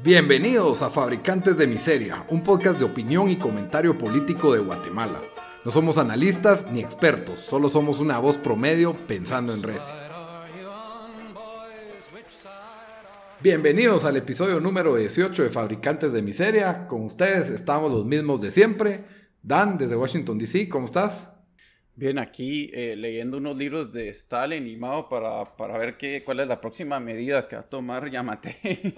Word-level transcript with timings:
Bienvenidos 0.00 0.82
a 0.82 0.90
Fabricantes 0.90 1.58
de 1.58 1.66
Miseria, 1.66 2.24
un 2.28 2.44
podcast 2.44 2.78
de 2.78 2.84
opinión 2.84 3.28
y 3.30 3.36
comentario 3.36 3.98
político 3.98 4.52
de 4.52 4.60
Guatemala. 4.60 5.20
No 5.64 5.72
somos 5.72 5.98
analistas 5.98 6.66
ni 6.70 6.78
expertos, 6.78 7.40
solo 7.40 7.68
somos 7.68 7.98
una 7.98 8.20
voz 8.20 8.38
promedio 8.38 8.96
pensando 9.08 9.52
en 9.52 9.60
recio. 9.60 9.96
Bienvenidos 13.42 14.04
al 14.04 14.16
episodio 14.16 14.60
número 14.60 14.94
18 14.94 15.42
de 15.42 15.50
Fabricantes 15.50 16.12
de 16.12 16.22
Miseria. 16.22 16.86
Con 16.86 17.02
ustedes 17.02 17.50
estamos 17.50 17.90
los 17.90 18.04
mismos 18.04 18.40
de 18.40 18.52
siempre. 18.52 19.04
Dan, 19.42 19.78
desde 19.78 19.96
Washington, 19.96 20.38
D.C., 20.38 20.68
¿cómo 20.68 20.84
estás? 20.86 21.28
Bien, 21.98 22.20
aquí 22.20 22.70
eh, 22.72 22.94
leyendo 22.94 23.38
unos 23.38 23.56
libros 23.56 23.92
de 23.92 24.08
Stalin 24.10 24.68
y 24.68 24.76
Mao 24.76 25.08
para, 25.08 25.56
para 25.56 25.76
ver 25.76 25.96
qué, 25.96 26.22
cuál 26.24 26.38
es 26.38 26.46
la 26.46 26.60
próxima 26.60 27.00
medida 27.00 27.48
que 27.48 27.56
va 27.56 27.62
a 27.62 27.68
tomar 27.68 28.08
Yamate. 28.08 28.56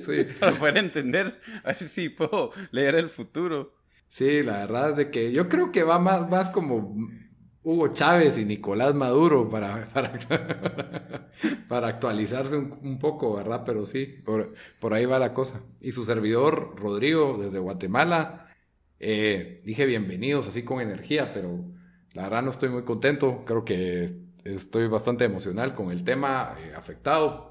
sí. 0.00 0.26
Para 0.40 0.58
poder 0.58 0.78
entender, 0.78 1.32
a 1.62 1.68
ver 1.68 1.78
si 1.78 2.08
puedo 2.08 2.50
leer 2.72 2.96
el 2.96 3.08
futuro. 3.08 3.76
Sí, 4.08 4.42
la 4.42 4.54
verdad 4.66 4.90
es 4.90 4.96
de 4.96 5.10
que 5.12 5.30
yo 5.30 5.48
creo 5.48 5.70
que 5.70 5.84
va 5.84 6.00
más, 6.00 6.28
más 6.28 6.50
como 6.50 7.08
Hugo 7.62 7.94
Chávez 7.94 8.36
y 8.36 8.44
Nicolás 8.44 8.96
Maduro 8.96 9.48
para, 9.48 9.86
para, 11.68 11.86
actualizarse 11.86 12.56
un, 12.56 12.98
poco, 12.98 13.36
¿verdad? 13.36 13.62
Pero 13.64 13.86
sí, 13.86 14.06
por, 14.06 14.54
por, 14.80 14.92
ahí 14.92 15.06
va 15.06 15.20
la 15.20 15.32
cosa. 15.32 15.62
Y 15.80 15.92
su 15.92 16.04
servidor, 16.04 16.74
Rodrigo, 16.76 17.38
desde 17.40 17.60
Guatemala, 17.60 18.48
eh, 19.00 19.62
dije 19.64 19.86
bienvenidos 19.86 20.46
así 20.46 20.62
con 20.62 20.80
energía, 20.80 21.32
pero 21.32 21.64
la 22.12 22.24
verdad 22.24 22.42
no 22.42 22.50
estoy 22.50 22.68
muy 22.68 22.84
contento. 22.84 23.44
Creo 23.44 23.64
que 23.64 24.06
estoy 24.44 24.86
bastante 24.86 25.24
emocional 25.24 25.74
con 25.74 25.90
el 25.90 26.04
tema 26.04 26.54
eh, 26.64 26.72
afectado 26.76 27.50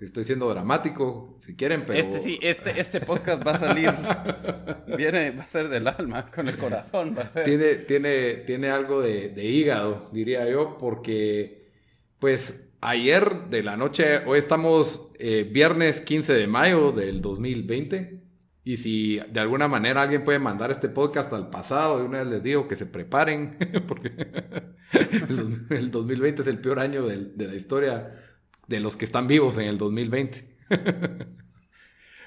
Estoy 0.00 0.22
siendo 0.22 0.48
dramático, 0.48 1.38
si 1.44 1.56
quieren, 1.56 1.84
pero... 1.84 1.98
Este 1.98 2.20
sí, 2.20 2.38
este, 2.40 2.78
este 2.80 3.00
podcast 3.00 3.44
va 3.44 3.52
a 3.52 3.58
salir, 3.58 3.90
viene, 4.96 5.32
va 5.32 5.42
a 5.42 5.48
ser 5.48 5.68
del 5.68 5.88
alma, 5.88 6.30
con 6.30 6.48
el 6.48 6.56
corazón 6.56 7.16
va 7.18 7.22
a 7.22 7.28
ser. 7.28 7.44
Tiene, 7.44 7.74
tiene, 7.76 8.34
tiene 8.46 8.68
algo 8.68 9.02
de, 9.02 9.32
hígado, 9.44 10.08
diría 10.12 10.48
yo, 10.48 10.78
porque, 10.78 11.68
pues, 12.20 12.68
ayer 12.80 13.48
de 13.50 13.64
la 13.64 13.76
noche, 13.76 14.18
hoy 14.26 14.38
estamos 14.38 15.10
eh, 15.18 15.48
viernes 15.50 16.00
15 16.00 16.32
de 16.32 16.46
mayo 16.46 16.92
del 16.92 17.20
2020, 17.20 18.20
y 18.68 18.76
si 18.76 19.18
de 19.30 19.40
alguna 19.40 19.66
manera 19.66 20.02
alguien 20.02 20.24
puede 20.24 20.38
mandar 20.38 20.70
este 20.70 20.90
podcast 20.90 21.32
al 21.32 21.48
pasado, 21.48 22.00
de 22.00 22.04
una 22.04 22.18
vez 22.18 22.26
les 22.26 22.42
digo 22.42 22.68
que 22.68 22.76
se 22.76 22.84
preparen, 22.84 23.56
porque 23.88 24.12
el, 25.70 25.90
2020 25.90 26.42
es 26.42 26.48
el 26.48 26.58
peor 26.58 26.78
año 26.78 27.06
de 27.06 27.48
la 27.48 27.54
historia 27.54 28.12
de 28.66 28.80
los 28.80 28.98
que 28.98 29.06
están 29.06 29.26
vivos 29.26 29.56
en 29.56 29.68
el 29.68 29.78
2020. 29.78 30.58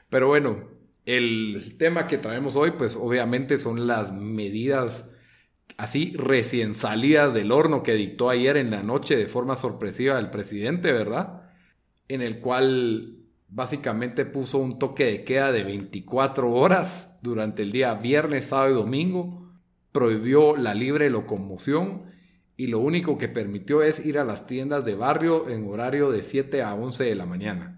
Pero 0.09 0.29
bueno, 0.29 0.67
el 1.05 1.75
tema 1.77 2.07
que 2.07 2.17
traemos 2.17 2.55
hoy, 2.55 2.71
pues 2.71 2.95
obviamente 2.95 3.59
son 3.59 3.85
las 3.85 4.11
medidas 4.11 5.11
así 5.77 6.11
recién 6.17 6.73
salidas 6.73 7.35
del 7.35 7.51
horno 7.51 7.83
que 7.83 7.93
dictó 7.93 8.31
ayer 8.31 8.57
en 8.57 8.71
la 8.71 8.81
noche 8.81 9.15
de 9.15 9.27
forma 9.27 9.55
sorpresiva 9.55 10.17
el 10.17 10.31
presidente, 10.31 10.91
¿verdad? 10.91 11.51
En 12.07 12.23
el 12.23 12.39
cual 12.39 13.20
básicamente 13.51 14.25
puso 14.25 14.57
un 14.57 14.79
toque 14.79 15.05
de 15.05 15.23
queda 15.23 15.51
de 15.51 15.63
24 15.63 16.49
horas 16.49 17.19
durante 17.21 17.61
el 17.61 17.71
día 17.71 17.93
viernes, 17.93 18.47
sábado 18.47 18.71
y 18.71 18.73
domingo, 18.75 19.51
prohibió 19.91 20.55
la 20.55 20.73
libre 20.73 21.09
locomoción 21.09 22.09
y 22.55 22.67
lo 22.67 22.79
único 22.79 23.17
que 23.17 23.27
permitió 23.27 23.83
es 23.83 24.03
ir 24.05 24.17
a 24.17 24.23
las 24.23 24.47
tiendas 24.47 24.85
de 24.85 24.95
barrio 24.95 25.49
en 25.49 25.67
horario 25.69 26.11
de 26.11 26.23
7 26.23 26.63
a 26.63 26.73
11 26.73 27.03
de 27.03 27.15
la 27.15 27.25
mañana. 27.25 27.77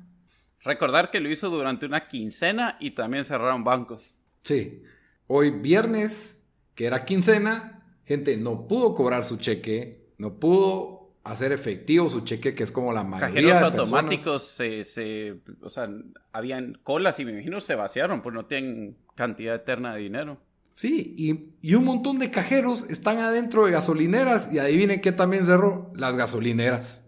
Recordar 0.64 1.10
que 1.10 1.20
lo 1.20 1.30
hizo 1.30 1.50
durante 1.50 1.86
una 1.86 2.08
quincena 2.08 2.78
y 2.80 2.92
también 2.92 3.26
cerraron 3.26 3.64
bancos. 3.64 4.16
Sí. 4.44 4.84
Hoy 5.28 5.50
viernes, 5.50 6.46
que 6.76 6.86
era 6.86 7.06
quincena, 7.06 7.98
gente 8.06 8.38
no 8.38 8.68
pudo 8.68 8.94
cobrar 8.94 9.26
su 9.26 9.38
cheque, 9.38 10.14
no 10.18 10.40
pudo 10.40 11.03
hacer 11.24 11.52
efectivo 11.52 12.10
su 12.10 12.22
cheque, 12.22 12.54
que 12.54 12.64
es 12.64 12.72
como 12.72 12.92
la 12.92 13.04
mayoría 13.04 13.54
Cajeros 13.54 13.80
automáticos 13.80 14.44
se, 14.44 14.84
se, 14.84 15.38
o 15.62 15.70
sea, 15.70 15.90
habían 16.32 16.78
colas 16.84 17.20
y 17.20 17.26
me 17.26 17.32
imagino 17.32 17.62
se 17.62 17.76
vaciaron, 17.76 18.22
pues 18.22 18.36
no 18.36 18.46
tienen 18.46 18.98
cantidad 19.16 19.56
eterna 19.56 19.96
de 19.96 20.02
dinero. 20.02 20.40
Sí, 20.74 21.50
y, 21.62 21.76
un 21.76 21.86
montón 21.86 22.18
de 22.18 22.32
cajeros 22.32 22.86
están 22.90 23.20
adentro 23.20 23.66
de 23.66 23.72
gasolineras 23.72 24.52
y 24.52 24.60
adivinen 24.60 25.02
qué 25.02 25.12
también 25.12 25.46
cerró, 25.46 25.92
las 25.96 26.16
gasolineras. 26.16 27.04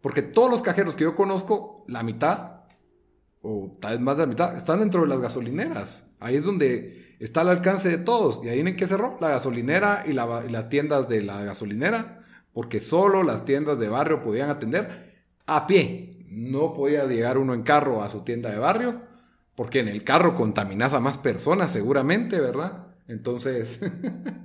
Porque 0.00 0.22
todos 0.22 0.50
los 0.50 0.62
cajeros 0.62 0.96
que 0.96 1.04
yo 1.04 1.14
conozco, 1.14 1.84
la 1.86 2.02
mitad, 2.02 2.62
o 3.42 3.76
tal 3.80 3.92
vez 3.92 4.00
más 4.00 4.16
de 4.16 4.22
la 4.22 4.28
mitad, 4.28 4.56
están 4.56 4.80
dentro 4.80 5.02
de 5.02 5.08
las 5.08 5.20
gasolineras. 5.20 6.04
Ahí 6.20 6.36
es 6.36 6.44
donde 6.44 7.16
está 7.20 7.42
al 7.42 7.50
alcance 7.50 7.90
de 7.90 7.98
todos. 7.98 8.40
Y 8.42 8.48
adivinen 8.48 8.76
qué 8.76 8.86
cerró, 8.86 9.18
la 9.20 9.28
gasolinera 9.28 10.04
y, 10.06 10.14
la, 10.14 10.44
y 10.48 10.50
las 10.50 10.70
tiendas 10.70 11.08
de 11.08 11.22
la 11.22 11.44
gasolinera, 11.44 12.21
porque 12.52 12.80
solo 12.80 13.22
las 13.22 13.44
tiendas 13.44 13.78
de 13.78 13.88
barrio 13.88 14.22
podían 14.22 14.50
atender 14.50 15.24
a 15.46 15.66
pie. 15.66 16.24
No 16.28 16.72
podía 16.72 17.04
llegar 17.06 17.38
uno 17.38 17.54
en 17.54 17.62
carro 17.62 18.02
a 18.02 18.08
su 18.08 18.20
tienda 18.22 18.50
de 18.50 18.58
barrio, 18.58 19.02
porque 19.54 19.80
en 19.80 19.88
el 19.88 20.04
carro 20.04 20.34
contaminas 20.34 20.94
a 20.94 21.00
más 21.00 21.18
personas 21.18 21.72
seguramente, 21.72 22.40
¿verdad? 22.40 22.86
Entonces, 23.08 23.80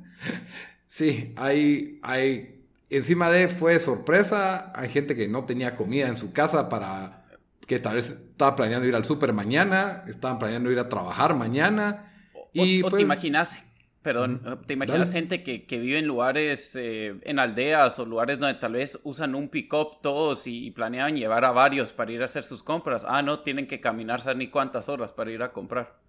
sí, 0.88 1.34
hay, 1.38 2.00
hay, 2.03 2.66
encima 2.90 3.29
de 3.29 3.47
fue 3.47 3.79
sorpresa, 3.79 4.72
hay 4.75 4.90
gente 4.90 5.16
que 5.16 5.28
no 5.28 5.46
tenía 5.46 5.75
comida 5.75 6.07
en 6.07 6.17
su 6.17 6.34
casa 6.34 6.67
para, 6.67 7.25
que 7.66 7.79
tal 7.79 7.96
vez 7.96 8.09
estaba 8.09 8.56
planeando 8.56 8.88
ir 8.88 8.96
al 8.96 9.06
súper 9.06 9.34
mañana, 9.34 10.03
estaban 10.07 10.40
planeando 10.40 10.72
ir 10.72 10.79
a 10.79 10.90
trabajar 10.90 11.35
mañana. 11.35 12.13
y, 12.53 12.81
o, 12.81 12.85
te 12.85 12.91
pues, 12.91 13.03
imaginas, 13.03 13.59
perdón, 14.07 14.40
te 14.66 14.72
imaginas 14.72 15.12
gente 15.12 15.44
que, 15.44 15.79
vive 15.79 16.00
en 16.00 16.07
lugares, 16.07 16.78
eh, 16.78 17.19
en 17.23 17.40
aldeas 17.40 18.00
o 18.00 18.06
lugares 18.06 18.40
donde 18.40 18.57
tal 18.57 18.72
vez 18.72 18.97
usan 19.03 19.35
un 19.35 19.50
pick-up 19.50 20.00
todos 20.01 20.47
y, 20.47 20.72
planean 20.72 21.18
llevar 21.18 21.44
a 21.44 21.51
varios 21.51 21.91
para 21.91 22.13
ir 22.13 22.22
a 22.22 22.25
hacer 22.25 22.46
sus 22.46 22.63
compras. 22.63 23.06
Ah, 23.06 23.22
no, 23.22 23.41
tienen 23.41 23.67
que 23.67 23.81
caminar, 23.81 24.22
ni 24.38 24.50
cuántas 24.50 24.88
horas 24.88 25.12
para 25.12 25.29
ir 25.31 25.44
a 25.44 25.51
comprar. 25.51 26.00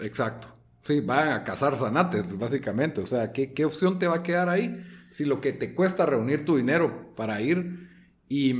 Exacto. 0.00 0.48
Sí, 0.82 1.00
van 1.00 1.30
a 1.30 1.44
cazar 1.44 1.76
zanates, 1.76 2.38
básicamente. 2.38 3.00
O 3.00 3.06
sea, 3.06 3.32
¿qué, 3.32 3.64
opción 3.64 3.98
te 3.98 4.06
va 4.06 4.16
a 4.16 4.22
quedar 4.22 4.50
ahí? 4.50 4.78
Si 5.10 5.24
lo 5.24 5.40
que 5.40 5.54
te 5.54 5.74
cuesta 5.74 6.04
reunir 6.04 6.44
tu 6.44 6.58
dinero 6.58 7.14
para 7.16 7.40
ir 7.40 7.88
y 8.28 8.54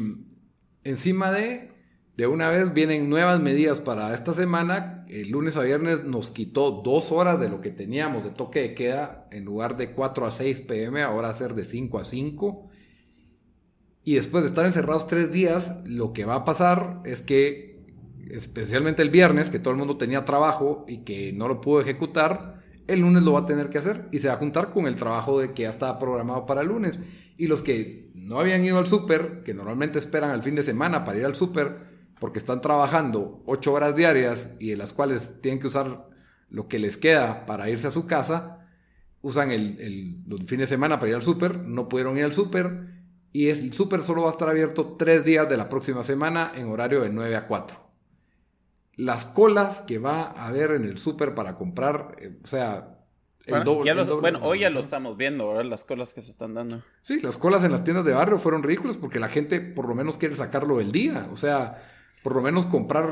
encima 0.84 1.32
de, 1.32 1.70
de 2.16 2.26
una 2.26 2.48
vez 2.48 2.72
vienen 2.72 3.10
nuevas 3.10 3.40
medidas 3.40 3.80
para 3.80 4.14
esta 4.14 4.32
semana. 4.32 5.04
El 5.08 5.30
lunes 5.30 5.56
a 5.56 5.62
viernes 5.62 6.04
nos 6.04 6.30
quitó 6.30 6.70
dos 6.70 7.12
horas 7.12 7.38
de 7.40 7.50
lo 7.50 7.60
que 7.60 7.70
teníamos 7.70 8.24
de 8.24 8.30
toque 8.30 8.60
de 8.60 8.74
queda. 8.74 9.28
En 9.30 9.44
lugar 9.44 9.76
de 9.76 9.92
4 9.92 10.24
a 10.24 10.30
6 10.30 10.62
pm, 10.62 11.02
ahora 11.02 11.34
ser 11.34 11.54
de 11.54 11.66
5 11.66 11.98
a 11.98 12.04
5. 12.04 12.68
Y 14.04 14.14
después 14.14 14.44
de 14.44 14.48
estar 14.48 14.64
encerrados 14.64 15.08
tres 15.08 15.30
días, 15.30 15.82
lo 15.84 16.12
que 16.12 16.24
va 16.24 16.36
a 16.36 16.44
pasar 16.44 17.02
es 17.04 17.20
que 17.22 17.84
especialmente 18.30 19.02
el 19.02 19.10
viernes, 19.10 19.50
que 19.50 19.58
todo 19.58 19.72
el 19.72 19.78
mundo 19.78 19.98
tenía 19.98 20.24
trabajo 20.24 20.84
y 20.88 20.98
que 20.98 21.32
no 21.32 21.48
lo 21.48 21.60
pudo 21.60 21.80
ejecutar, 21.80 22.62
el 22.86 23.00
lunes 23.00 23.24
lo 23.24 23.32
va 23.32 23.40
a 23.40 23.46
tener 23.46 23.68
que 23.68 23.78
hacer 23.78 24.08
y 24.10 24.20
se 24.20 24.28
va 24.28 24.34
a 24.34 24.38
juntar 24.38 24.72
con 24.72 24.86
el 24.86 24.96
trabajo 24.96 25.40
de 25.40 25.52
que 25.52 25.64
ya 25.64 25.70
estaba 25.70 25.98
programado 25.98 26.46
para 26.46 26.62
el 26.62 26.68
lunes. 26.68 26.98
Y 27.36 27.48
los 27.48 27.62
que 27.62 28.10
no 28.14 28.38
habían 28.40 28.64
ido 28.64 28.78
al 28.78 28.86
súper, 28.86 29.42
que 29.44 29.54
normalmente 29.54 29.98
esperan 29.98 30.30
al 30.30 30.42
fin 30.42 30.54
de 30.54 30.64
semana 30.64 31.04
para 31.04 31.18
ir 31.18 31.24
al 31.24 31.34
súper, 31.34 31.95
porque 32.20 32.38
están 32.38 32.60
trabajando 32.60 33.42
ocho 33.46 33.72
horas 33.72 33.96
diarias 33.96 34.54
y 34.58 34.70
de 34.70 34.76
las 34.76 34.92
cuales 34.92 35.40
tienen 35.40 35.60
que 35.60 35.66
usar 35.66 36.08
lo 36.48 36.68
que 36.68 36.78
les 36.78 36.96
queda 36.96 37.46
para 37.46 37.68
irse 37.68 37.88
a 37.88 37.90
su 37.90 38.06
casa, 38.06 38.66
usan 39.22 39.50
el, 39.50 39.78
el, 39.80 40.46
fin 40.46 40.60
de 40.60 40.66
semana 40.66 40.98
para 40.98 41.10
ir 41.10 41.16
al 41.16 41.22
súper, 41.22 41.58
no 41.58 41.88
pudieron 41.88 42.16
ir 42.16 42.24
al 42.24 42.32
súper 42.32 42.94
y 43.32 43.48
el 43.48 43.72
súper 43.72 44.02
solo 44.02 44.22
va 44.22 44.28
a 44.28 44.30
estar 44.30 44.48
abierto 44.48 44.96
tres 44.98 45.24
días 45.24 45.48
de 45.48 45.56
la 45.56 45.68
próxima 45.68 46.04
semana 46.04 46.52
en 46.54 46.68
horario 46.68 47.02
de 47.02 47.10
9 47.10 47.36
a 47.36 47.46
4 47.46 47.86
las 48.96 49.26
colas 49.26 49.82
que 49.82 49.98
va 49.98 50.22
a 50.22 50.46
haber 50.46 50.72
en 50.72 50.84
el 50.84 50.98
súper 50.98 51.34
para 51.34 51.56
comprar, 51.56 52.16
eh, 52.18 52.38
o 52.42 52.46
sea, 52.46 52.92
el 53.44 53.62
doble, 53.62 53.94
Bueno, 54.20 54.40
hoy 54.42 54.60
ya 54.60 54.70
lo 54.70 54.80
estamos 54.80 55.16
viendo, 55.16 55.46
¿verdad? 55.46 55.66
Las 55.66 55.84
colas 55.84 56.12
que 56.12 56.20
se 56.20 56.32
están 56.32 56.54
dando. 56.54 56.82
Sí, 57.02 57.20
las 57.20 57.36
colas 57.36 57.62
en 57.62 57.70
las 57.70 57.84
tiendas 57.84 58.04
de 58.04 58.12
barrio 58.12 58.40
fueron 58.40 58.64
ridículas 58.64 58.96
porque 58.96 59.20
la 59.20 59.28
gente 59.28 59.60
por 59.60 59.86
lo 59.86 59.94
menos 59.94 60.16
quiere 60.16 60.34
sacarlo 60.34 60.78
del 60.78 60.90
día, 60.90 61.28
o 61.30 61.36
sea, 61.36 61.80
por 62.26 62.34
lo 62.34 62.42
menos 62.42 62.66
comprar, 62.66 63.08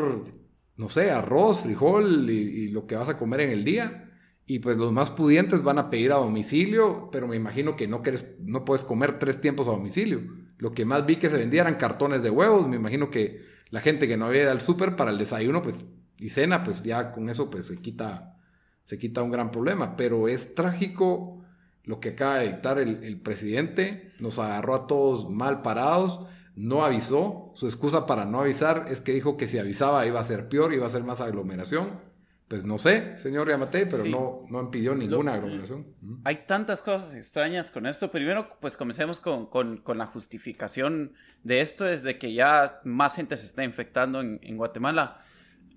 no 0.76 0.88
sé, 0.88 1.12
arroz, 1.12 1.60
frijol 1.60 2.28
y, 2.28 2.66
lo 2.70 2.88
que 2.88 2.96
vas 2.96 3.08
a 3.08 3.16
comer 3.16 3.42
en 3.42 3.50
el 3.50 3.64
día. 3.64 4.10
Y 4.44 4.58
pues 4.58 4.76
los 4.76 4.90
más 4.90 5.10
pudientes 5.10 5.62
van 5.62 5.78
a 5.78 5.88
pedir 5.88 6.10
a 6.10 6.16
domicilio, 6.16 7.10
pero 7.12 7.28
me 7.28 7.36
imagino 7.36 7.76
que 7.76 7.86
no, 7.86 8.02
quieres, 8.02 8.34
no 8.40 8.64
puedes 8.64 8.82
comer 8.82 9.20
tres 9.20 9.40
tiempos 9.40 9.68
a 9.68 9.70
domicilio. 9.70 10.22
Lo 10.58 10.72
que 10.72 10.84
más 10.84 11.06
vi 11.06 11.14
que 11.14 11.30
se 11.30 11.36
vendía 11.36 11.60
eran 11.60 11.76
cartones 11.76 12.24
de 12.24 12.30
huevos, 12.30 12.66
me 12.66 12.74
imagino 12.74 13.08
que 13.08 13.40
la 13.70 13.80
gente 13.80 14.08
que 14.08 14.16
no 14.16 14.24
había 14.24 14.42
ido 14.42 14.50
al 14.50 14.60
súper 14.60 14.96
para 14.96 15.12
el 15.12 15.18
desayuno, 15.18 15.62
pues, 15.62 15.84
y 16.18 16.30
cena, 16.30 16.64
pues 16.64 16.82
ya 16.82 17.12
con 17.12 17.28
eso, 17.28 17.50
pues 17.50 17.66
se 17.66 17.76
quita, 17.76 18.36
se 18.82 18.98
quita 18.98 19.22
un 19.22 19.30
gran 19.30 19.52
problema. 19.52 19.94
Pero 19.94 20.26
es 20.26 20.56
trágico 20.56 21.44
lo 21.84 22.00
que 22.00 22.08
acaba 22.08 22.38
de 22.38 22.48
dictar 22.48 22.80
el, 22.80 23.20
presidente, 23.20 24.12
nos 24.18 24.40
agarró 24.40 24.74
a 24.74 24.86
todos 24.88 25.30
mal 25.30 25.62
parados. 25.62 26.26
No 26.56 26.84
avisó. 26.84 27.52
Su 27.54 27.66
excusa 27.66 28.06
para 28.06 28.24
no 28.24 28.40
avisar 28.40 28.86
es 28.88 29.00
que 29.00 29.12
dijo 29.12 29.36
que 29.36 29.48
si 29.48 29.58
avisaba 29.58 30.06
iba 30.06 30.20
a 30.20 30.24
ser 30.24 30.48
peor, 30.48 30.72
iba 30.72 30.86
a 30.86 30.90
ser 30.90 31.04
más 31.04 31.20
aglomeración. 31.20 32.14
Pues 32.48 32.66
no 32.66 32.78
sé, 32.78 33.18
señor 33.18 33.48
Yamate, 33.48 33.86
pero 33.86 34.04
no, 34.04 34.44
no 34.50 34.60
impidió 34.60 34.94
ninguna 34.94 35.34
aglomeración. 35.34 35.86
Hay 36.24 36.44
tantas 36.46 36.82
cosas 36.82 37.14
extrañas 37.14 37.70
con 37.70 37.86
esto. 37.86 38.10
Primero, 38.10 38.48
pues 38.60 38.76
comencemos 38.76 39.18
con, 39.18 39.46
con, 39.46 39.82
la 39.96 40.06
justificación 40.06 41.14
de 41.42 41.62
esto, 41.62 41.88
es 41.88 42.02
de 42.02 42.18
que 42.18 42.34
ya 42.34 42.80
más 42.84 43.16
gente 43.16 43.38
se 43.38 43.46
está 43.46 43.64
infectando 43.64 44.20
en, 44.20 44.40
en 44.42 44.58
Guatemala, 44.58 45.20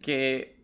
que 0.02 0.57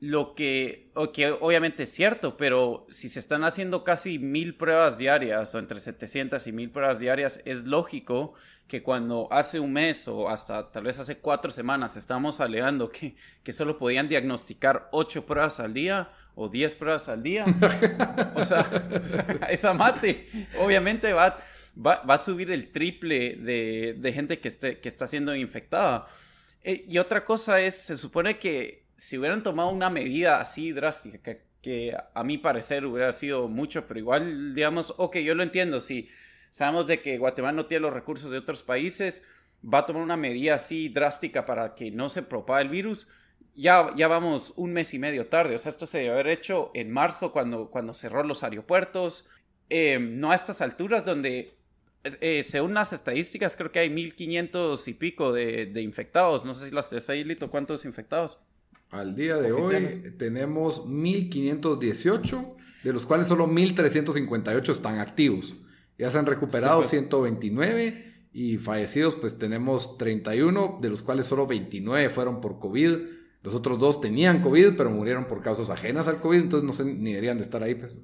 lo 0.00 0.34
que, 0.34 0.90
que 1.12 1.30
obviamente 1.30 1.82
es 1.82 1.90
cierto, 1.90 2.38
pero 2.38 2.86
si 2.88 3.10
se 3.10 3.18
están 3.18 3.44
haciendo 3.44 3.84
casi 3.84 4.18
mil 4.18 4.56
pruebas 4.56 4.96
diarias 4.96 5.54
o 5.54 5.58
entre 5.58 5.78
700 5.78 6.46
y 6.46 6.52
mil 6.52 6.70
pruebas 6.70 6.98
diarias, 6.98 7.42
es 7.44 7.64
lógico 7.64 8.32
que 8.66 8.82
cuando 8.82 9.28
hace 9.30 9.60
un 9.60 9.74
mes 9.74 10.08
o 10.08 10.30
hasta 10.30 10.70
tal 10.70 10.84
vez 10.84 10.98
hace 10.98 11.18
cuatro 11.18 11.50
semanas 11.50 11.96
estamos 11.96 12.40
alegando 12.40 12.88
que, 12.88 13.14
que 13.42 13.52
solo 13.52 13.76
podían 13.76 14.08
diagnosticar 14.08 14.88
ocho 14.92 15.26
pruebas 15.26 15.60
al 15.60 15.74
día 15.74 16.10
o 16.34 16.48
diez 16.48 16.74
pruebas 16.76 17.08
al 17.08 17.22
día, 17.22 17.44
o, 18.34 18.44
sea, 18.44 18.66
esa 19.50 19.74
mate 19.74 20.28
obviamente 20.58 21.12
va, 21.12 21.38
va, 21.76 22.00
a 22.06 22.18
subir 22.18 22.50
el 22.52 22.70
triple 22.70 23.36
de, 23.36 23.96
de 23.98 24.12
gente 24.14 24.38
que, 24.38 24.48
esté, 24.48 24.78
que 24.78 24.88
está 24.88 25.06
siendo 25.06 25.34
infectada. 25.34 26.06
Eh, 26.62 26.86
y 26.88 26.98
otra 26.98 27.24
cosa 27.24 27.60
es, 27.60 27.74
se 27.74 27.96
supone 27.96 28.38
que 28.38 28.79
si 29.00 29.16
hubieran 29.16 29.42
tomado 29.42 29.70
una 29.70 29.88
medida 29.88 30.42
así 30.42 30.72
drástica, 30.72 31.38
que, 31.62 31.96
a 32.14 32.22
mi 32.22 32.36
parecer 32.36 32.84
hubiera 32.84 33.12
sido 33.12 33.48
mucho, 33.48 33.86
pero 33.86 33.98
igual, 33.98 34.54
digamos, 34.54 34.92
ok, 34.98 35.16
yo 35.18 35.34
lo 35.34 35.42
entiendo, 35.42 35.80
si 35.80 36.10
sabemos 36.50 36.86
de 36.86 37.00
que 37.00 37.16
Guatemala 37.16 37.52
no 37.52 37.66
tiene 37.66 37.80
los 37.80 37.94
recursos 37.94 38.30
de 38.30 38.36
otros 38.36 38.62
países, 38.62 39.22
va 39.62 39.78
a 39.78 39.86
tomar 39.86 40.02
una 40.02 40.18
medida 40.18 40.54
así 40.54 40.90
drástica 40.90 41.46
para 41.46 41.74
que 41.74 41.90
no 41.90 42.10
se 42.10 42.22
propague 42.22 42.64
el 42.64 42.68
virus, 42.68 43.08
ya, 43.54 43.90
ya 43.96 44.06
vamos 44.06 44.52
un 44.56 44.74
mes 44.74 44.92
y 44.92 44.98
medio 44.98 45.28
tarde. 45.28 45.54
O 45.54 45.58
sea, 45.58 45.70
esto 45.70 45.86
se 45.86 45.98
debe 45.98 46.10
haber 46.10 46.28
hecho 46.28 46.70
en 46.74 46.90
marzo 46.90 47.32
cuando, 47.32 47.70
cuando 47.70 47.94
cerró 47.94 48.22
los 48.22 48.44
aeropuertos. 48.44 49.28
Eh, 49.70 49.98
no 49.98 50.30
a 50.30 50.34
estas 50.34 50.60
alturas 50.60 51.04
donde, 51.04 51.56
eh, 52.04 52.42
según 52.42 52.74
las 52.74 52.92
estadísticas, 52.92 53.56
creo 53.56 53.72
que 53.72 53.80
hay 53.80 53.88
1.500 53.88 54.88
y 54.88 54.94
pico 54.94 55.32
de, 55.32 55.72
infectados. 55.82 56.44
No 56.44 56.54
sé 56.54 56.68
si 56.68 56.74
las 56.74 56.90
tenés 56.90 57.08
ahí, 57.08 57.24
Lito, 57.24 57.50
¿cuántos 57.50 57.84
infectados? 57.86 58.38
Al 58.90 59.14
día 59.14 59.36
de 59.36 59.52
hoy 59.52 60.14
tenemos 60.18 60.84
1518, 60.86 62.56
de 62.82 62.92
los 62.92 63.06
cuales 63.06 63.28
solo 63.28 63.46
1358 63.46 64.72
están 64.72 64.98
activos. 64.98 65.54
Ya 65.96 66.10
se 66.10 66.18
han 66.18 66.26
recuperado 66.26 66.82
129 66.82 67.92
pues. 67.92 68.04
y 68.32 68.56
fallecidos 68.58 69.14
pues 69.14 69.38
tenemos 69.38 69.96
31, 69.96 70.78
de 70.82 70.90
los 70.90 71.02
cuales 71.02 71.26
solo 71.26 71.46
29 71.46 72.08
fueron 72.10 72.40
por 72.40 72.58
COVID. 72.58 72.96
Los 73.42 73.54
otros 73.54 73.78
dos 73.78 74.00
tenían 74.00 74.42
COVID, 74.42 74.74
pero 74.76 74.90
murieron 74.90 75.26
por 75.26 75.40
causas 75.40 75.70
ajenas 75.70 76.08
al 76.08 76.20
COVID, 76.20 76.40
entonces 76.40 76.66
no 76.66 76.72
sé, 76.72 76.84
ni 76.84 77.10
deberían 77.10 77.36
de 77.36 77.44
estar 77.44 77.62
ahí. 77.62 77.76
Pues. 77.76 77.96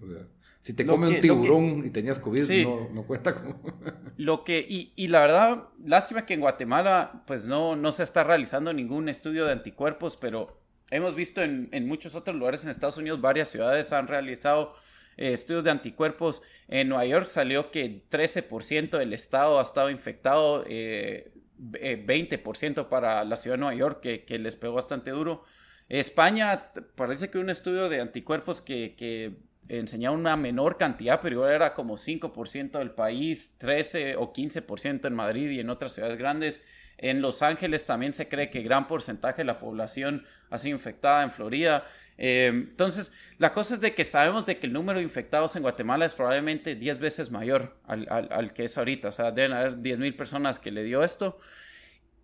si 0.61 0.73
te 0.73 0.87
come 0.87 1.09
un 1.09 1.21
tiburón 1.21 1.85
y 1.85 1.91
tenías 1.91 2.21
COVID, 2.21 2.65
no, 2.65 2.88
no, 2.94 3.03
cuenta 3.03 3.35
como... 3.35 3.61
lo 4.19 4.44
que, 4.44 4.61
y, 4.61 4.93
y, 4.94 5.09
la 5.09 5.21
verdad, 5.21 5.65
lástima 5.85 6.25
que 6.25 6.35
en 6.35 6.41
Guatemala 6.41 7.25
pues 7.27 7.44
no, 7.44 7.75
no 7.75 7.91
se 7.91 8.05
está 8.05 8.23
realizando 8.23 8.73
ningún 8.73 9.09
estudio 9.09 9.47
de 9.47 9.53
anticuerpos, 9.53 10.17
pero 10.17 10.66
hemos 10.91 11.15
visto 11.15 11.43
en, 11.43 11.87
muchos 11.87 12.15
otros 12.15 12.37
lugares 12.37 12.65
en 12.65 12.71
Estados 12.71 12.99
Unidos, 12.99 13.21
varias 13.21 13.49
ciudades 13.49 13.93
han 13.93 14.06
realizado 14.06 14.75
eh, 15.17 15.33
estudios 15.33 15.65
de 15.65 15.71
anticuerpos. 15.71 16.43
En 16.69 16.88
Nueva 16.88 17.06
York 17.06 17.29
salió 17.29 17.71
que 17.71 18.03
13% 18.11 18.99
del 18.99 19.12
estado 19.12 19.59
ha 19.59 19.62
estado 19.62 19.91
infectado, 19.91 20.65
20% 20.65 22.81
eh, 22.81 22.85
para 22.88 23.25
la 23.25 23.37
ciudad 23.37 23.56
de 23.56 23.61
Nueva 23.61 23.75
York, 23.75 24.00
que, 24.00 24.38
les 24.38 24.56
pegó 24.56 24.75
bastante 24.75 25.11
duro. 25.11 25.44
España, 25.88 26.73
parece 26.94 27.31
que 27.31 27.38
un 27.38 27.50
estudio 27.50 27.88
de 27.88 28.00
anticuerpos 28.00 28.61
que, 28.61 29.44
enseñaba 29.69 30.15
una 30.15 30.37
menor 30.37 30.77
cantidad, 30.77 31.21
pero 31.21 31.49
era 31.49 31.75
como 31.75 31.97
5% 31.97 32.79
del 32.79 32.93
país, 32.93 33.56
13 33.59 34.15
o 34.15 34.33
15% 34.33 35.09
en 35.09 35.15
Madrid 35.15 35.50
y 35.50 35.59
en 35.59 35.71
otras 35.71 35.93
ciudades 35.93 36.17
grandes. 36.17 36.62
En 36.99 37.21
Los 37.21 37.43
Ángeles 37.43 37.85
también 37.85 38.13
se 38.13 38.29
cree 38.29 38.51
que 38.51 38.63
gran 38.63 38.87
porcentaje 38.87 39.39
de 39.39 39.45
la 39.45 39.59
población 39.59 40.25
ha 40.51 40.59
sido 40.59 40.77
infectada 40.77 41.23
en 41.23 41.31
Florida. 41.31 41.85
Eh, 42.19 42.47
entonces, 42.47 43.13
la 43.39 43.53
cosa 43.53 43.75
es 43.75 43.81
de 43.81 43.95
que 43.95 44.05
sabemos 44.05 44.47
de 44.47 44.59
que 44.59 44.67
el 44.67 44.73
número 44.73 44.99
de 44.99 45.05
infectados 45.05 45.55
en 45.57 45.63
Guatemala 45.63 46.07
es 46.07 46.15
probablemente 46.15 46.75
10 46.75 46.99
veces 46.99 47.31
mayor 47.31 47.77
al, 47.87 48.53
que 48.55 48.65
es 48.65 48.79
ahorita. 48.79 49.09
O 49.09 49.13
sea, 49.13 49.31
deben 49.31 49.53
haber 49.53 49.83
10 49.83 49.99
mil 49.99 50.17
personas 50.17 50.59
que 50.59 50.71
le 50.71 50.83
dio 50.85 51.03
esto. 51.03 51.39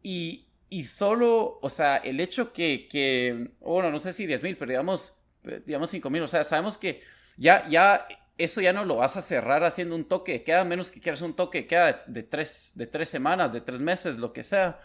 Y, 0.03 0.49
y, 0.71 0.85
solo, 0.85 1.59
o 1.61 1.69
sea, 1.69 1.99
el 1.99 2.19
hecho 2.21 2.53
que, 2.53 2.89
que 2.91 3.51
bueno, 3.61 3.91
no 3.91 3.99
sé 3.99 4.13
si 4.13 4.27
10 4.27 4.43
mil, 4.43 4.57
pero 4.57 4.71
digamos, 4.71 5.19
digamos 5.67 5.91
5 5.91 6.09
mil. 6.09 6.23
O 6.23 6.29
sea, 6.29 6.45
sabemos 6.45 6.79
que 6.79 7.03
ya, 7.37 7.69
ya 7.69 8.07
eso 8.39 8.61
ya 8.61 8.73
no 8.73 8.85
lo 8.85 8.97
vas 8.97 9.17
a 9.17 9.23
cerrar 9.23 9.65
haciendo 9.65 9.95
un 9.95 10.05
toque 10.05 10.43
queda, 10.43 10.65
menos 10.65 10.91
que 10.91 11.01
quieras 11.01 11.23
un 11.23 11.35
toque 11.35 11.67
queda 11.67 12.05
de 12.07 12.23
tres, 12.23 12.73
de 12.75 12.87
tres 12.87 13.09
semanas, 13.09 13.53
de 13.53 13.61
tres 13.61 13.81
meses, 13.81 14.17
lo 14.17 14.33
que 14.33 14.43
sea. 14.43 14.81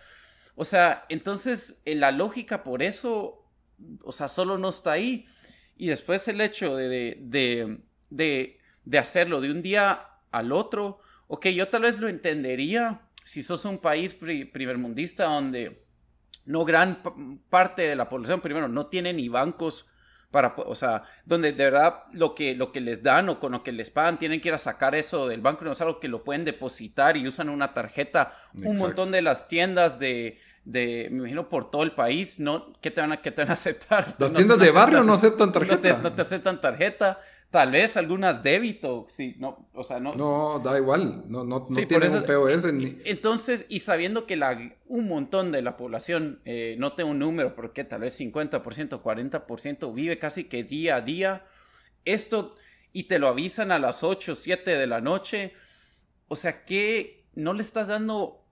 O 0.55 0.65
sea, 0.65 1.05
entonces 1.09 1.81
eh, 1.85 1.95
la 1.95 2.11
lógica 2.11 2.63
por 2.63 2.83
eso, 2.83 3.45
o 4.03 4.11
sea, 4.11 4.27
solo 4.27 4.57
no 4.57 4.69
está 4.69 4.94
ahí. 4.94 5.25
Y 5.75 5.88
después 5.88 6.27
el 6.27 6.41
hecho 6.41 6.75
de, 6.75 7.17
de, 7.21 7.77
de, 8.09 8.59
de 8.83 8.97
hacerlo 8.97 9.41
de 9.41 9.51
un 9.51 9.61
día 9.61 10.07
al 10.31 10.51
otro, 10.51 11.00
ok, 11.27 11.47
yo 11.47 11.69
tal 11.69 11.83
vez 11.83 12.00
lo 12.00 12.07
entendería 12.07 13.01
si 13.23 13.43
sos 13.43 13.65
un 13.65 13.77
país 13.77 14.13
primermundista 14.15 15.25
donde 15.25 15.85
no 16.45 16.63
gran 16.63 17.41
parte 17.50 17.83
de 17.83 17.95
la 17.95 18.09
población, 18.09 18.41
primero, 18.41 18.67
no 18.69 18.88
tiene 18.88 19.13
ni 19.13 19.27
bancos 19.27 19.85
para, 20.31 20.53
o 20.57 20.75
sea, 20.75 21.03
donde 21.25 21.53
de 21.53 21.63
verdad 21.63 22.03
lo 22.12 22.35
que, 22.35 22.53
lo 22.56 22.71
que 22.71 22.81
les 22.81 23.01
dan 23.01 23.29
o 23.29 23.39
con 23.39 23.53
lo 23.53 23.63
que 23.63 23.71
les 23.71 23.89
pagan 23.89 24.19
tienen 24.19 24.41
que 24.41 24.50
ir 24.50 24.53
a 24.53 24.57
sacar 24.59 24.95
eso 24.95 25.27
del 25.27 25.41
banco, 25.41 25.63
no 25.63 25.71
es 25.71 25.81
algo 25.81 26.00
que 26.00 26.07
lo 26.07 26.24
pueden 26.24 26.45
depositar 26.45 27.18
y 27.18 27.27
usan 27.27 27.50
una 27.50 27.74
tarjeta. 27.74 28.33
Un 28.53 28.77
montón 28.77 29.12
de 29.12 29.21
las 29.21 29.47
tiendas 29.47 30.00
de, 30.00 30.38
de, 30.65 31.07
me 31.12 31.19
imagino, 31.19 31.47
por 31.47 31.71
todo 31.71 31.83
el 31.83 31.94
país, 31.94 32.39
¿no? 32.39 32.74
¿Qué 32.81 32.91
te 32.91 33.00
van 33.00 33.13
a, 33.13 33.18
qué 33.21 33.31
te 33.31 33.41
van 33.41 33.51
a 33.51 33.53
aceptar? 33.62 34.15
Las 34.19 34.33
tiendas 34.33 34.59
de 34.59 34.71
barrio 34.71 35.03
no 35.03 35.13
aceptan 35.13 35.51
tarjeta. 35.53 36.00
no 36.03 36.12
te 36.12 36.21
aceptan 36.21 36.59
tarjeta. 36.59 37.19
Tal 37.49 37.71
vez 37.71 37.95
algunas 37.95 38.44
débito, 38.44 39.05
sí, 39.09 39.35
no, 39.39 39.69
o 39.73 39.81
sea, 39.83 39.99
no. 40.01 40.13
No, 40.15 40.59
da 40.59 40.77
igual, 40.77 41.23
no, 41.27 41.45
no, 41.45 41.63
no 41.69 41.88
tienen 41.88 42.13
un 42.13 42.23
POS. 42.23 42.73
Ni... 42.73 42.97
Entonces, 43.05 43.65
y 43.69 43.79
sabiendo 43.79 44.25
que 44.25 44.35
la, 44.35 44.75
un 44.85 45.07
montón 45.07 45.53
de 45.53 45.61
la 45.61 45.77
población, 45.77 46.41
eh, 46.44 46.75
no 46.77 46.94
tengo 46.94 47.11
un 47.11 47.19
número, 47.19 47.55
porque 47.55 47.86
tal 47.86 48.01
vez 48.01 48.19
50%, 48.19 48.62
40% 49.01 49.93
vive 49.93 50.19
casi 50.19 50.43
que 50.43 50.65
día 50.65 50.98
a 50.98 51.01
día, 51.01 51.45
esto, 52.03 52.55
y 52.91 53.03
te 53.03 53.17
lo 53.17 53.29
avisan 53.29 53.72
a 53.72 53.79
las 53.79 54.03
8, 54.03 54.36
7 54.36 54.72
de 54.77 54.88
la 54.88 55.00
noche, 55.00 55.53
o 56.27 56.36
sea, 56.36 56.65
que 56.65 57.24
no 57.33 57.53
le 57.53 57.62
estás 57.62 57.88
dando 57.88 58.43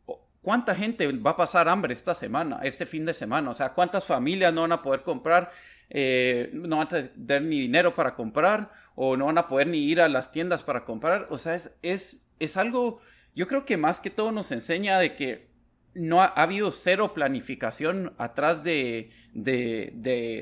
¿Cuánta 0.45 0.75
gente 0.75 1.11
va 1.11 1.31
a 1.31 1.35
pasar 1.35 1.67
hambre 1.67 1.91
esta 1.91 2.13
semana, 2.13 2.59
este 2.61 2.85
fin 2.85 3.03
de 3.03 3.15
semana? 3.15 3.49
O 3.49 3.53
sea, 3.55 3.73
¿cuántas 3.73 4.05
familias 4.05 4.53
no 4.53 4.61
van 4.61 4.73
a 4.73 4.83
poder 4.83 5.01
comprar? 5.01 5.49
Eh, 5.89 6.49
no 6.53 6.77
van 6.77 6.87
a 6.87 6.89
tener 6.89 7.43
ni 7.43 7.59
dinero 7.61 7.95
para 7.95 8.15
comprar 8.15 8.71
o 8.95 9.15
no 9.17 9.25
van 9.25 9.37
a 9.37 9.47
poder 9.47 9.67
ni 9.67 9.79
ir 9.79 10.01
a 10.01 10.09
las 10.09 10.31
tiendas 10.31 10.63
para 10.63 10.85
comprar. 10.85 11.27
O 11.29 11.37
sea, 11.37 11.55
es, 11.55 11.75
es, 11.81 12.25
es 12.39 12.57
algo, 12.57 12.99
yo 13.35 13.47
creo 13.47 13.65
que 13.65 13.77
más 13.77 13.99
que 13.99 14.09
todo 14.09 14.31
nos 14.31 14.51
enseña 14.51 14.99
de 14.99 15.15
que 15.15 15.47
no 15.95 16.21
ha, 16.21 16.25
habido 16.25 16.71
cero 16.71 17.13
planificación 17.13 18.13
atrás 18.17 18.63
de, 18.63 19.11
de, 19.33 19.91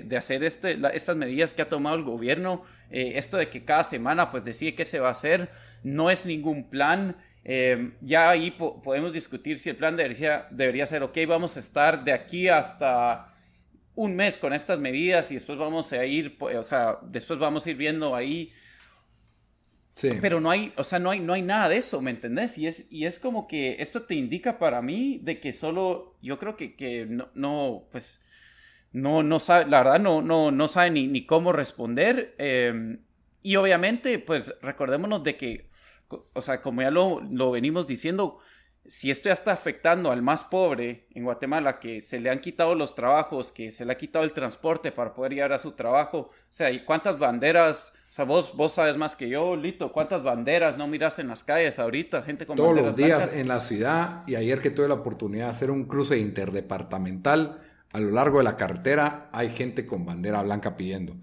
de, 0.06 0.18
hacer 0.18 0.44
este, 0.44 0.78
estas 0.94 1.16
medidas 1.16 1.54
que 1.54 1.62
ha 1.62 1.70
tomado 1.70 1.96
el 1.96 2.04
gobierno. 2.04 2.64
Eh, 2.90 3.14
esto 3.16 3.38
de 3.38 3.50
que 3.50 3.64
cada 3.64 3.84
semana 3.84 4.32
pues 4.32 4.44
decide 4.44 4.76
qué 4.76 4.86
se 4.86 5.00
va 5.00 5.08
a 5.10 5.12
hacer, 5.12 5.50
no 5.84 6.10
es 6.10 6.26
ningún 6.26 6.70
plan. 6.70 7.16
Em, 7.44 7.94
ya 8.02 8.30
ahí 8.30 8.52
podemos 8.52 9.14
discutir 9.14 9.60
si 9.60 9.70
el 9.70 9.76
plan 9.76 9.96
debería, 9.96 10.48
debería 10.50 10.86
ser, 10.86 11.04
ok, 11.04 11.18
vamos 11.28 11.56
a 11.58 11.60
estar 11.60 12.04
de 12.04 12.14
aquí 12.14 12.48
hasta 12.48 13.33
un 13.96 14.16
mes 14.16 14.38
con 14.38 14.54
estas 14.54 14.80
medidas 14.80 15.32
y 15.32 15.36
después 15.36 15.58
vamos 15.58 15.92
a 15.94 16.06
ir, 16.06 16.38
o 16.40 16.64
sea, 16.64 17.00
después 17.04 17.40
vamos 17.40 17.66
a 17.66 17.72
ir 17.72 17.78
viendo 17.78 18.16
ahí. 18.16 18.52
Sí. 19.96 20.10
Pero 20.20 20.40
no 20.40 20.50
hay, 20.50 20.74
o 20.76 20.84
sea, 20.84 20.98
no 20.98 21.12
hay, 21.12 21.20
no 21.20 21.34
hay 21.34 21.44
nada 21.44 21.70
de 21.70 21.78
eso, 21.78 22.02
¿me 22.02 22.10
entendés? 22.10 22.58
Y 22.58 22.66
es, 22.66 22.92
y 22.92 23.06
es 23.06 23.20
como 23.20 23.48
que 23.48 23.76
esto 23.80 24.04
te 24.04 24.16
indica 24.16 24.58
para 24.58 24.82
mí 24.82 25.20
de 25.22 25.40
que 25.40 25.52
solo, 25.52 26.16
yo 26.22 26.40
creo 26.40 26.56
que, 26.58 26.76
que 26.76 27.06
no, 27.06 27.30
no, 27.36 27.84
pues, 27.92 28.20
no, 28.92 29.22
no 29.22 29.40
sabe, 29.40 29.70
la 29.70 29.84
verdad 29.84 30.00
no, 30.00 30.24
no, 30.24 30.50
no 30.50 30.68
sabe 30.68 30.90
ni, 30.90 31.08
ni 31.08 31.28
cómo 31.28 31.52
responder. 31.52 32.34
Em, 32.40 33.02
y 33.44 33.56
obviamente, 33.56 34.18
pues, 34.18 34.56
recordémonos 34.62 35.24
de 35.24 35.38
que 35.38 35.74
o 36.34 36.42
sea, 36.42 36.62
como 36.62 36.82
ya 36.82 36.92
lo, 36.92 37.52
venimos 37.52 37.88
diciendo, 37.88 38.40
si 38.86 39.10
esto 39.10 39.30
ya 39.30 39.34
está 39.34 39.54
afectando 39.54 40.12
al 40.12 40.22
más 40.22 40.44
pobre 40.44 41.08
en 41.12 41.24
Guatemala, 41.24 41.80
que 41.80 42.02
se 42.02 42.20
le 42.20 42.30
han 42.30 42.40
quitado 42.40 42.76
los 42.76 42.96
trabajos, 42.96 43.52
que 43.52 43.72
se 43.72 43.86
le 43.86 43.94
ha 43.94 43.98
quitado 43.98 44.26
el 44.26 44.34
transporte 44.34 44.92
para 44.92 45.14
poder 45.14 45.34
llegar 45.34 45.54
a 45.54 45.58
su 45.58 45.72
trabajo, 45.72 46.18
o 46.18 46.32
sea, 46.50 46.70
¿y 46.70 46.84
cuántas 46.84 47.18
banderas? 47.18 47.94
O 48.10 48.12
sea, 48.12 48.26
vos, 48.26 48.56
vos 48.56 48.74
sabes 48.74 48.98
más 48.98 49.16
que 49.16 49.30
yo, 49.30 49.56
Lito, 49.56 49.92
¿cuántas 49.92 50.22
banderas 50.22 50.78
no 50.78 50.88
miras 50.88 51.18
en 51.20 51.30
las 51.30 51.44
calles 51.44 51.80
ahorita? 51.80 52.22
Gente 52.24 52.46
con 52.46 52.58
Todos 52.58 52.76
los 52.76 52.96
días 52.96 53.34
en 53.34 53.48
la 53.48 53.60
ciudad 53.60 54.24
y 54.28 54.36
ayer 54.36 54.60
que 54.60 54.70
tuve 54.70 54.88
la 54.88 54.96
oportunidad 54.96 55.46
de 55.46 55.52
hacer 55.52 55.72
un 55.72 55.86
cruce 55.86 56.18
interdepartamental, 56.18 57.62
a 57.94 58.00
lo 58.00 58.12
largo 58.12 58.40
de 58.40 58.44
la 58.44 58.58
carretera 58.58 59.30
hay 59.32 59.50
gente 59.52 59.86
con 59.86 60.06
bandera 60.06 60.42
blanca 60.42 60.76
pidiendo. 60.76 61.16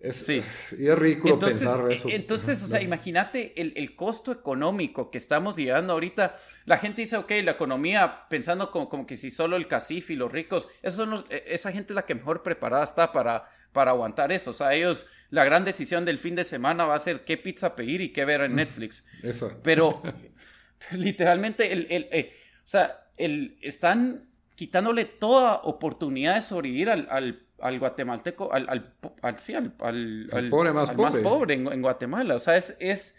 Es, 0.00 0.16
sí. 0.16 0.42
Y 0.78 0.86
es 0.86 0.98
ridículo 0.98 1.38
pensar 1.38 1.90
eso. 1.90 2.08
Entonces, 2.08 2.62
o 2.62 2.68
sea, 2.68 2.80
imagínate 2.80 3.60
el, 3.60 3.72
el, 3.76 3.96
costo 3.96 4.30
económico 4.30 5.10
que 5.10 5.18
estamos 5.18 5.56
llegando 5.56 5.92
ahorita. 5.92 6.36
La 6.66 6.78
gente 6.78 7.02
dice, 7.02 7.16
ok, 7.16 7.32
la 7.42 7.52
economía, 7.52 8.28
pensando 8.30 8.70
como, 8.70 8.88
como 8.88 9.06
que 9.06 9.16
si 9.16 9.32
solo 9.32 9.56
el 9.56 9.66
CACIF 9.66 10.10
y 10.10 10.16
los 10.16 10.30
ricos, 10.30 10.68
esos 10.82 11.08
son 11.08 11.24
e, 11.30 11.44
esa 11.48 11.72
gente 11.72 11.92
es 11.92 11.96
la 11.96 12.06
que 12.06 12.14
mejor 12.14 12.44
preparada 12.44 12.84
está 12.84 13.10
para, 13.10 13.50
para 13.72 13.90
aguantar 13.90 14.30
eso. 14.30 14.52
O 14.52 14.54
sea, 14.54 14.72
ellos, 14.72 15.06
la 15.30 15.44
gran 15.44 15.64
decisión 15.64 16.04
del 16.04 16.18
fin 16.18 16.36
de 16.36 16.44
semana 16.44 16.84
va 16.84 16.94
a 16.94 17.00
ser 17.00 17.24
qué 17.24 17.36
pizza 17.36 17.74
pedir 17.74 18.00
y 18.00 18.12
qué 18.12 18.24
ver 18.24 18.42
en 18.42 18.54
Netflix. 18.54 19.04
Eso. 19.24 19.58
Pero, 19.64 20.00
literalmente, 20.92 21.72
el, 21.72 21.88
el, 21.90 22.08
eh, 22.12 22.34
o 22.58 22.66
sea, 22.66 23.08
el, 23.16 23.58
están 23.62 24.28
quitándole 24.54 25.06
toda 25.06 25.54
oportunidad 25.62 26.34
de 26.34 26.40
sobrevivir 26.40 26.88
al, 26.88 27.08
al 27.10 27.47
al 27.60 27.78
guatemalteco, 27.78 28.52
al, 28.52 28.68
al, 28.68 28.92
al 29.22 29.38
sí, 29.38 29.54
al, 29.54 29.74
al, 29.80 30.48
pobre 30.50 30.72
más 30.72 30.90
pobre, 30.90 31.02
más 31.02 31.16
pobre 31.16 31.54
en, 31.54 31.82
Guatemala. 31.82 32.34
O 32.34 32.38
sea, 32.38 32.56
es, 32.56 32.76
es, 32.78 33.16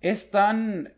es 0.00 0.30
tan, 0.30 0.92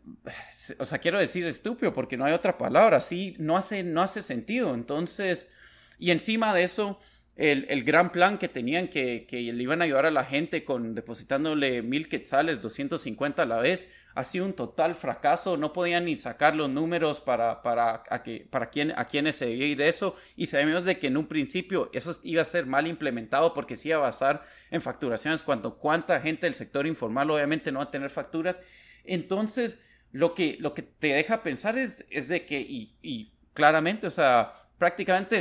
o 0.77 0.85
sea, 0.85 0.97
quiero 0.99 1.19
decir 1.19 1.45
estúpido 1.45 1.93
porque 1.93 2.17
no 2.17 2.25
hay 2.25 2.33
otra 2.33 2.57
palabra, 2.57 2.99
sí, 2.99 3.35
no 3.39 3.57
hace, 3.57 3.83
no 3.83 4.01
hace 4.01 4.21
sentido. 4.21 4.73
Entonces, 4.73 5.51
y 5.97 6.11
encima 6.11 6.53
de 6.53 6.63
eso, 6.63 6.99
el, 7.39 7.83
gran 7.85 8.11
plan 8.11 8.37
que 8.37 8.49
tenían 8.49 8.89
que, 8.89 9.25
que, 9.25 9.37
le 9.37 9.63
iban 9.63 9.81
a 9.81 9.85
ayudar 9.85 10.05
a 10.05 10.11
la 10.11 10.25
gente 10.25 10.65
con 10.65 10.93
depositándole 10.93 11.81
mil 11.81 12.09
quetzales, 12.09 12.59
250 12.59 13.41
a 13.41 13.45
la 13.45 13.59
vez, 13.59 13.89
ha 14.13 14.25
sido 14.25 14.43
un 14.43 14.51
total 14.51 14.93
fracaso. 14.93 15.55
No 15.55 15.71
podían 15.71 16.03
ni 16.03 16.17
sacar 16.17 16.53
los 16.53 16.69
números 16.69 17.21
para, 17.21 17.61
para, 17.61 18.03
a, 18.09 18.23
que, 18.23 18.45
para 18.49 18.69
a 18.93 19.31
se 19.31 19.87
eso. 19.87 20.15
Y 20.35 20.47
sabemos 20.47 20.83
de 20.83 20.99
que 20.99 21.07
en 21.07 21.15
un 21.15 21.27
principio 21.27 21.89
eso 21.93 22.11
iba 22.23 22.41
a 22.41 22.45
ser 22.45 22.65
mal 22.65 22.87
implementado 22.87 23.53
porque 23.53 23.77
se 23.77 23.87
iba 23.87 23.99
a 23.99 24.01
basar 24.01 24.43
en 24.69 24.81
facturaciones. 24.81 25.41
Cuánta 25.41 26.19
gente 26.19 26.45
del 26.45 26.55
sector 26.55 26.85
informal 26.87 27.31
obviamente 27.31 27.71
no 27.71 27.79
va 27.79 27.85
a 27.85 27.91
tener 27.91 28.09
facturas. 28.09 28.59
Entonces, 29.05 29.81
lo 30.11 30.33
que, 30.33 30.57
lo 30.59 30.73
que 30.73 30.81
te 30.81 31.13
deja 31.13 31.41
pensar 31.41 31.77
es, 31.77 32.05
es 32.09 32.27
de 32.27 32.45
que, 32.45 32.59
y, 32.59 32.97
y 33.01 33.31
claramente, 33.53 34.07
o 34.07 34.11
sea, 34.11 34.51
prácticamente 34.77 35.39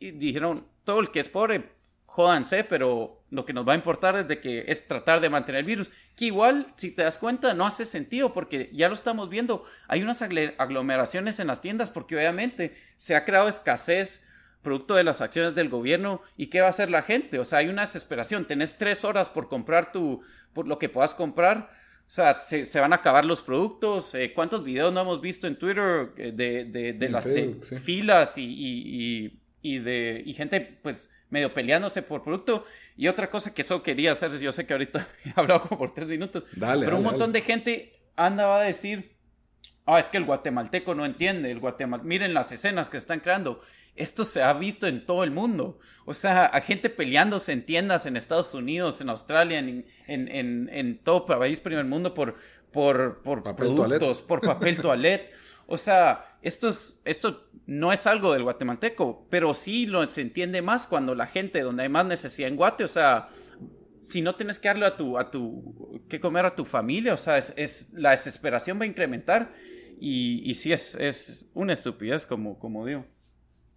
dijeron 0.00 0.66
todo 0.84 1.00
el 1.00 1.10
que 1.10 1.20
es 1.20 1.28
pobre, 1.28 1.70
jódanse, 2.06 2.64
pero 2.64 3.22
lo 3.30 3.44
que 3.44 3.52
nos 3.52 3.66
va 3.68 3.74
a 3.74 3.76
importar 3.76 4.18
es 4.18 4.26
de 4.26 4.40
que 4.40 4.64
es 4.66 4.86
tratar 4.88 5.20
de 5.20 5.30
mantener 5.30 5.60
el 5.60 5.66
virus, 5.66 5.90
que 6.16 6.24
igual, 6.24 6.66
si 6.76 6.90
te 6.90 7.02
das 7.02 7.18
cuenta, 7.18 7.54
no 7.54 7.66
hace 7.66 7.84
sentido 7.84 8.32
porque 8.32 8.70
ya 8.72 8.88
lo 8.88 8.94
estamos 8.94 9.28
viendo, 9.28 9.64
hay 9.86 10.02
unas 10.02 10.20
aglomeraciones 10.22 11.38
en 11.38 11.46
las 11.46 11.60
tiendas 11.60 11.90
porque 11.90 12.16
obviamente 12.16 12.76
se 12.96 13.14
ha 13.14 13.24
creado 13.24 13.48
escasez 13.48 14.26
producto 14.62 14.96
de 14.96 15.04
las 15.04 15.20
acciones 15.20 15.54
del 15.54 15.68
gobierno 15.68 16.20
y 16.36 16.48
qué 16.48 16.60
va 16.60 16.66
a 16.66 16.70
hacer 16.70 16.90
la 16.90 17.02
gente, 17.02 17.38
o 17.38 17.44
sea, 17.44 17.60
hay 17.60 17.68
una 17.68 17.82
desesperación, 17.82 18.46
tenés 18.46 18.76
tres 18.78 19.04
horas 19.04 19.28
por 19.28 19.48
comprar 19.48 19.92
tu, 19.92 20.22
por 20.52 20.66
lo 20.66 20.78
que 20.78 20.88
puedas 20.88 21.14
comprar, 21.14 21.70
o 22.08 22.10
sea, 22.10 22.34
se, 22.34 22.80
van 22.80 22.94
a 22.94 22.96
acabar 22.96 23.26
los 23.26 23.42
productos. 23.42 24.14
Eh, 24.14 24.32
¿Cuántos 24.34 24.64
videos 24.64 24.90
no 24.94 25.02
hemos 25.02 25.20
visto 25.20 25.46
en 25.46 25.58
Twitter 25.58 26.10
eh, 26.16 26.32
de, 26.34 26.94
de, 26.94 27.08
las 27.10 27.28
filas 27.82 28.38
y, 28.38 28.44
y 28.46 29.38
de 29.76 30.22
y 30.24 30.32
gente 30.32 30.60
pues 30.82 31.10
medio 31.28 31.52
peleándose 31.52 32.00
por 32.02 32.22
producto. 32.22 32.64
Y 32.96 33.08
otra 33.08 33.28
cosa 33.28 33.52
que 33.52 33.62
solo 33.62 33.82
quería 33.82 34.12
hacer, 34.12 34.36
yo 34.38 34.52
sé 34.52 34.66
que 34.66 34.72
ahorita 34.72 35.06
he 35.24 35.32
hablado 35.36 35.62
como 35.62 35.78
por 35.78 35.92
tres 35.92 36.08
minutos, 36.08 36.44
pero 36.58 36.96
un 36.96 37.02
montón 37.02 37.32
de 37.32 37.42
gente 37.42 38.00
andaba 38.16 38.60
a 38.60 38.64
decir, 38.64 39.16
ah, 39.86 39.98
es 39.98 40.08
que 40.08 40.16
el 40.16 40.24
guatemalteco 40.24 40.94
no 40.94 41.04
entiende, 41.04 41.50
el 41.50 41.60
guatemal 41.60 42.02
miren 42.04 42.34
las 42.34 42.50
escenas 42.52 42.88
que 42.88 42.96
están 42.96 43.20
creando. 43.20 43.60
Esto 43.94 44.24
se 44.24 44.42
ha 44.42 44.52
visto 44.52 44.86
en 44.86 45.04
todo 45.04 45.24
el 45.24 45.32
mundo. 45.32 45.80
O 46.04 46.14
sea, 46.14 46.46
a 46.46 46.60
gente 46.60 46.88
peleándose 46.88 47.52
en 47.52 47.66
tiendas 47.66 48.06
en 48.06 48.16
Estados 48.16 48.54
Unidos, 48.54 49.00
en 49.00 49.08
Australia, 49.08 49.58
en, 49.58 49.86
en, 50.06 50.28
en, 50.28 50.70
en 50.72 50.98
todo 50.98 51.26
país 51.26 51.58
primer 51.58 51.84
mundo 51.84 52.14
por, 52.14 52.36
por, 52.70 53.22
por 53.22 53.42
productos, 53.56 54.22
por 54.22 54.40
papel 54.40 54.80
toalete. 54.80 55.32
O 55.66 55.76
sea, 55.76 56.27
esto, 56.42 56.70
esto 57.04 57.48
no 57.66 57.92
es 57.92 58.06
algo 58.06 58.32
del 58.32 58.44
guatemalteco, 58.44 59.26
pero 59.28 59.54
sí 59.54 59.86
lo 59.86 60.06
se 60.06 60.22
entiende 60.22 60.62
más 60.62 60.86
cuando 60.86 61.14
la 61.14 61.26
gente, 61.26 61.60
donde 61.62 61.82
hay 61.82 61.88
más 61.88 62.06
necesidad 62.06 62.48
en 62.48 62.56
Guate, 62.56 62.84
o 62.84 62.88
sea, 62.88 63.28
si 64.02 64.22
no 64.22 64.36
tienes 64.36 64.58
que 64.58 64.68
darle 64.68 64.86
a 64.86 64.96
tu, 64.96 65.18
a 65.18 65.30
tu, 65.30 66.00
que 66.08 66.20
comer 66.20 66.46
a 66.46 66.54
tu 66.54 66.64
familia, 66.64 67.14
o 67.14 67.16
sea, 67.16 67.38
es, 67.38 67.92
la 67.92 68.12
desesperación 68.12 68.78
va 68.80 68.84
a 68.84 68.86
incrementar 68.86 69.52
y, 70.00 70.48
y 70.48 70.54
sí 70.54 70.72
es, 70.72 70.94
es 70.94 71.50
una 71.54 71.72
estupidez, 71.72 72.24
como, 72.24 72.58
como 72.58 72.86
digo. 72.86 73.04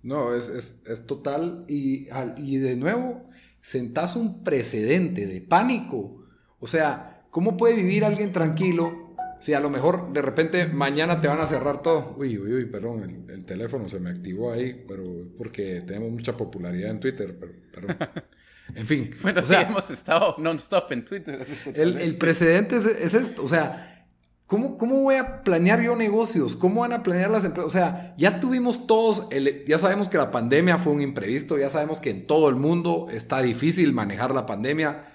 No, 0.03 0.33
es, 0.33 0.49
es, 0.49 1.05
total 1.05 1.65
y, 1.67 2.07
y 2.37 2.57
de 2.57 2.75
nuevo, 2.75 3.29
sentás 3.61 4.15
un 4.15 4.43
precedente 4.43 5.25
de 5.27 5.41
pánico. 5.41 6.25
O 6.59 6.67
sea, 6.67 7.25
¿cómo 7.29 7.57
puede 7.57 7.75
vivir 7.75 8.05
alguien 8.05 8.31
tranquilo 8.31 9.10
Sí, 9.41 9.55
a 9.55 9.59
lo 9.59 9.71
mejor 9.71 10.13
de 10.13 10.21
repente 10.21 10.67
mañana 10.67 11.19
te 11.19 11.27
van 11.27 11.41
a 11.41 11.47
cerrar 11.47 11.81
todo. 11.81 12.13
Uy, 12.17 12.37
uy, 12.37 12.53
uy, 12.53 12.65
perdón, 12.65 13.25
el, 13.27 13.43
teléfono 13.43 13.89
se 13.89 13.99
me 13.99 14.11
activó 14.11 14.51
ahí, 14.53 14.85
pero 14.87 15.03
porque 15.35 15.81
tenemos 15.81 16.11
mucha 16.11 16.37
popularidad 16.37 16.91
en 16.91 16.99
Twitter, 16.99 17.35
pero, 17.73 17.87
En 18.75 18.87
fin. 18.87 19.11
bueno, 19.21 19.41
sí, 19.41 19.55
hemos 19.55 19.89
estado 19.89 20.35
non-stop 20.37 20.91
en 20.91 21.03
Twitter. 21.03 21.45
El, 21.73 22.15
precedente 22.17 22.77
es, 22.77 23.13
esto, 23.13 23.43
o 23.43 23.47
sea, 23.47 24.07
¿cómo, 24.45 24.77
¿cómo 24.77 25.01
voy 25.01 25.15
a 25.15 25.41
planear 25.41 25.81
yo 25.81 25.95
negocios? 25.95 26.55
¿Cómo 26.55 26.81
van 26.81 26.93
a 26.93 27.01
planear 27.01 27.31
las 27.31 27.43
empresas? 27.43 27.67
O 27.67 27.71
sea, 27.71 28.13
ya 28.17 28.39
tuvimos 28.39 28.85
todos, 28.85 29.27
ya 29.67 29.79
sabemos 29.79 30.07
que 30.07 30.17
la 30.17 30.29
pandemia 30.29 30.77
fue 30.77 30.93
un 30.93 31.01
imprevisto, 31.01 31.57
ya 31.57 31.69
sabemos 31.69 31.99
que 31.99 32.11
en 32.11 32.27
todo 32.27 32.47
el 32.47 32.55
mundo 32.55 33.07
está 33.11 33.41
difícil 33.41 33.91
manejar 33.91 34.33
la 34.33 34.45
pandemia 34.45 35.10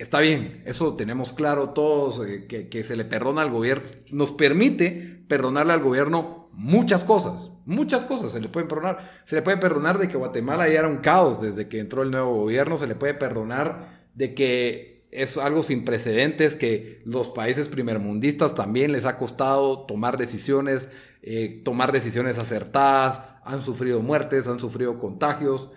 Está 0.00 0.20
bien, 0.20 0.62
eso 0.64 0.96
tenemos 0.96 1.34
claro 1.34 1.74
todos, 1.74 2.26
eh, 2.26 2.46
que, 2.46 2.84
se 2.84 2.96
le 2.96 3.04
perdona 3.04 3.42
al 3.42 3.50
gobierno, 3.50 3.86
nos 4.10 4.32
permite 4.32 5.22
perdonarle 5.28 5.74
al 5.74 5.82
gobierno 5.82 6.48
muchas 6.54 7.04
cosas, 7.04 7.50
muchas 7.66 8.04
cosas 8.04 8.32
se 8.32 8.40
le 8.40 8.48
pueden 8.48 8.66
perdonar. 8.66 9.00
Se 9.26 9.36
le 9.36 9.42
puede 9.42 9.58
perdonar 9.58 9.98
de 9.98 10.08
que 10.08 10.16
Guatemala 10.16 10.66
ya 10.70 10.78
era 10.78 10.88
un 10.88 11.00
caos 11.00 11.42
desde 11.42 11.68
que 11.68 11.80
entró 11.80 12.02
el 12.02 12.12
nuevo 12.12 12.32
gobierno, 12.32 12.78
se 12.78 12.86
le 12.86 12.94
puede 12.94 13.12
perdonar 13.12 14.06
de 14.14 14.32
que 14.32 15.06
es 15.10 15.36
algo 15.36 15.62
sin 15.62 15.84
precedentes, 15.84 16.56
que 16.56 17.02
los 17.04 17.28
países 17.28 17.68
primermundistas 17.68 18.54
también 18.54 18.92
les 18.92 19.04
ha 19.04 19.18
costado 19.18 19.84
tomar 19.84 20.16
decisiones, 20.16 20.88
eh, 21.20 21.60
tomar 21.62 21.92
decisiones 21.92 22.38
acertadas, 22.38 23.20
han 23.44 23.60
sufrido 23.60 24.00
muertes, 24.00 24.48
han 24.48 24.60
sufrido 24.60 24.98
contagios, 24.98 25.70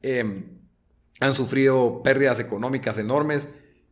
em, 0.00 0.60
han 1.20 1.34
sufrido 1.34 2.02
pérdidas 2.02 2.40
económicas 2.40 2.96
enormes 2.96 3.48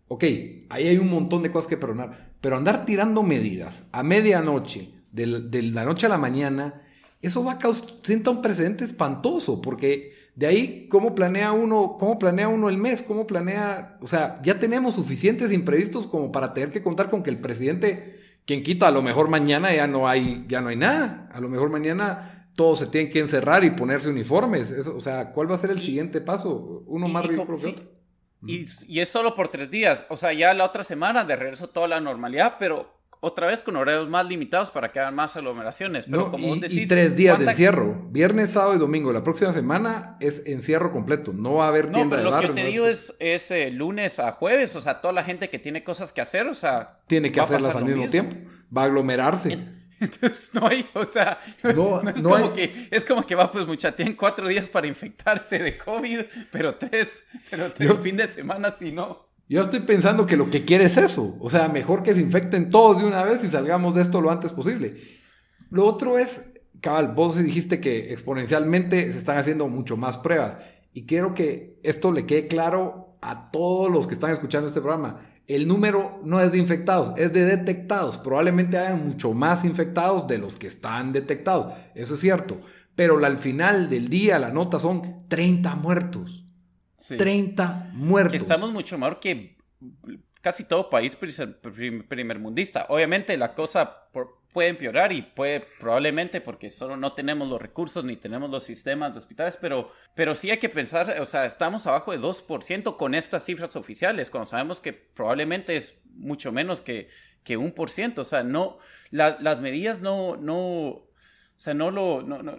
Ok, 0.09 0.25
ahí 0.69 0.89
hay 0.89 0.99
un 0.99 1.11
montón 1.11 1.43
de 1.43 1.51
cosas 1.51 1.69
que 1.69 1.77
perdonar, 1.77 2.33
pero 2.41 2.57
andar 2.57 2.85
tirando 2.85 3.23
medidas 3.23 3.85
a 3.93 4.03
medianoche, 4.03 4.91
de, 5.13 5.63
la 5.63 5.85
noche 5.85 6.07
a 6.07 6.11
la 6.11 6.19
mañana, 6.19 6.83
eso 7.23 7.43
va 7.45 7.53
a 7.53 7.59
causar, 7.59 7.89
sienta 8.03 8.31
un 8.31 8.43
precedente 8.43 8.85
espantoso, 8.85 9.63
porque 9.63 10.13
de 10.35 10.47
ahí, 10.47 10.89
¿cómo 10.91 11.15
planea 11.15 11.53
uno, 11.53 11.97
cómo 11.99 12.19
planea 12.19 12.49
uno 12.49 12.69
el 12.69 12.77
mes? 12.77 13.03
¿Cómo 13.03 13.27
planea? 13.27 13.99
O 14.01 14.09
sea, 14.09 14.43
ya 14.43 14.59
tenemos 14.59 14.97
suficientes 14.97 15.53
imprevistos 15.53 16.07
como 16.07 16.33
para 16.33 16.53
tener 16.53 16.71
que 16.71 16.83
contar 16.83 17.09
con 17.09 17.23
que 17.23 17.31
el 17.31 17.39
presidente, 17.39 18.19
quien 18.45 18.65
quita, 18.65 18.89
a 18.89 18.91
lo 18.91 19.01
mejor 19.01 19.29
mañana 19.29 19.73
ya 19.75 19.87
no 19.87 20.09
hay, 20.09 20.45
ya 20.49 20.61
no 20.61 20.69
hay 20.69 20.77
nada. 20.77 21.29
A 21.33 21.41
lo 21.41 21.49
mejor 21.49 21.71
mañana 21.71 22.49
todos 22.57 22.81
se 22.81 22.87
tienen 22.89 23.13
que 23.13 23.21
encerrar 23.21 23.63
y 23.63 23.71
ponerse 23.71 24.09
uniformes. 24.09 24.73
Eso, 24.73 24.97
o 24.97 25.01
sea, 25.01 25.31
¿cuál 25.33 25.49
va 25.49 25.55
a 25.55 25.59
ser 25.59 25.71
el 25.71 25.81
siguiente 25.81 26.21
paso? 26.21 26.83
Uno 26.89 27.07
más 27.07 27.25
ridículo 27.25 27.57
que 27.57 27.67
otro. 27.69 27.94
Y, 28.47 29.01
es 29.01 29.09
solo 29.09 29.35
por 29.35 29.49
tres 29.49 29.71
días. 29.71 30.07
O 30.09 30.17
sea, 30.17 30.33
ya 30.33 30.55
la 30.55 30.65
otra 30.65 30.83
semana 30.83 31.25
de 31.25 31.37
regreso 31.37 31.69
toda 31.69 31.89
la 31.89 32.01
normalidad, 32.01 32.57
pero 32.59 32.95
otra 33.21 33.47
vez 33.47 33.63
con 33.63 33.77
horarios 33.77 34.09
más 34.09 34.27
limitados 34.27 34.71
para 34.71 34.93
que 34.93 35.01
hagan 35.01 35.15
más 35.15 35.35
aglomeraciones. 35.37 36.07
Pero 36.07 36.31
como 36.31 36.55
y, 36.55 36.61
decís, 36.61 36.89
tres 36.89 37.17
días 37.17 37.39
de 37.39 37.47
encierro. 37.47 38.07
Viernes, 38.11 38.51
sábado 38.51 38.75
y 38.75 38.79
domingo. 38.79 39.13
La 39.13 39.23
próxima 39.23 39.53
semana 39.53 40.17
es 40.21 40.43
encierro 40.47 40.93
completo. 40.93 41.33
No 41.33 41.55
va 41.55 41.67
a 41.67 41.69
haber 41.69 41.91
tienda 41.91 42.17
no, 42.17 42.23
pero 42.23 42.31
Lo 42.31 42.41
que 42.41 42.49
te 42.49 42.67
digo 42.67 42.87
es, 42.87 43.15
es 43.19 43.51
eh, 43.51 43.71
lunes 43.71 44.19
a 44.19 44.33
jueves. 44.33 44.77
O 44.77 44.81
sea, 44.81 45.01
toda 45.01 45.13
la 45.15 45.25
gente 45.25 45.49
que 45.49 45.59
tiene 45.59 45.83
cosas 45.83 46.13
que 46.13 46.21
hacer, 46.21 46.47
o 46.47 46.55
sea. 46.55 47.01
Tiene 47.07 47.33
que 47.33 47.41
hacerlas 47.41 47.75
al 47.75 47.85
mismo, 47.85 48.09
tiempo. 48.09 48.37
Va 48.77 48.83
a 48.83 48.85
aglomerarse. 48.87 49.59
Entonces 50.05 50.51
no 50.55 50.67
hay, 50.67 50.89
o 50.95 51.05
sea, 51.05 51.39
no, 51.63 52.01
es, 52.09 52.23
como 52.23 52.53
que, 52.53 52.89
es 52.91 53.05
como 53.05 53.27
que 53.27 53.35
va, 53.35 53.51
pues 53.51 53.67
mucha, 53.67 53.95
tienen 53.95 54.15
cuatro 54.15 54.49
días 54.49 54.69
para 54.69 54.87
infectarse 54.87 55.59
de 55.59 55.77
COVID, 55.79 56.21
pero 56.51 56.75
tres, 56.77 57.25
pero 57.51 57.73
tres 57.73 57.93
fin 58.03 58.17
de 58.17 58.29
semana 58.29 58.71
si 58.71 58.93
no. 58.93 59.29
Yo 59.49 59.61
estoy 59.61 59.81
pensando 59.81 60.25
que 60.25 60.37
lo 60.37 60.51
que 60.51 60.65
quiere 60.65 60.85
es 60.85 60.97
eso, 60.97 61.37
o 61.39 61.51
sea, 61.51 61.69
mejor 61.69 62.03
que 62.03 62.15
se 62.15 62.21
infecten 62.21 62.71
todos 62.71 63.01
de 63.01 63.07
una 63.07 63.23
vez 63.23 63.45
y 63.45 63.49
salgamos 63.49 63.95
de 63.95 64.03
esto 64.03 64.21
lo 64.21 64.31
antes 64.31 64.53
posible. 64.53 64.97
Lo 65.71 65.85
otro 65.85 66.19
es, 66.19 66.53
cabal, 66.81 67.13
vos 67.15 67.37
dijiste 67.37 67.81
que 67.81 68.13
exponencialmente 68.13 69.13
se 69.13 69.19
están 69.19 69.37
haciendo 69.37 69.69
mucho 69.69 69.97
más 69.97 70.17
pruebas. 70.17 70.57
Y 70.93 71.05
quiero 71.07 71.35
que 71.35 71.81
esto 71.83 72.13
le 72.13 72.25
quede 72.25 72.47
claro 72.47 73.19
a 73.21 73.51
todos 73.51 73.91
los 73.91 74.07
que 74.07 74.15
están 74.15 74.31
escuchando 74.31 74.69
este 74.69 74.81
programa. 74.81 75.21
El 75.47 75.69
número 75.69 76.21
no 76.25 76.41
es 76.41 76.53
de 76.53 76.59
infectados, 76.59 77.19
es 77.19 77.33
de 77.33 77.45
detectados. 77.45 78.17
Probablemente 78.17 78.79
hayan 78.79 79.07
mucho 79.07 79.33
más 79.35 79.65
infectados 79.65 80.27
de 80.27 80.39
los 80.39 80.57
que 80.57 80.67
están 80.67 81.13
detectados. 81.13 81.75
Eso 81.95 82.15
es 82.15 82.21
cierto. 82.21 82.61
Pero 82.97 83.23
al 83.25 83.39
final 83.39 83.91
del 83.91 84.09
día 84.09 84.39
la 84.39 84.51
nota 84.51 84.79
son 84.79 85.29
30 85.29 85.75
muertos. 85.77 86.45
30 87.07 87.91
muertos. 87.93 88.33
Que 88.33 88.39
estamos 88.39 88.73
mucho 88.73 88.97
mejor 88.97 89.21
que 89.21 89.59
casi 90.41 90.65
todo 90.65 90.89
país 90.89 91.17
primermundista. 92.09 92.87
Obviamente 92.89 93.37
la 93.37 93.55
cosa 93.55 94.09
puede 94.55 94.69
empeorar 94.69 95.13
y 95.13 95.21
puede 95.21 95.67
probablemente 95.81 96.41
porque 96.41 96.71
solo 96.71 96.97
no 96.97 97.13
tenemos 97.13 97.49
los 97.49 97.61
recursos 97.61 98.05
ni 98.05 98.17
tenemos 98.17 98.49
los 98.49 98.63
sistemas 98.63 99.13
de 99.13 99.19
hospitales, 99.19 99.59
pero, 99.61 99.91
pero 100.15 100.37
sí 100.37 100.51
hay 100.51 100.59
que 100.59 100.69
pensar, 100.69 101.21
o 101.21 101.25
sea, 101.25 101.45
estamos 101.45 101.89
abajo 101.89 102.13
de 102.13 102.21
2% 102.21 102.97
con 102.97 103.17
estas 103.17 103.45
cifras 103.45 103.75
oficiales, 103.75 104.31
cuando 104.31 104.47
sabemos 104.47 104.81
que 104.81 104.93
probablemente 104.93 105.75
es 105.75 106.01
mucho 106.15 106.53
menos 106.53 106.81
que, 106.81 107.09
que 107.43 107.57
un 107.57 107.73
por 107.73 107.91
ciento. 107.91 108.23
O 108.23 108.25
sea, 108.25 108.45
no, 108.45 108.79
las 109.11 109.61
medidas 109.61 110.01
no, 110.01 110.37
no, 110.37 110.59
o 110.59 111.11
sea, 111.57 111.75
no 111.75 111.91
lo, 111.91 112.23
no, 112.23 112.43
no 112.43 112.57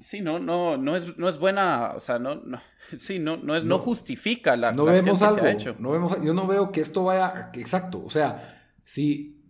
Sí, 0.00 0.20
no, 0.20 0.40
no, 0.40 0.76
no 0.76 0.96
es, 0.96 1.16
no 1.16 1.28
es 1.28 1.38
buena, 1.38 1.92
o 1.94 2.00
sea, 2.00 2.18
no, 2.18 2.34
no 2.34 2.60
sí, 2.98 3.20
no, 3.20 3.36
no, 3.36 3.54
es, 3.54 3.62
no, 3.62 3.78
justifica 3.78 4.56
la, 4.56 4.72
no 4.72 4.84
vemos 4.84 5.22
algo, 5.22 5.46
hecho. 5.46 5.76
No 5.78 5.92
vemos, 5.92 6.20
yo 6.20 6.34
no 6.34 6.48
veo 6.48 6.72
que 6.72 6.80
esto 6.80 7.04
vaya, 7.04 7.50
exacto, 7.52 8.02
o 8.04 8.10
sea, 8.10 8.72
si, 8.84 9.40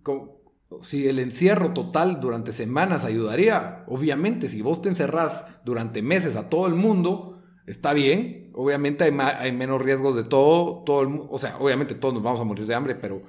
si 0.83 1.09
el 1.09 1.19
encierro 1.19 1.73
total 1.73 2.21
durante 2.21 2.53
semanas 2.53 3.05
ayudaría, 3.05 3.85
obviamente, 3.87 4.49
si 4.49 4.63
vos 4.63 4.83
te 4.83 4.89
encerrás 4.89 5.47
durante 5.65 6.03
meses 6.03 6.37
a 6.37 6.49
todo 6.49 6.67
el 6.67 6.75
mundo, 6.75 7.43
está 7.67 7.93
bien, 7.93 8.51
obviamente 8.55 9.05
hay, 9.05 9.53
menos 9.53 9.83
riesgos 9.83 10.17
de 10.17 10.25
todo, 10.25 10.83
todo 10.85 11.03
el, 11.03 11.21
o 11.29 11.39
sea, 11.39 11.59
obviamente 11.59 11.95
todos 11.95 12.15
nos 12.15 12.23
vamos 12.23 12.41
a 12.41 12.45
morir 12.45 12.67
de 12.67 12.75
hambre, 12.75 12.95
pero, 12.95 13.23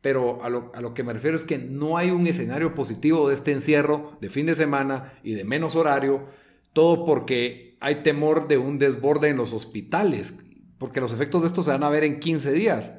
pero 0.00 0.42
a 0.42 0.50
lo 0.50 0.94
que 0.94 1.02
me 1.02 1.12
refiero 1.12 1.36
es 1.36 1.44
que 1.44 1.58
no 1.58 1.96
hay 1.96 2.10
un 2.10 2.26
escenario 2.26 2.74
positivo 2.74 3.28
de 3.28 3.34
este 3.34 3.52
encierro 3.52 4.12
de 4.20 4.30
fin 4.30 4.46
de 4.46 4.54
semana 4.54 5.14
y 5.22 5.34
de 5.34 5.44
menos 5.44 5.76
horario 5.76 6.26
todo 6.72 7.04
porque 7.04 7.76
hay 7.80 8.02
temor 8.02 8.48
de 8.48 8.58
un 8.58 8.78
desborde 8.78 9.28
en 9.28 9.36
los 9.36 9.52
hospitales, 9.52 10.38
porque 10.78 11.00
los 11.00 11.12
efectos 11.12 11.42
de 11.42 11.48
esto 11.48 11.64
se 11.64 11.70
van 11.70 11.82
a 11.82 11.90
ver 11.90 12.04
en 12.04 12.20
15 12.20 12.52
días. 12.52 12.94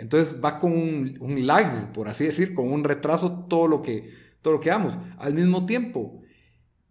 Entonces 0.00 0.42
va 0.42 0.58
con 0.58 0.72
un, 0.72 1.46
lag, 1.46 1.92
por 1.92 2.08
así 2.08 2.24
decir, 2.24 2.54
con 2.54 2.72
un 2.72 2.84
retraso 2.84 3.46
todo 3.48 3.68
lo 3.68 3.82
que, 3.82 4.12
todo 4.42 4.54
lo 4.54 4.60
que 4.60 4.70
vamos. 4.70 4.98
Al 5.18 5.34
mismo 5.34 5.66
tiempo, 5.66 6.22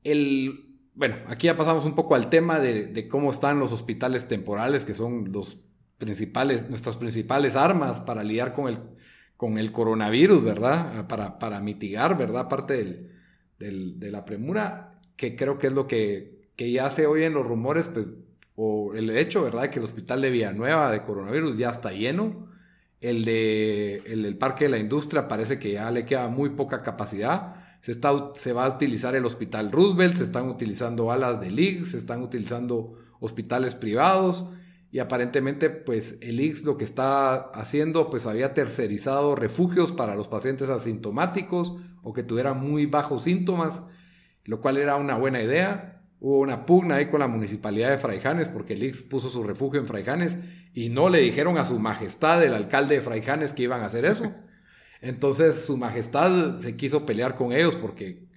el, 0.04 0.78
bueno, 0.94 1.18
aquí 1.28 1.48
ya 1.48 1.58
pasamos 1.58 1.86
un 1.86 1.96
poco 1.96 2.16
al 2.16 2.30
tema 2.30 2.60
de, 2.60 3.08
cómo 3.08 3.32
están 3.32 3.60
los 3.60 3.72
hospitales 3.72 4.28
temporales, 4.28 4.86
que 4.86 4.96
son 4.96 5.32
los 5.32 5.58
principales, 5.98 6.70
nuestras 6.70 6.98
principales 6.98 7.56
armas 7.56 8.00
para 8.00 8.24
lidiar 8.24 8.54
con 8.54 8.68
el, 8.70 8.78
con 9.36 9.58
el 9.58 9.72
coronavirus, 9.72 10.44
¿verdad? 10.44 11.08
Para, 11.08 11.40
para 11.40 11.60
mitigar, 11.60 12.18
¿verdad? 12.18 12.48
Parte 12.48 13.10
de 13.58 14.12
la 14.12 14.24
premura 14.24 14.90
que 15.20 15.36
creo 15.36 15.60
que 15.60 15.68
es 15.68 15.74
lo 15.74 15.86
que, 15.86 16.40
ya 16.58 16.90
se 16.90 17.06
oye 17.06 17.26
en 17.26 17.34
los 17.34 17.46
rumores, 17.46 17.90
pues, 17.90 18.08
o 18.56 18.94
el 18.94 19.10
hecho, 19.10 19.44
¿verdad?, 19.44 19.70
que 19.70 19.80
el 19.80 19.86
hospital 19.86 20.22
de 20.22 20.30
Villanueva 20.30 20.92
de 20.92 21.04
coronavirus 21.04 21.58
ya 21.58 21.70
está 21.70 21.92
lleno. 21.92 22.48
El, 23.02 23.24
de, 23.24 24.04
el 24.06 24.24
del 24.24 24.38
Parque 24.38 24.66
de 24.66 24.72
la 24.72 24.78
Industria 24.78 25.28
parece 25.28 25.60
que 25.60 25.72
ya 25.72 25.90
le 25.92 26.06
queda 26.06 26.28
muy 26.28 26.50
poca 26.52 26.84
capacidad. 26.84 27.56
Se, 27.82 27.92
está, 27.92 28.32
se 28.36 28.54
va 28.54 28.66
a 28.66 28.76
utilizar 28.76 29.16
el 29.16 29.26
Hospital 29.26 29.72
Roosevelt, 29.72 30.18
se 30.18 30.26
están 30.26 30.50
utilizando 30.50 31.12
alas 31.12 31.40
de 31.40 31.50
LIG, 31.50 31.86
se 31.86 31.98
están 31.98 32.22
utilizando 32.22 32.98
hospitales 33.20 33.76
privados 33.76 34.46
y 34.92 35.00
aparentemente 35.00 35.70
pues 35.70 36.18
el 36.22 36.40
IX 36.40 36.64
lo 36.64 36.78
que 36.78 36.84
está 36.84 37.36
haciendo 37.36 38.10
pues 38.10 38.26
había 38.26 38.54
tercerizado 38.54 39.36
refugios 39.36 39.92
para 39.92 40.16
los 40.16 40.28
pacientes 40.28 40.70
asintomáticos 40.70 41.76
o 42.02 42.14
que 42.14 42.24
tuvieran 42.24 42.60
muy 42.60 42.86
bajos 42.86 43.24
síntomas 43.24 43.84
lo 44.50 44.62
cual 44.62 44.78
era 44.78 44.96
una 44.96 45.16
buena 45.16 45.42
idea. 45.44 45.99
Hubo 46.22 46.40
una 46.40 46.66
pugna 46.66 46.96
ahí 46.96 47.06
con 47.08 47.22
la 47.22 47.28
municipalidad 47.28 47.92
de 47.92 47.98
Fraijanes 47.98 48.50
porque 48.50 48.74
el 48.74 48.84
Ix 48.84 49.02
puso 49.02 49.30
su 49.30 49.44
refugio 49.44 49.80
en 49.80 49.88
Fraijanes 49.88 50.38
y 50.74 50.90
no 50.90 51.10
le 51.10 51.20
dijeron 51.20 51.58
a 51.58 51.66
su 51.66 51.80
majestad, 51.80 52.44
el 52.44 52.54
alcalde 52.54 52.96
de 52.96 53.02
Fraijanes, 53.02 53.54
que 53.54 53.64
iban 53.64 53.82
a 53.82 53.86
hacer 53.86 54.06
eso. 54.06 54.34
Entonces 55.02 55.66
su 55.66 55.78
majestad 55.78 56.60
se 56.60 56.76
quiso 56.76 57.06
pelear 57.06 57.36
con 57.38 57.54
ellos 57.54 57.76
porque, 57.78 58.28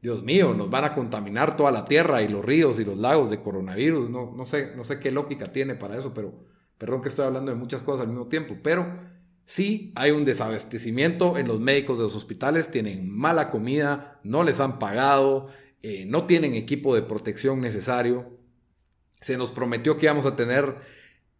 Dios 0.00 0.22
mío, 0.22 0.54
nos 0.54 0.70
van 0.70 0.84
a 0.84 0.94
contaminar 0.94 1.56
toda 1.56 1.72
la 1.72 1.84
tierra 1.84 2.22
y 2.22 2.28
los 2.28 2.44
ríos 2.44 2.78
y 2.78 2.84
los 2.84 2.96
lagos 2.96 3.30
de 3.30 3.40
coronavirus. 3.40 4.10
No, 4.10 4.32
no, 4.36 4.46
sé, 4.46 4.76
no 4.76 4.84
sé 4.84 5.00
qué 5.00 5.10
lógica 5.10 5.50
tiene 5.52 5.74
para 5.74 5.98
eso, 5.98 6.14
pero 6.14 6.34
perdón 6.78 7.02
que 7.02 7.08
estoy 7.08 7.26
hablando 7.26 7.50
de 7.50 7.58
muchas 7.58 7.82
cosas 7.82 8.02
al 8.02 8.08
mismo 8.08 8.28
tiempo, 8.28 8.56
pero 8.62 8.86
Sí, 9.46 9.92
hay 9.94 10.10
un 10.10 10.24
desabastecimiento 10.24 11.36
en 11.36 11.48
los 11.48 11.60
médicos 11.60 11.98
de 11.98 12.04
los 12.04 12.16
hospitales, 12.16 12.70
tienen 12.70 13.10
mala 13.10 13.50
comida, 13.50 14.18
no 14.22 14.42
les 14.42 14.58
han 14.58 14.78
pagado, 14.78 15.48
eh, 15.86 16.06
no 16.06 16.24
tienen 16.24 16.54
equipo 16.54 16.94
de 16.94 17.02
protección 17.02 17.60
necesario. 17.60 18.38
Se 19.20 19.36
nos 19.36 19.50
prometió 19.50 19.98
que 19.98 20.06
íbamos 20.06 20.24
a 20.24 20.34
tener, 20.34 20.76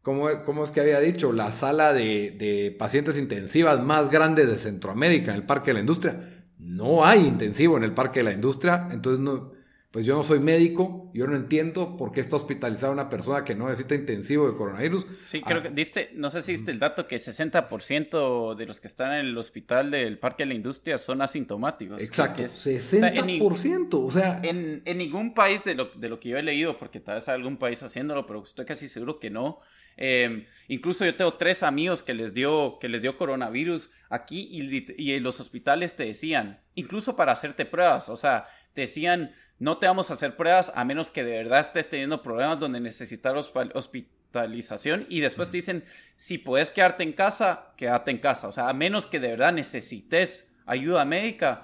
¿cómo, 0.03 0.29
es 0.29 0.71
que 0.71 0.83
había 0.83 1.01
dicho? 1.01 1.33
La 1.33 1.51
sala 1.51 1.95
de, 1.95 2.31
de 2.31 2.77
pacientes 2.79 3.17
intensivas 3.17 3.83
más 3.83 4.11
grande 4.11 4.45
de 4.45 4.59
Centroamérica, 4.59 5.31
en 5.31 5.39
el 5.39 5.47
Parque 5.47 5.71
de 5.71 5.75
la 5.75 5.81
Industria. 5.81 6.45
No 6.59 7.07
hay 7.07 7.27
intensivo 7.27 7.79
en 7.79 7.85
el 7.85 7.95
Parque 7.95 8.21
de 8.21 8.25
la 8.25 8.33
Industria, 8.33 8.87
entonces 8.93 9.19
no, 9.19 9.54
pues 9.95 10.05
yo 10.05 10.17
no 10.17 10.25
soy 10.25 10.41
médico, 10.41 11.09
yo 11.15 11.29
no 11.29 11.37
entiendo 11.37 11.97
por 11.97 12.11
qué 12.11 12.21
está 12.21 12.35
hospitalizada 12.35 12.93
una 12.93 13.09
persona 13.09 13.45
que 13.45 13.55
no 13.55 13.69
necesita 13.69 13.95
intensivo 13.95 14.51
de 14.51 14.57
coronavirus. 14.57 15.07
Sí, 15.17 15.41
creo 15.41 15.61
ah. 15.61 15.63
que 15.63 15.71
diste, 15.71 16.11
no 16.17 16.31
sé 16.31 16.43
si 16.43 16.51
diste 16.51 16.73
el 16.73 16.81
dato 16.81 17.07
que 17.07 17.15
60% 17.15 18.57
de 18.57 18.67
los 18.67 18.81
que 18.81 18.89
están 18.89 19.13
en 19.13 19.27
el 19.27 19.39
hospital 19.39 19.93
del 19.93 20.19
Parque 20.19 20.43
de 20.43 20.49
la 20.49 20.55
Industria 20.55 20.99
son 20.99 21.23
asintomáticos. 21.23 22.03
Exacto, 22.03 22.43
60%, 22.43 23.89
o 23.93 24.11
sea... 24.11 24.41
En, 24.43 24.83
ningún 24.99 25.33
país 25.33 25.63
de 25.63 25.77
lo, 25.77 25.85
de 25.85 26.09
lo 26.09 26.19
que 26.19 26.31
yo 26.31 26.39
he 26.39 26.43
leído, 26.43 26.77
porque 26.77 26.99
tal 26.99 27.15
vez 27.15 27.29
hay 27.29 27.37
algún 27.37 27.57
país 27.57 27.81
haciéndolo, 27.85 28.27
pero 28.27 28.43
estoy 28.43 28.65
casi 28.65 28.89
seguro 28.89 29.21
que 29.21 29.31
no, 29.31 29.61
em, 29.97 30.47
incluso 30.69 31.05
yo 31.05 31.15
tengo 31.15 31.35
tres 31.35 31.63
amigos 31.63 32.03
que 32.03 32.15
les 32.15 32.35
dio, 32.35 32.79
que 32.81 32.89
les 32.89 33.03
dio 33.03 33.17
coronavirus 33.17 33.91
aquí 34.09 34.49
y, 34.51 34.95
y 34.97 35.21
los 35.21 35.41
hospitales 35.41 35.97
te 35.97 36.05
decían, 36.05 36.61
incluso 36.75 37.17
para 37.17 37.33
hacerte 37.33 37.65
pruebas, 37.65 38.09
o 38.09 38.17
sea, 38.17 38.47
te 38.73 38.83
decían 38.83 39.35
no 39.59 39.79
te 39.79 39.87
vamos 39.87 40.11
a 40.11 40.15
hacer 40.15 40.37
pruebas 40.37 40.73
a 40.75 40.85
menos 40.85 41.11
que 41.11 41.25
de 41.25 41.33
verdad 41.33 41.61
estés 41.61 41.89
teniendo 41.89 42.23
problemas 42.23 42.59
donde 42.59 42.81
necesitas 42.81 43.51
hospitalización 43.75 45.07
y 45.09 45.21
después 45.21 45.51
te 45.51 45.59
dicen, 45.59 45.85
si 46.17 46.39
puedes 46.39 46.71
quedarte 46.71 47.03
en 47.03 47.13
casa, 47.13 47.73
quédate 47.77 48.11
en 48.11 48.19
casa. 48.19 48.49
O 48.49 48.53
sea, 48.53 48.69
a 48.69 48.73
menos 48.73 49.07
que 49.07 49.21
de 49.21 49.29
verdad 49.29 49.53
necesites 49.53 50.49
ayuda 50.67 51.05
médica, 51.05 51.63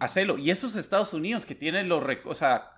hacelo. 0.00 0.36
Y 0.36 0.50
esos 0.50 0.74
Estados 0.74 1.14
Unidos 1.14 1.46
que 1.46 1.54
tienen 1.54 1.88
los, 1.88 2.02
o 2.24 2.34
sea, 2.34 2.72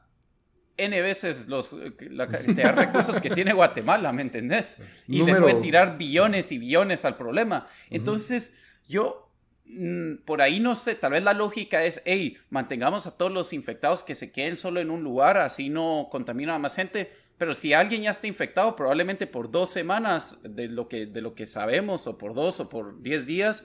N 0.76 1.02
veces 1.02 1.48
los, 1.48 1.74
la 2.10 2.26
cantidad 2.26 2.74
de 2.74 2.86
recursos 2.86 3.20
que 3.20 3.30
tiene 3.30 3.52
Guatemala, 3.52 4.12
¿me 4.12 4.22
entendés? 4.22 4.76
Y 5.06 5.22
le 5.22 5.36
puede 5.36 5.60
tirar 5.60 5.96
billones 5.96 6.50
y 6.52 6.58
billones 6.58 7.04
al 7.04 7.16
problema. 7.16 7.66
Entonces, 7.90 8.54
yo 8.88 9.24
Mm, 9.66 10.16
por 10.26 10.42
ahí 10.42 10.60
no 10.60 10.74
sé, 10.74 10.94
tal 10.94 11.12
vez 11.12 11.22
la 11.22 11.32
lógica 11.32 11.84
es, 11.84 12.02
hey, 12.04 12.36
mantengamos 12.50 13.06
a 13.06 13.16
todos 13.16 13.32
los 13.32 13.52
infectados 13.54 14.02
que 14.02 14.14
se 14.14 14.30
queden 14.30 14.58
solo 14.58 14.80
en 14.80 14.90
un 14.90 15.02
lugar, 15.02 15.38
así 15.38 15.70
no 15.70 16.08
contamina 16.10 16.54
a 16.54 16.58
más 16.58 16.76
gente. 16.76 17.10
Pero 17.38 17.54
si 17.54 17.72
alguien 17.72 18.02
ya 18.02 18.10
está 18.10 18.26
infectado, 18.26 18.76
probablemente 18.76 19.26
por 19.26 19.50
dos 19.50 19.70
semanas 19.70 20.38
de 20.42 20.68
lo 20.68 20.88
que, 20.88 21.06
de 21.06 21.20
lo 21.22 21.34
que 21.34 21.46
sabemos, 21.46 22.06
o 22.06 22.18
por 22.18 22.34
dos 22.34 22.60
o 22.60 22.68
por 22.68 23.00
diez 23.02 23.26
días, 23.26 23.64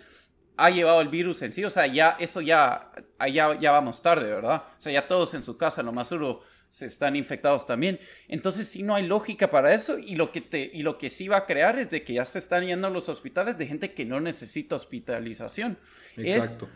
ha 0.57 0.69
llevado 0.69 1.01
el 1.01 1.09
virus 1.09 1.41
en 1.41 1.53
sí. 1.53 1.63
O 1.65 1.69
sea, 1.69 1.85
ya 1.85 2.15
eso 2.19 2.41
ya, 2.41 2.91
ya, 3.31 3.59
ya 3.59 3.71
vamos 3.71 4.01
tarde, 4.01 4.31
¿verdad? 4.31 4.63
O 4.77 4.81
sea, 4.81 4.93
ya 4.93 5.07
todos 5.07 5.33
en 5.33 5.43
su 5.43 5.57
casa, 5.57 5.83
lo 5.83 5.91
más 5.91 6.07
seguro 6.07 6.41
se 6.69 6.85
están 6.85 7.15
infectados 7.15 7.65
también. 7.65 7.99
Entonces 8.27 8.67
sí 8.67 8.83
no 8.83 8.95
hay 8.95 9.05
lógica 9.05 9.49
para 9.49 9.73
eso 9.73 9.97
y 9.97 10.15
lo 10.15 10.31
que, 10.31 10.41
te, 10.41 10.69
y 10.73 10.83
lo 10.83 10.97
que 10.97 11.09
sí 11.09 11.27
va 11.27 11.37
a 11.37 11.45
crear 11.45 11.79
es 11.79 11.89
de 11.89 12.03
que 12.03 12.13
ya 12.13 12.25
se 12.25 12.39
están 12.39 12.65
yendo 12.65 12.87
a 12.87 12.91
los 12.91 13.09
hospitales 13.09 13.57
de 13.57 13.67
gente 13.67 13.93
que 13.93 14.05
no 14.05 14.19
necesita 14.19 14.75
hospitalización. 14.75 15.77
Exacto. 16.15 16.69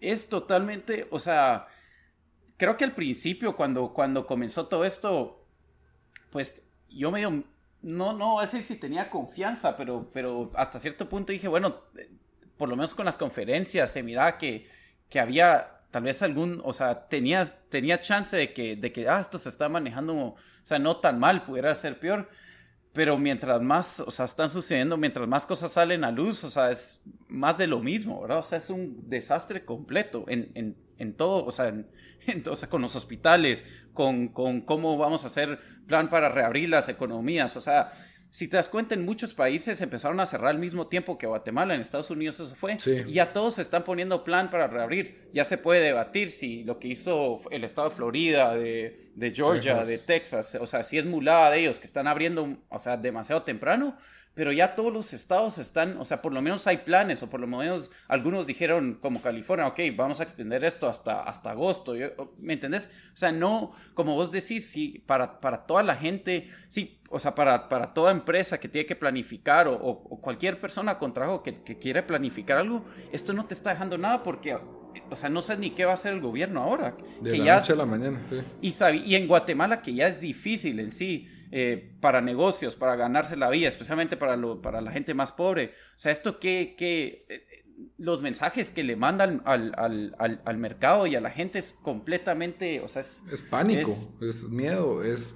Es, 0.00 0.28
totalmente, 0.28 1.06
o 1.10 1.18
sea, 1.18 1.64
creo 2.56 2.76
que 2.76 2.84
al 2.84 2.94
principio 2.94 3.56
cuando, 3.56 3.92
cuando 3.92 4.26
comenzó 4.26 4.66
todo 4.66 4.84
esto, 4.84 5.46
pues 6.30 6.62
yo 6.88 7.10
medio, 7.10 7.44
no, 7.82 8.12
no 8.12 8.40
decir 8.40 8.62
si 8.62 8.76
tenía 8.76 9.10
confianza, 9.10 9.76
pero, 9.76 10.10
pero 10.12 10.52
hasta 10.54 10.78
cierto 10.78 11.08
punto 11.08 11.32
dije, 11.32 11.48
bueno, 11.48 11.82
por 12.56 12.68
lo 12.68 12.76
menos 12.76 12.94
con 12.94 13.04
las 13.04 13.16
conferencias 13.16 13.92
se 13.92 14.02
miraba 14.02 14.38
que, 14.38 14.68
que 15.08 15.20
había 15.20 15.79
tal 15.90 16.04
vez 16.04 16.22
algún, 16.22 16.60
o 16.64 16.72
sea, 16.72 17.08
tenías, 17.08 17.56
tenía 17.68 18.00
chance 18.00 18.36
de 18.36 18.52
que, 18.52 18.76
de 18.76 18.92
que, 18.92 19.08
ah, 19.08 19.20
esto 19.20 19.38
se 19.38 19.48
está 19.48 19.68
manejando, 19.68 20.14
o 20.14 20.36
sea, 20.62 20.78
no 20.78 20.98
tan 20.98 21.18
mal, 21.18 21.44
pudiera 21.44 21.74
ser 21.74 21.98
peor. 21.98 22.28
pero 22.92 23.18
mientras 23.18 23.62
más, 23.62 24.00
o 24.00 24.10
sea, 24.10 24.24
están 24.24 24.50
sucediendo, 24.50 24.96
mientras 24.96 25.28
más 25.28 25.46
cosas 25.46 25.72
salen 25.72 26.04
a 26.04 26.10
luz, 26.10 26.42
o 26.44 26.50
sea, 26.50 26.70
es 26.72 27.00
más 27.28 27.56
de 27.58 27.66
lo 27.68 27.80
mismo, 27.80 28.20
¿verdad? 28.20 28.38
O 28.38 28.42
sea, 28.42 28.58
es 28.58 28.68
un 28.70 29.08
desastre 29.08 29.64
completo 29.64 30.24
en, 30.28 30.50
en, 30.54 30.76
en 30.98 31.14
todo, 31.14 31.44
o 31.44 31.52
sea, 31.52 31.68
en, 31.68 31.86
con 32.68 32.82
los 32.82 32.96
hospitales, 32.96 33.64
con, 33.92 34.28
con 34.28 34.62
cómo 34.62 34.96
vamos 34.98 35.24
a 35.24 35.28
hacer 35.28 35.60
plan 35.86 36.10
para 36.10 36.28
reabrir 36.28 36.68
las 36.68 36.88
economías, 36.88 37.56
o 37.56 37.60
sea, 37.60 37.92
si 38.30 38.46
te 38.46 38.56
das 38.56 38.68
cuenta, 38.68 38.94
en 38.94 39.04
muchos 39.04 39.34
países 39.34 39.80
empezaron 39.80 40.20
a 40.20 40.26
cerrar 40.26 40.50
al 40.50 40.58
mismo 40.58 40.86
tiempo 40.86 41.18
que 41.18 41.26
Guatemala, 41.26 41.74
en 41.74 41.80
Estados 41.80 42.10
Unidos 42.10 42.38
eso 42.38 42.54
fue. 42.54 42.78
Y 42.86 43.12
ya 43.12 43.32
todos 43.32 43.54
se 43.54 43.62
están 43.62 43.82
poniendo 43.82 44.22
plan 44.22 44.50
para 44.50 44.68
reabrir. 44.68 45.28
Ya 45.32 45.44
se 45.44 45.58
puede 45.58 45.80
debatir 45.80 46.30
si 46.30 46.62
lo 46.62 46.78
que 46.78 46.88
hizo 46.88 47.40
el 47.50 47.64
estado 47.64 47.88
de 47.88 47.96
Florida, 47.96 48.54
de, 48.54 49.10
de 49.14 49.30
Georgia, 49.32 49.84
de 49.84 49.98
Texas, 49.98 50.56
o 50.60 50.66
sea, 50.66 50.82
si 50.82 50.98
es 50.98 51.04
mulada 51.04 51.50
de 51.50 51.60
ellos 51.60 51.80
que 51.80 51.86
están 51.86 52.06
abriendo, 52.06 52.56
o 52.68 52.78
sea, 52.78 52.96
demasiado 52.96 53.42
temprano, 53.42 53.96
pero 54.34 54.52
ya 54.52 54.74
todos 54.74 54.92
los 54.92 55.12
estados 55.12 55.58
están, 55.58 55.98
o 55.98 56.04
sea, 56.04 56.22
por 56.22 56.32
lo 56.32 56.40
menos 56.40 56.66
hay 56.66 56.78
planes, 56.78 57.22
o 57.22 57.28
por 57.28 57.40
lo 57.40 57.46
menos 57.46 57.90
algunos 58.06 58.46
dijeron, 58.46 58.98
como 59.00 59.20
California, 59.20 59.66
ok, 59.66 59.80
vamos 59.96 60.20
a 60.20 60.22
extender 60.22 60.64
esto 60.64 60.88
hasta, 60.88 61.22
hasta 61.22 61.50
agosto, 61.50 61.94
¿me 62.38 62.52
entendés? 62.52 62.90
O 63.12 63.16
sea, 63.16 63.32
no, 63.32 63.72
como 63.94 64.14
vos 64.14 64.30
decís, 64.30 64.70
sí, 64.70 65.02
para, 65.06 65.40
para 65.40 65.66
toda 65.66 65.82
la 65.82 65.96
gente, 65.96 66.48
sí, 66.68 67.00
o 67.10 67.18
sea, 67.18 67.34
para, 67.34 67.68
para 67.68 67.92
toda 67.92 68.12
empresa 68.12 68.60
que 68.60 68.68
tiene 68.68 68.86
que 68.86 68.94
planificar 68.94 69.66
o, 69.66 69.74
o, 69.74 70.20
cualquier 70.20 70.60
persona 70.60 70.96
con 70.96 71.12
trabajo 71.12 71.42
que, 71.42 71.62
que, 71.62 71.76
quiere 71.76 72.04
planificar 72.04 72.58
algo, 72.58 72.84
esto 73.12 73.32
no 73.32 73.46
te 73.46 73.54
está 73.54 73.70
dejando 73.70 73.98
nada 73.98 74.22
porque, 74.22 74.54
o 74.54 75.16
sea, 75.16 75.28
no 75.28 75.42
sabes 75.42 75.58
ni 75.58 75.72
qué 75.72 75.84
va 75.84 75.90
a 75.90 75.94
hacer 75.94 76.12
el 76.12 76.20
gobierno 76.20 76.62
ahora. 76.62 76.96
De 77.20 77.36
la 77.36 77.56
noche 77.56 77.72
a 77.72 77.76
la 77.76 77.86
mañana, 77.86 78.20
sí. 78.30 78.40
Y, 78.62 78.96
y 79.10 79.16
en 79.16 79.26
Guatemala, 79.26 79.82
que 79.82 79.92
ya 79.92 80.06
es 80.06 80.20
difícil 80.20 80.78
en 80.78 80.92
sí, 80.92 81.26
eh, 81.50 81.96
para 82.00 82.20
negocios, 82.20 82.76
para 82.76 82.96
ganarse 82.96 83.36
la 83.36 83.50
vida, 83.50 83.68
especialmente 83.68 84.16
para, 84.16 84.36
lo, 84.36 84.62
para 84.62 84.80
la 84.80 84.92
gente 84.92 85.14
más 85.14 85.32
pobre. 85.32 85.72
O 85.94 85.98
sea, 85.98 86.12
esto 86.12 86.38
que, 86.38 86.74
que 86.76 87.26
eh, 87.28 87.42
los 87.98 88.22
mensajes 88.22 88.70
que 88.70 88.82
le 88.82 88.96
mandan 88.96 89.42
al, 89.44 89.72
al, 89.76 90.40
al, 90.44 90.58
mercado 90.58 91.06
y 91.06 91.16
a 91.16 91.20
la 91.20 91.30
gente 91.30 91.58
es 91.58 91.72
completamente, 91.72 92.80
o 92.80 92.88
sea, 92.88 93.00
es... 93.00 93.22
Es 93.32 93.42
pánico, 93.42 93.90
es, 94.20 94.44
miedo, 94.44 95.02
es, 95.02 95.34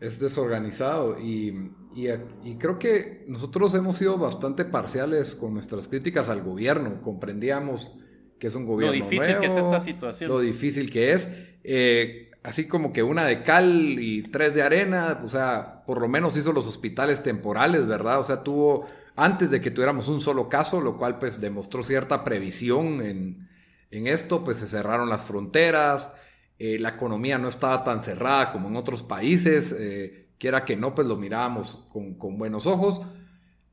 es 0.00 0.20
desorganizado 0.20 1.18
y, 1.20 1.70
y, 1.94 2.08
y, 2.42 2.56
creo 2.56 2.78
que 2.78 3.24
nosotros 3.28 3.74
hemos 3.74 3.96
sido 3.96 4.18
bastante 4.18 4.64
parciales 4.64 5.34
con 5.34 5.54
nuestras 5.54 5.88
críticas 5.88 6.28
al 6.28 6.42
gobierno, 6.42 7.00
comprendíamos 7.02 7.98
que 8.38 8.48
es 8.48 8.54
un 8.56 8.66
gobierno 8.66 8.98
Lo 8.98 9.10
difícil 9.10 9.38
que 9.38 9.46
es 9.46 9.56
esta 9.56 9.78
situación. 9.78 10.30
Lo 10.30 10.40
difícil 10.40 10.90
que 10.90 11.12
es. 11.12 11.28
Eh, 11.62 12.30
así 12.44 12.68
como 12.68 12.92
que 12.92 13.02
una 13.02 13.24
de 13.24 13.42
cal 13.42 13.98
y 13.98 14.22
tres 14.22 14.54
de 14.54 14.62
arena, 14.62 15.22
o 15.24 15.28
sea, 15.28 15.82
por 15.86 16.00
lo 16.00 16.08
menos 16.08 16.36
hizo 16.36 16.52
los 16.52 16.66
hospitales 16.66 17.22
temporales, 17.22 17.86
¿verdad? 17.86 18.20
O 18.20 18.24
sea, 18.24 18.44
tuvo, 18.44 18.86
antes 19.16 19.50
de 19.50 19.62
que 19.62 19.70
tuviéramos 19.70 20.08
un 20.08 20.20
solo 20.20 20.48
caso, 20.48 20.80
lo 20.80 20.98
cual 20.98 21.18
pues 21.18 21.40
demostró 21.40 21.82
cierta 21.82 22.22
previsión 22.22 23.00
en, 23.00 23.48
en 23.90 24.06
esto, 24.06 24.44
pues 24.44 24.58
se 24.58 24.66
cerraron 24.66 25.08
las 25.08 25.24
fronteras, 25.24 26.12
eh, 26.58 26.78
la 26.78 26.90
economía 26.90 27.38
no 27.38 27.48
estaba 27.48 27.82
tan 27.82 28.02
cerrada 28.02 28.52
como 28.52 28.68
en 28.68 28.76
otros 28.76 29.02
países, 29.02 29.74
eh, 29.78 30.28
quiera 30.38 30.66
que 30.66 30.76
no, 30.76 30.94
pues 30.94 31.08
lo 31.08 31.16
mirábamos 31.16 31.86
con, 31.90 32.14
con 32.14 32.36
buenos 32.36 32.66
ojos. 32.66 33.00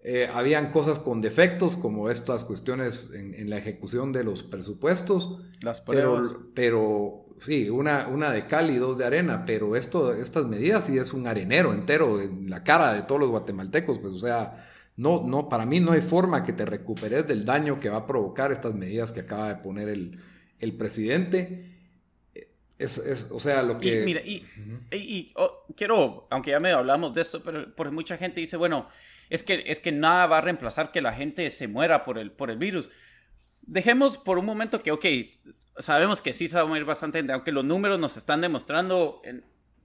Eh, 0.04 0.28
habían 0.34 0.72
cosas 0.72 0.98
con 0.98 1.22
defectos, 1.22 1.76
como 1.76 2.10
estas 2.10 2.46
cuestiones 2.46 3.12
en, 3.14 3.36
en 3.36 3.50
la 3.50 3.58
ejecución 3.58 4.14
de 4.14 4.24
los 4.24 4.44
presupuestos. 4.44 5.42
Las 5.62 5.82
pruebas. 5.82 6.30
Pero, 6.30 6.52
pero 6.56 7.31
sí, 7.42 7.70
una, 7.70 8.08
una 8.08 8.32
de 8.32 8.46
cal 8.46 8.70
y 8.70 8.78
dos 8.78 8.98
de 8.98 9.06
arena, 9.06 9.44
pero 9.46 9.76
esto, 9.76 10.14
estas 10.14 10.46
medidas 10.46 10.86
sí 10.86 10.98
es 10.98 11.12
un 11.12 11.28
arenero 11.28 11.74
entero 11.74 12.22
en 12.22 12.50
la 12.50 12.64
cara 12.64 12.94
de 12.94 13.02
todos 13.02 13.20
los 13.20 13.32
guatemaltecos, 13.32 13.98
pues 14.00 14.14
o 14.14 14.20
sea, 14.20 14.68
no, 14.96 15.24
no, 15.26 15.50
para 15.50 15.66
mí 15.66 15.80
no 15.80 15.92
hay 15.94 16.02
forma 16.02 16.46
que 16.46 16.54
te 16.54 16.66
recuperes 16.66 17.28
del 17.28 17.44
daño 17.44 17.80
que 17.80 17.90
va 17.90 17.98
a 17.98 18.08
provocar 18.08 18.52
estas 18.52 18.76
medidas 18.76 19.12
que 19.12 19.22
acaba 19.22 19.50
de 19.50 19.56
poner 19.56 19.90
el, 19.90 20.20
el 20.60 20.74
presidente. 20.74 21.68
Es, 22.78 22.98
es, 22.98 23.28
o 23.32 23.40
sea, 23.40 23.64
lo 23.64 23.80
que... 23.80 24.02
Y, 24.02 24.06
mira, 24.06 24.22
y, 24.22 24.46
y, 24.92 25.34
oh, 25.36 25.66
quiero, 25.76 26.28
aunque 26.30 26.52
ya 26.52 26.60
me 26.60 26.72
hablamos 26.72 27.14
de 27.14 27.22
esto, 27.22 27.44
pero 27.44 27.76
porque 27.76 27.94
mucha 27.94 28.18
gente 28.18 28.40
dice, 28.40 28.58
bueno, 28.58 28.88
es 29.30 29.44
que, 29.44 29.64
es 29.66 29.80
que 29.80 29.92
nada 29.92 30.28
va 30.28 30.40
a 30.40 30.42
reemplazar 30.42 30.92
que 30.92 31.02
la 31.02 31.14
gente 31.14 31.50
se 31.50 31.68
muera 31.68 32.04
por 32.04 32.18
el, 32.18 32.32
por 32.32 32.52
el 32.52 32.58
virus 32.58 32.90
dejemos 33.62 34.18
por 34.18 34.38
un 34.38 34.46
momento 34.46 34.82
que, 34.82 34.92
ok, 34.92 35.06
sabemos 35.78 36.22
que 36.22 36.34
sí 36.34 36.48
se 36.48 36.56
va 36.58 36.64
a 36.64 36.66
morir 36.66 36.86
bastante 36.86 37.20
gente, 37.20 37.34
aunque 37.34 37.52
los 37.52 37.66
números 37.66 38.00
nos 38.00 38.18
están 38.18 38.42
demostrando 38.42 39.22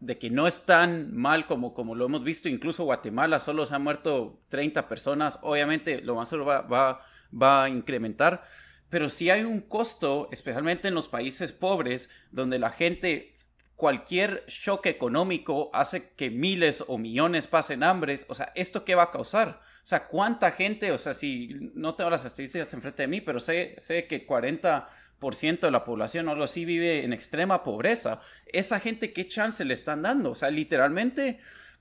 de 0.01 0.18
que 0.18 0.31
no 0.31 0.46
es 0.46 0.61
tan 0.61 1.14
mal 1.14 1.46
como, 1.46 1.75
como 1.75 1.94
lo 1.94 2.07
hemos 2.07 2.22
visto. 2.22 2.49
Incluso 2.49 2.85
Guatemala 2.85 3.38
solo 3.38 3.64
se 3.66 3.75
han 3.75 3.83
muerto 3.83 4.40
30 4.49 4.88
personas. 4.88 5.38
Obviamente 5.42 6.01
lo 6.03 6.16
más 6.16 6.33
va, 6.33 6.62
va, 6.62 7.01
va 7.31 7.64
a 7.64 7.68
incrementar. 7.68 8.42
Pero 8.88 9.09
sí 9.09 9.31
hay 9.31 9.42
un 9.42 9.61
costo, 9.61 10.29
especialmente 10.31 10.88
en 10.88 10.94
los 10.94 11.09
países 11.09 11.53
pobres, 11.53 12.11
donde 12.31 12.59
la 12.59 12.70
gente 12.70 13.37
cualquier 13.75 14.44
shock 14.46 14.87
económico 14.87 15.70
hace 15.75 16.11
que 16.11 16.31
miles 16.31 16.83
o 16.87 16.99
millones 16.99 17.46
pasen 17.46 17.83
hambres. 17.83 18.27
O 18.29 18.35
sea, 18.35 18.53
¿esto 18.55 18.85
qué 18.85 18.94
va 18.94 19.05
a 19.05 19.11
causar? 19.11 19.61
O 19.61 19.87
sea, 19.87 20.09
¿cuánta 20.09 20.53
gente? 20.53 20.92
O 20.92 20.99
sea, 20.99 21.14
si 21.14 21.70
no 21.75 21.94
tengo 21.94 22.11
las 22.11 22.25
estadísticas 22.25 22.72
enfrente 22.75 23.03
de 23.03 23.09
mí, 23.09 23.20
pero 23.20 23.38
sé, 23.38 23.75
sé 23.79 24.07
que 24.07 24.25
40 24.27 24.88
de 25.20 25.70
la 25.70 25.85
población 25.85 26.29
o 26.29 26.33
algo 26.33 26.44
así 26.44 26.64
vive 26.64 27.05
en 27.05 27.12
extrema 27.12 27.62
pobreza. 27.62 28.20
Esa 28.46 28.81
gente, 28.81 29.12
¿qué 29.12 29.26
chance 29.26 29.64
le 29.64 29.74
están 29.74 30.02
dando? 30.02 30.31
O 30.31 30.35
sea, 30.35 30.50
literalmente, 30.50 31.40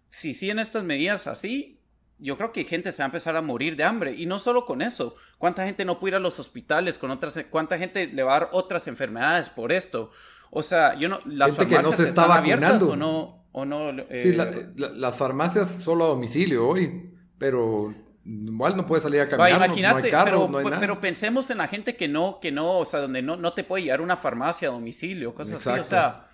si 0.10 0.34
siguen 0.34 0.60
estas 0.60 0.84
medidas 0.84 1.28
así, 1.28 1.80
yo 2.17 2.38
creo 2.38 2.52
que 2.52 2.63
gente 2.63 2.91
se 2.91 3.04
va 3.04 3.06
a 3.06 3.08
empezar 3.08 3.36
a 3.36 3.41
morir 3.41 3.76
de 3.76 3.84
hambre. 3.84 4.13
Y 4.15 4.26
no 4.26 4.39
solo 4.39 4.65
con 4.65 4.82
eso. 4.82 5.15
¿Cuánta 5.38 5.65
gente 5.65 5.86
no 5.86 6.00
puede 6.00 6.12
ir 6.12 6.15
a 6.15 6.19
los 6.19 6.39
hospitales 6.39 6.98
con 6.98 7.12
otras... 7.12 7.38
¿Cuánta 7.50 7.78
gente 7.78 8.08
le 8.08 8.24
va 8.24 8.36
a 8.36 8.39
dar 8.39 8.50
otras 8.54 8.88
enfermedades 8.88 9.50
por 9.50 9.71
esto? 9.71 10.12
O 10.50 10.63
sea, 10.63 10.95
yo 10.95 11.10
no... 11.10 11.19
Las 11.26 11.52
gente 11.52 11.76
que 11.76 11.82
no 11.82 11.91
se 11.91 12.04
está 12.04 12.26
vacunando. 12.26 12.91
O 12.91 12.95
no, 12.95 13.45
o 13.52 13.65
no, 13.65 13.89
sí, 13.89 14.30
eh, 14.30 14.67
las 14.76 15.17
farmacias 15.17 15.69
solo 15.84 16.06
a 16.06 16.08
domicilio 16.08 16.67
hoy, 16.67 17.12
pero 17.38 17.93
Igual 18.26 18.76
no 18.76 18.88
puede 18.88 19.02
salir 19.04 19.22
a 19.22 19.30
caminar, 19.30 19.68
imagínate, 19.68 20.00
no 20.00 20.06
hay 20.06 20.12
carro, 20.12 20.32
pero, 20.32 20.48
no 20.50 20.58
hay 20.58 20.66
nada. 20.66 20.80
pero 20.80 21.00
pensemos 21.00 21.52
en 21.52 21.60
la 21.60 21.68
gente 21.68 21.96
que 21.96 22.08
no, 22.08 22.40
que 22.42 22.52
no, 22.52 22.80
o 22.80 22.86
sea, 22.86 23.02
donde 23.02 23.22
no, 23.22 23.38
no 23.38 23.54
te 23.54 23.64
puede 23.64 23.84
llegar 23.84 24.02
una 24.02 24.18
farmacia 24.18 24.70
a 24.70 24.72
domicilio, 24.72 25.36
cosas 25.36 25.66
así. 25.66 25.80
O 25.80 25.86
sea, 25.86 26.28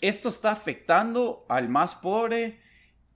esto 0.00 0.30
está 0.30 0.52
afectando 0.52 1.44
al 1.50 1.68
más 1.68 1.94
pobre 1.96 2.60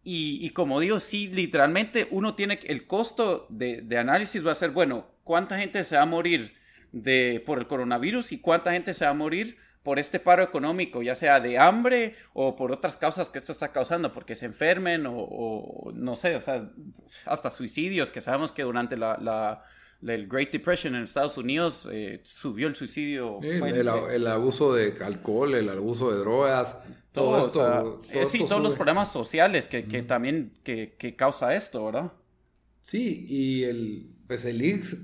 y, 0.05 0.45
y, 0.45 0.51
como 0.51 0.79
digo, 0.79 1.01
sí, 1.01 1.29
literalmente 1.29 2.07
uno 2.11 2.35
tiene 2.35 2.61
el 2.65 2.87
costo 2.87 3.47
de, 3.49 3.81
de, 3.81 3.99
análisis 3.99 4.47
va 4.47 4.53
a 4.53 4.55
ser, 4.55 4.71
bueno, 4.71 5.07
¿cuánta 5.25 5.59
gente 5.59 5.83
se 5.83 5.97
va 5.97 6.03
a 6.03 6.07
morir 6.07 6.55
de, 6.93 7.43
por 7.45 7.59
el 7.59 7.67
coronavirus 7.67 8.31
y 8.33 8.39
cuánta 8.39 8.73
gente 8.73 8.93
se 8.93 9.07
va 9.07 9.13
a 9.13 9.15
morir 9.15 9.57
por 9.87 10.01
este 10.01 10.19
paro 10.19 10.43
económico, 10.43 11.01
ya 11.01 11.15
sea 11.15 11.39
de 11.39 11.59
hambre 11.59 12.17
o 12.33 12.57
por 12.57 12.73
otras 12.73 12.97
causas 12.97 13.29
que 13.29 13.39
esto 13.39 13.53
está 13.53 13.71
causando, 13.71 14.11
porque 14.11 14.35
se 14.35 14.45
enfermen 14.45 15.05
o, 15.09 15.93
no 15.95 16.17
sé, 16.17 16.35
o 16.35 16.41
sea, 16.41 16.69
hasta 17.25 17.51
suicidios, 17.51 18.11
que 18.11 18.21
sabemos 18.21 18.51
que 18.51 18.65
durante 18.65 18.97
la, 18.97 19.17
la 19.23 19.63
el 20.03 20.27
Great 20.27 20.51
Depression 20.51 20.97
en 20.97 21.05
Estados 21.05 21.39
Unidos 21.39 21.89
eh, 21.93 22.19
subió 22.25 22.67
el 22.67 22.75
suicidio. 22.75 23.39
el, 23.43 24.27
abuso 24.27 24.75
de 24.75 24.93
alcohol, 25.05 25.55
el 25.55 25.69
abuso 25.69 26.11
de 26.11 26.19
drogas, 26.19 26.77
todo, 27.13 27.47
esto. 27.47 28.01
Eh, 28.11 28.27
sí, 28.27 28.41
todos 28.41 28.61
los 28.61 28.75
problemas 28.75 29.13
sociales 29.13 29.69
que, 29.69 29.85
que 29.85 30.03
también 30.03 30.53
que, 30.65 30.97
que, 30.99 31.15
causa 31.15 31.55
esto, 31.55 31.85
¿verdad? 31.85 32.13
Sí, 32.83 33.25
y 33.29 33.63
el, 33.63 34.11
pues 34.27 34.45
el 34.47 34.61
IX, 34.61 34.97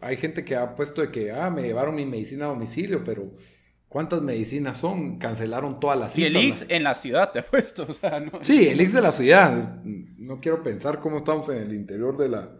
hay 0.00 0.16
gente 0.16 0.42
que 0.42 0.56
ha 0.56 0.74
puesto 0.74 1.02
de 1.02 1.10
que, 1.10 1.32
ah, 1.32 1.50
me 1.50 1.60
llevaron 1.60 1.94
mi 1.94 2.06
medicina 2.06 2.46
a 2.46 2.48
domicilio, 2.48 3.04
pero 3.04 3.30
¿Cuántas 3.92 4.22
medicinas 4.22 4.78
son? 4.78 5.18
Cancelaron 5.18 5.78
todas 5.78 5.98
las 5.98 6.14
citas. 6.14 6.30
Y 6.32 6.34
el 6.34 6.44
Ix 6.46 6.64
en 6.70 6.82
la 6.82 6.94
ciudad, 6.94 7.30
te 7.30 7.40
he 7.40 7.42
puesto. 7.42 7.84
O 7.86 7.92
sea, 7.92 8.20
no... 8.20 8.38
Sí, 8.40 8.66
el 8.66 8.80
Ix 8.80 8.94
de 8.94 9.02
la 9.02 9.12
ciudad. 9.12 9.82
No 9.84 10.40
quiero 10.40 10.62
pensar 10.62 10.98
cómo 10.98 11.18
estamos 11.18 11.46
en 11.50 11.58
el 11.58 11.74
interior 11.74 12.16
de 12.16 12.30
la, 12.30 12.56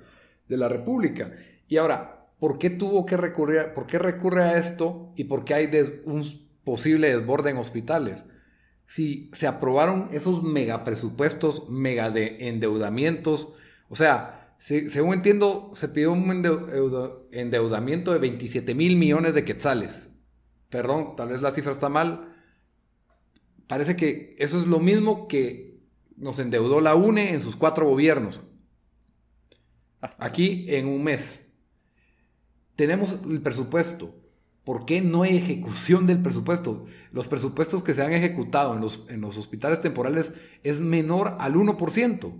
de 0.47 0.57
la 0.59 0.69
República. 0.69 1.33
Y 1.69 1.79
ahora, 1.79 2.29
¿por 2.39 2.59
qué 2.59 2.69
tuvo 2.69 3.07
que 3.07 3.17
recurrir, 3.17 3.73
por 3.75 3.87
qué 3.87 3.99
recurre 3.99 4.43
a 4.43 4.59
esto 4.59 5.15
y 5.17 5.25
por 5.25 5.47
qué 5.47 5.55
hay 5.55 5.71
un 6.05 6.23
posible 6.65 7.17
desborde 7.17 7.49
en 7.49 7.57
hospitales? 7.57 8.27
Si 8.87 9.31
se 9.33 9.47
aprobaron 9.47 10.11
esos 10.13 10.43
mega 10.43 12.11
de 12.11 12.47
endeudamientos, 12.47 13.49
o 13.89 13.97
sea, 13.97 14.55
según 14.59 15.15
entiendo, 15.15 15.71
se 15.73 15.89
pidió 15.89 16.13
un 16.13 16.31
endeudamiento 17.33 18.13
de 18.13 18.19
27 18.19 18.75
mil 18.75 18.99
millones 18.99 19.33
de 19.33 19.47
quetzales 19.47 20.12
perdón, 20.73 21.17
tal 21.17 21.29
vez 21.29 21.43
la 21.43 21.51
cifra 21.51 21.71
está 21.71 21.91
mal, 21.91 22.35
parece 23.67 23.95
que 23.95 24.35
eso 24.39 24.59
es 24.59 24.67
lo 24.67 24.81
mismo 24.81 25.29
que 25.29 25.79
nos 26.17 26.39
endeudó 26.39 26.81
la 26.81 26.95
UNE 26.95 27.35
en 27.35 27.43
sus 27.43 27.57
cuatro 27.57 27.87
gobiernos. 27.87 28.41
Aquí 30.19 30.65
en 30.69 30.89
un 30.89 31.05
mes. 31.05 31.47
Tenemos 32.75 33.19
el 33.29 33.43
presupuesto. 33.43 34.17
¿Por 34.65 34.87
qué 34.87 35.03
no 35.03 35.25
hay 35.25 35.37
ejecución 35.37 36.07
del 36.07 36.23
presupuesto? 36.23 36.87
Los 37.13 37.29
presupuestos 37.29 37.85
que 37.85 37.93
se 37.93 38.03
han 38.03 38.13
ejecutado 38.13 38.75
en 38.75 38.81
los, 38.81 39.05
en 39.09 39.21
los 39.21 39.37
hospitales 39.37 39.83
temporales 39.83 40.33
es 40.63 40.81
menor 40.81 41.37
al 41.39 41.55
1%. 41.55 42.33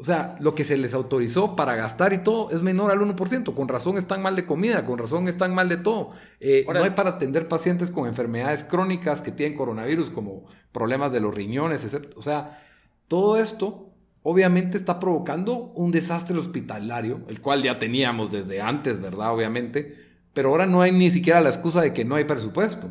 O 0.00 0.04
sea, 0.04 0.34
lo 0.40 0.54
que 0.54 0.64
se 0.64 0.78
les 0.78 0.94
autorizó 0.94 1.54
para 1.56 1.74
gastar 1.74 2.14
y 2.14 2.18
todo 2.18 2.50
es 2.50 2.62
menor 2.62 2.90
al 2.90 3.00
1%. 3.00 3.54
Con 3.54 3.68
razón 3.68 3.98
están 3.98 4.22
mal 4.22 4.34
de 4.34 4.46
comida, 4.46 4.82
con 4.84 4.98
razón 4.98 5.28
están 5.28 5.54
mal 5.54 5.68
de 5.68 5.76
todo. 5.76 6.12
Eh, 6.40 6.64
no 6.72 6.82
hay 6.82 6.90
para 6.90 7.10
atender 7.10 7.48
pacientes 7.48 7.90
con 7.90 8.08
enfermedades 8.08 8.64
crónicas 8.64 9.20
que 9.20 9.30
tienen 9.30 9.58
coronavirus, 9.58 10.08
como 10.08 10.46
problemas 10.72 11.12
de 11.12 11.20
los 11.20 11.34
riñones, 11.34 11.84
etc. 11.84 12.12
O 12.16 12.22
sea, 12.22 12.62
todo 13.08 13.38
esto 13.38 13.92
obviamente 14.22 14.78
está 14.78 14.98
provocando 14.98 15.54
un 15.74 15.90
desastre 15.90 16.38
hospitalario, 16.38 17.20
el 17.28 17.42
cual 17.42 17.62
ya 17.62 17.78
teníamos 17.78 18.32
desde 18.32 18.62
antes, 18.62 19.00
¿verdad? 19.02 19.34
Obviamente. 19.34 19.98
Pero 20.32 20.48
ahora 20.48 20.64
no 20.64 20.80
hay 20.80 20.92
ni 20.92 21.10
siquiera 21.10 21.42
la 21.42 21.50
excusa 21.50 21.82
de 21.82 21.92
que 21.92 22.06
no 22.06 22.14
hay 22.14 22.24
presupuesto. 22.24 22.90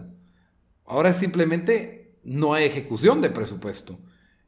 Ahora 0.86 1.14
simplemente 1.14 2.20
no 2.24 2.54
hay 2.54 2.66
ejecución 2.66 3.20
de 3.22 3.32
presupuesto. 3.32 3.98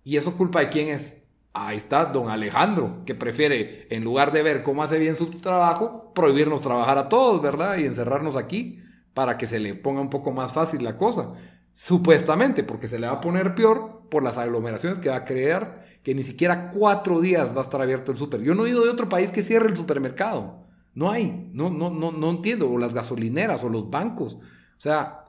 ¿Y 0.03 0.17
eso 0.17 0.37
culpa 0.37 0.59
de 0.59 0.69
quién 0.69 0.89
es? 0.89 1.20
Ahí 1.53 1.75
está 1.77 2.05
don 2.05 2.29
Alejandro, 2.29 3.03
que 3.05 3.13
prefiere, 3.13 3.87
en 3.89 4.03
lugar 4.03 4.31
de 4.31 4.41
ver 4.41 4.63
cómo 4.63 4.83
hace 4.83 4.99
bien 4.99 5.17
su 5.17 5.31
trabajo, 5.31 6.13
prohibirnos 6.13 6.61
trabajar 6.61 6.97
a 6.97 7.09
todos, 7.09 7.41
¿verdad? 7.41 7.77
Y 7.77 7.85
encerrarnos 7.85 8.37
aquí 8.37 8.79
para 9.13 9.37
que 9.37 9.47
se 9.47 9.59
le 9.59 9.75
ponga 9.75 9.99
un 9.99 10.09
poco 10.09 10.31
más 10.31 10.53
fácil 10.53 10.83
la 10.83 10.97
cosa. 10.97 11.33
Supuestamente, 11.73 12.63
porque 12.63 12.87
se 12.87 12.99
le 12.99 13.07
va 13.07 13.13
a 13.13 13.21
poner 13.21 13.53
peor 13.53 14.03
por 14.09 14.23
las 14.23 14.37
aglomeraciones 14.37 14.99
que 14.99 15.09
va 15.09 15.17
a 15.17 15.25
crear, 15.25 15.85
que 16.03 16.15
ni 16.15 16.23
siquiera 16.23 16.69
cuatro 16.71 17.19
días 17.19 17.53
va 17.55 17.59
a 17.59 17.63
estar 17.63 17.81
abierto 17.81 18.11
el 18.11 18.17
súper. 18.17 18.41
Yo 18.41 18.55
no 18.55 18.65
he 18.65 18.69
ido 18.69 18.83
de 18.83 18.89
otro 18.89 19.09
país 19.09 19.31
que 19.31 19.43
cierre 19.43 19.67
el 19.67 19.75
supermercado. 19.75 20.67
No 20.93 21.11
hay, 21.11 21.49
no, 21.53 21.69
no, 21.69 21.89
no, 21.89 22.11
no 22.11 22.29
entiendo. 22.29 22.69
O 22.69 22.77
las 22.77 22.93
gasolineras 22.93 23.63
o 23.63 23.69
los 23.69 23.89
bancos. 23.89 24.35
O 24.35 24.79
sea, 24.79 25.25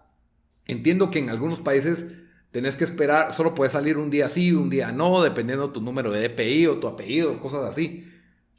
entiendo 0.66 1.10
que 1.10 1.18
en 1.18 1.30
algunos 1.30 1.60
países 1.60 2.21
tenés 2.52 2.76
que 2.76 2.84
esperar, 2.84 3.32
solo 3.32 3.54
puedes 3.54 3.72
salir 3.72 3.96
un 3.96 4.10
día 4.10 4.28
sí, 4.28 4.52
un 4.52 4.70
día 4.70 4.92
no, 4.92 5.22
dependiendo 5.22 5.68
de 5.68 5.74
tu 5.74 5.80
número 5.80 6.12
de 6.12 6.28
DPI 6.28 6.66
o 6.66 6.78
tu 6.78 6.86
apellido, 6.86 7.40
cosas 7.40 7.64
así. 7.64 8.08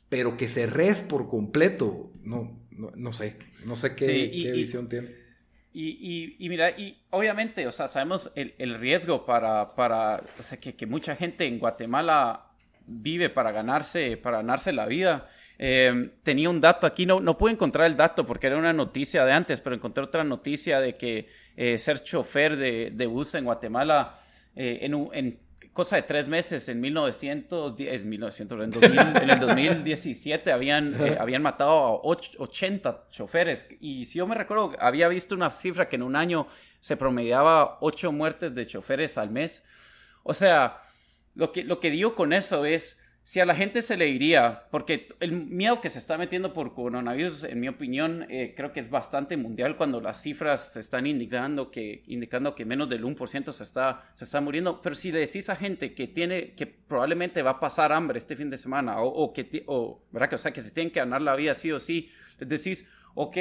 Pero 0.10 0.36
que 0.36 0.48
se 0.48 0.66
res 0.66 1.02
por 1.02 1.30
completo, 1.30 2.12
no, 2.24 2.60
no, 2.72 3.14
sé, 3.14 3.38
no 3.66 3.76
sé 3.76 3.96
qué, 3.96 4.52
visión 4.54 4.90
tiene. 4.90 5.24
Y, 5.76 6.36
mira, 6.40 6.70
y 6.72 7.00
obviamente, 7.10 7.66
o 7.66 7.72
sea, 7.72 7.88
sabemos 7.88 8.32
el, 8.36 8.80
riesgo 8.80 9.26
para, 9.26 9.76
para 9.76 10.24
o 10.38 10.44
sea, 10.44 10.60
que, 10.60 10.76
que, 10.76 10.86
mucha 10.86 11.16
gente 11.16 11.46
en 11.46 11.58
Guatemala 11.58 12.52
vive 12.86 13.30
para 13.30 13.52
ganarse, 13.52 14.18
para 14.18 14.38
ganarse 14.38 14.72
la 14.72 14.86
vida. 14.86 15.30
Eh, 15.60 16.12
tenía 16.24 16.50
un 16.50 16.60
dato 16.60 16.88
aquí, 16.88 17.06
no, 17.06 17.20
no 17.20 17.38
pude 17.38 17.52
encontrar 17.52 17.86
el 17.86 17.96
dato 17.96 18.26
porque 18.26 18.48
era 18.48 18.58
una 18.58 18.74
noticia 18.74 19.24
de 19.26 19.32
antes, 19.32 19.62
pero 19.62 19.76
encontré 19.76 20.04
otra 20.04 20.24
noticia 20.24 20.80
de 20.80 20.98
que 20.98 21.28
eh, 21.56 21.78
ser 21.78 22.04
chofer 22.04 22.58
de, 22.58 22.92
de, 22.92 23.06
bus 23.06 23.36
en 23.36 23.46
Guatemala 23.46 24.20
eh, 24.56 24.80
en, 24.82 25.10
en, 25.14 25.40
cosa 25.72 25.96
de 25.96 26.04
tres 26.04 26.28
meses, 26.28 26.70
en 26.70 26.80
1900, 26.80 27.80
en, 27.80 28.10
1900, 28.10 28.60
en, 28.84 29.30
el 29.30 29.40
2017 29.40 30.52
habían, 30.52 30.96
habían 31.20 31.42
matado 31.42 31.72
a 31.72 32.02
80 32.04 33.08
choferes. 33.10 33.66
Y 33.80 34.06
si 34.06 34.20
yo 34.20 34.28
me 34.28 34.36
recuerdo, 34.36 34.74
había 34.80 35.08
visto 35.08 35.34
una 35.34 35.50
cifra 35.50 35.90
que 35.90 35.96
en 35.96 36.04
un 36.04 36.16
año 36.16 36.48
se 36.80 36.96
promediaba 36.96 37.78
8 37.82 38.12
muertes 38.12 38.54
de 38.54 38.68
choferes 38.68 39.18
al 39.18 39.32
mes. 39.32 39.64
O 40.22 40.34
sea, 40.34 40.82
lo 41.34 41.52
que, 41.52 41.64
lo 41.64 41.80
que 41.80 41.90
digo 41.90 42.14
con 42.14 42.34
eso 42.34 42.66
es 42.66 43.00
si 43.26 43.40
a 43.40 43.46
la 43.46 43.56
gente 43.56 43.82
se 43.82 43.96
le 43.96 44.10
iría, 44.10 44.68
porque 44.70 45.08
el 45.22 45.32
miedo 45.32 45.80
que 45.80 45.90
se 45.90 45.98
está 45.98 46.18
metiendo 46.18 46.52
por 46.52 46.74
coronavirus, 46.74 47.46
en 47.46 47.62
mi 47.62 47.70
opinión, 47.70 48.26
eh, 48.30 48.54
creo 48.56 48.74
que 48.74 48.82
es 48.82 48.90
bastante 48.90 49.38
mundial 49.38 49.78
cuando 49.78 50.02
las 50.02 50.22
cifras 50.22 50.74
se 50.74 50.82
están 50.82 51.08
indicando 51.08 51.72
que, 51.72 52.04
indicando 52.08 52.54
que 52.54 52.66
menos 52.66 52.90
del 52.90 53.06
1% 53.06 53.54
se 53.54 53.64
está, 53.64 54.12
se 54.16 54.26
está 54.26 54.42
muriendo. 54.42 54.82
Pero 54.82 54.96
si 54.96 55.14
le 55.14 55.20
decís 55.20 55.50
a 55.50 55.56
gente 55.56 55.94
que 55.94 56.08
tiene, 56.08 56.54
que 56.54 56.68
probablemente 56.68 57.42
va 57.42 57.52
a 57.52 57.60
pasar 57.62 57.94
hambre 57.94 58.18
este 58.18 58.36
fin 58.36 58.50
de 58.50 58.58
semana, 58.58 59.00
o, 59.00 59.32
que, 59.32 59.64
o, 59.68 60.04
¿verdad? 60.12 60.28
Que, 60.28 60.36
o 60.36 60.40
sea, 60.40 60.52
que 60.52 60.62
se 60.62 60.72
tienen 60.72 60.92
que 60.92 61.00
ganar 61.00 61.22
la 61.22 61.38
vida 61.38 61.54
sí 61.54 61.72
o 61.72 61.80
sí, 61.80 62.10
les 62.40 62.50
decís, 62.50 62.90
ok, 63.16 63.38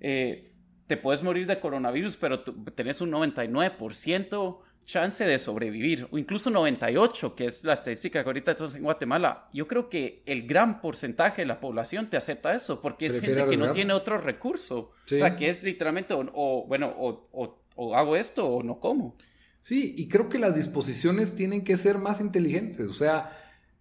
eh, 0.00 0.52
te 0.86 0.98
puedes 0.98 1.22
morir 1.22 1.46
de 1.46 1.60
coronavirus, 1.60 2.18
pero 2.18 2.40
tenés 2.42 3.00
un 3.00 3.10
99% 3.10 4.58
chance 4.84 5.24
de 5.24 5.38
sobrevivir, 5.38 6.06
o 6.10 6.18
incluso 6.18 6.50
98, 6.50 7.34
que 7.34 7.46
es 7.46 7.64
la 7.64 7.72
estadística 7.72 8.22
que 8.22 8.28
ahorita 8.28 8.54
tenemos 8.54 8.74
en 8.74 8.82
Guatemala, 8.82 9.48
yo 9.52 9.66
creo 9.66 9.88
que 9.88 10.22
el 10.26 10.46
gran 10.46 10.80
porcentaje 10.80 11.42
de 11.42 11.46
la 11.46 11.60
población 11.60 12.10
te 12.10 12.16
acepta 12.16 12.54
eso, 12.54 12.80
porque 12.80 13.06
es 13.06 13.20
gente 13.20 13.46
que 13.46 13.56
no 13.56 13.72
tiene 13.72 13.92
otro 13.92 14.18
recurso. 14.18 14.92
O 15.04 15.08
sea, 15.08 15.36
que 15.36 15.48
es 15.48 15.62
literalmente, 15.62 16.14
o, 16.14 16.66
bueno, 16.66 16.94
o, 16.96 17.94
hago 17.94 18.16
esto 18.16 18.46
o 18.46 18.62
no 18.62 18.78
como. 18.78 19.16
Sí, 19.62 19.94
y 19.96 20.08
creo 20.08 20.28
que 20.28 20.38
las 20.38 20.54
disposiciones 20.54 21.34
tienen 21.34 21.64
que 21.64 21.76
ser 21.76 21.96
más 21.98 22.20
inteligentes. 22.20 22.86
O 22.86 22.92
sea, 22.92 23.30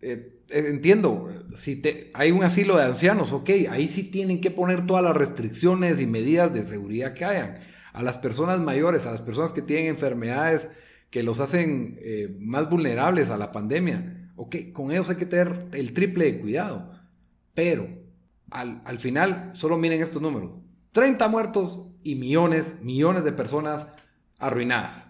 eh, 0.02 0.40
eh, 0.50 0.66
entiendo, 0.70 1.30
si 1.56 1.76
te, 1.76 2.10
hay 2.14 2.32
un 2.32 2.44
asilo 2.44 2.78
de 2.78 2.84
ancianos, 2.84 3.34
ok, 3.34 3.50
ahí 3.70 3.88
sí 3.88 4.04
tienen 4.04 4.40
que 4.40 4.52
poner 4.52 4.88
todas 4.88 5.04
las 5.04 5.16
restricciones 5.16 6.00
y 6.00 6.06
medidas 6.06 6.54
de 6.54 6.64
seguridad 6.64 7.14
que 7.14 7.26
hayan. 7.26 7.60
A 7.92 8.02
las 8.02 8.18
personas 8.18 8.60
mayores, 8.60 9.06
a 9.06 9.12
las 9.12 9.22
personas 9.22 9.54
que 9.54 9.62
tienen 9.62 9.88
enfermedades 9.88 10.70
que 11.14 11.22
los 11.22 11.40
hacen 11.42 12.00
eh, 12.02 12.36
más 12.40 12.68
vulnerables 12.72 13.30
a 13.30 13.38
la 13.38 13.52
pandemia. 13.52 14.32
Ok, 14.36 14.56
con 14.74 14.92
ellos 14.92 15.12
hay 15.12 15.18
que 15.18 15.28
tener 15.28 15.68
el 15.74 15.94
triple 15.94 16.26
de 16.26 16.40
cuidado. 16.40 16.92
Pero 17.54 17.88
al, 18.50 18.82
al 18.84 18.98
final, 18.98 19.52
solo 19.54 19.78
miren 19.78 20.02
estos 20.02 20.24
números. 20.24 20.54
30 20.92 21.28
muertos 21.28 21.82
y 22.02 22.16
millones, 22.16 22.80
millones 22.82 23.24
de 23.24 23.32
personas 23.32 23.86
arruinadas, 24.40 25.08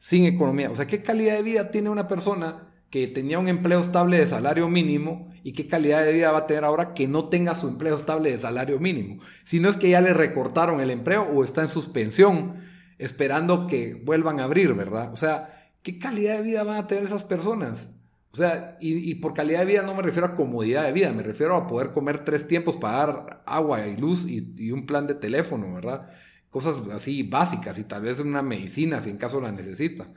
sin 0.00 0.24
economía. 0.24 0.68
O 0.68 0.74
sea, 0.74 0.88
¿qué 0.88 1.04
calidad 1.04 1.36
de 1.36 1.44
vida 1.44 1.70
tiene 1.70 1.90
una 1.90 2.08
persona 2.08 2.74
que 2.90 3.06
tenía 3.06 3.38
un 3.38 3.46
empleo 3.46 3.78
estable 3.78 4.18
de 4.18 4.26
salario 4.26 4.68
mínimo 4.68 5.30
y 5.44 5.52
qué 5.52 5.68
calidad 5.68 6.04
de 6.04 6.12
vida 6.12 6.32
va 6.32 6.38
a 6.38 6.46
tener 6.48 6.64
ahora 6.64 6.92
que 6.92 7.06
no 7.06 7.28
tenga 7.28 7.54
su 7.54 7.68
empleo 7.68 7.94
estable 7.94 8.32
de 8.32 8.38
salario 8.38 8.80
mínimo? 8.80 9.22
Si 9.44 9.60
no 9.60 9.68
es 9.68 9.76
que 9.76 9.90
ya 9.90 10.00
le 10.00 10.12
recortaron 10.12 10.80
el 10.80 10.90
empleo 10.90 11.22
o 11.22 11.44
está 11.44 11.62
en 11.62 11.68
suspensión 11.68 12.56
esperando 12.98 13.66
que 13.66 13.94
vuelvan 13.94 14.40
a 14.40 14.44
abrir, 14.44 14.74
¿verdad? 14.74 15.12
O 15.12 15.16
sea, 15.16 15.70
¿qué 15.82 15.98
calidad 15.98 16.38
de 16.38 16.42
vida 16.42 16.62
van 16.62 16.78
a 16.78 16.86
tener 16.86 17.04
esas 17.04 17.24
personas? 17.24 17.88
O 18.32 18.36
sea, 18.36 18.76
y, 18.80 19.14
por 19.14 19.32
calidad 19.32 19.60
de 19.60 19.64
vida 19.64 19.82
no 19.82 19.94
me 19.94 20.02
refiero 20.02 20.26
a 20.26 20.34
comodidad 20.34 20.84
de 20.84 20.92
vida, 20.92 21.10
me 21.10 21.22
refiero 21.22 21.56
a 21.56 21.66
poder 21.66 21.92
comer 21.92 22.22
tres 22.22 22.46
tiempos, 22.46 22.76
pagar 22.76 23.42
agua 23.46 23.86
y 23.86 23.96
luz 23.96 24.26
y, 24.28 24.70
un 24.72 24.84
plan 24.84 25.06
de 25.06 25.14
teléfono, 25.14 25.72
¿verdad? 25.72 26.10
Cosas 26.50 26.76
así 26.92 27.22
básicas 27.22 27.78
y 27.78 27.84
tal 27.84 28.02
vez 28.02 28.18
una 28.18 28.42
medicina 28.42 29.00
si 29.00 29.08
en 29.08 29.16
caso 29.16 29.40
la 29.40 29.52
necesita. 29.52 30.12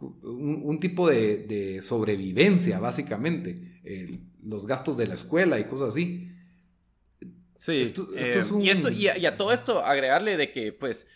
Un, 0.00 0.78
tipo 0.80 1.10
de, 1.10 1.80
sobrevivencia, 1.82 2.78
básicamente. 2.78 3.80
los 4.42 4.66
gastos 4.66 4.96
de 4.96 5.06
la 5.06 5.14
escuela 5.14 5.58
y 5.58 5.64
cosas 5.64 5.90
así. 5.90 6.30
Sí. 7.56 7.72
Eh, 7.72 8.42
y, 8.62 8.70
esto, 8.70 8.90
y 8.90 9.08
a 9.26 9.36
todo 9.36 9.52
esto 9.52 9.84
agregarle 9.84 10.38
de 10.38 10.52
que, 10.52 10.72
pues, 10.72 11.06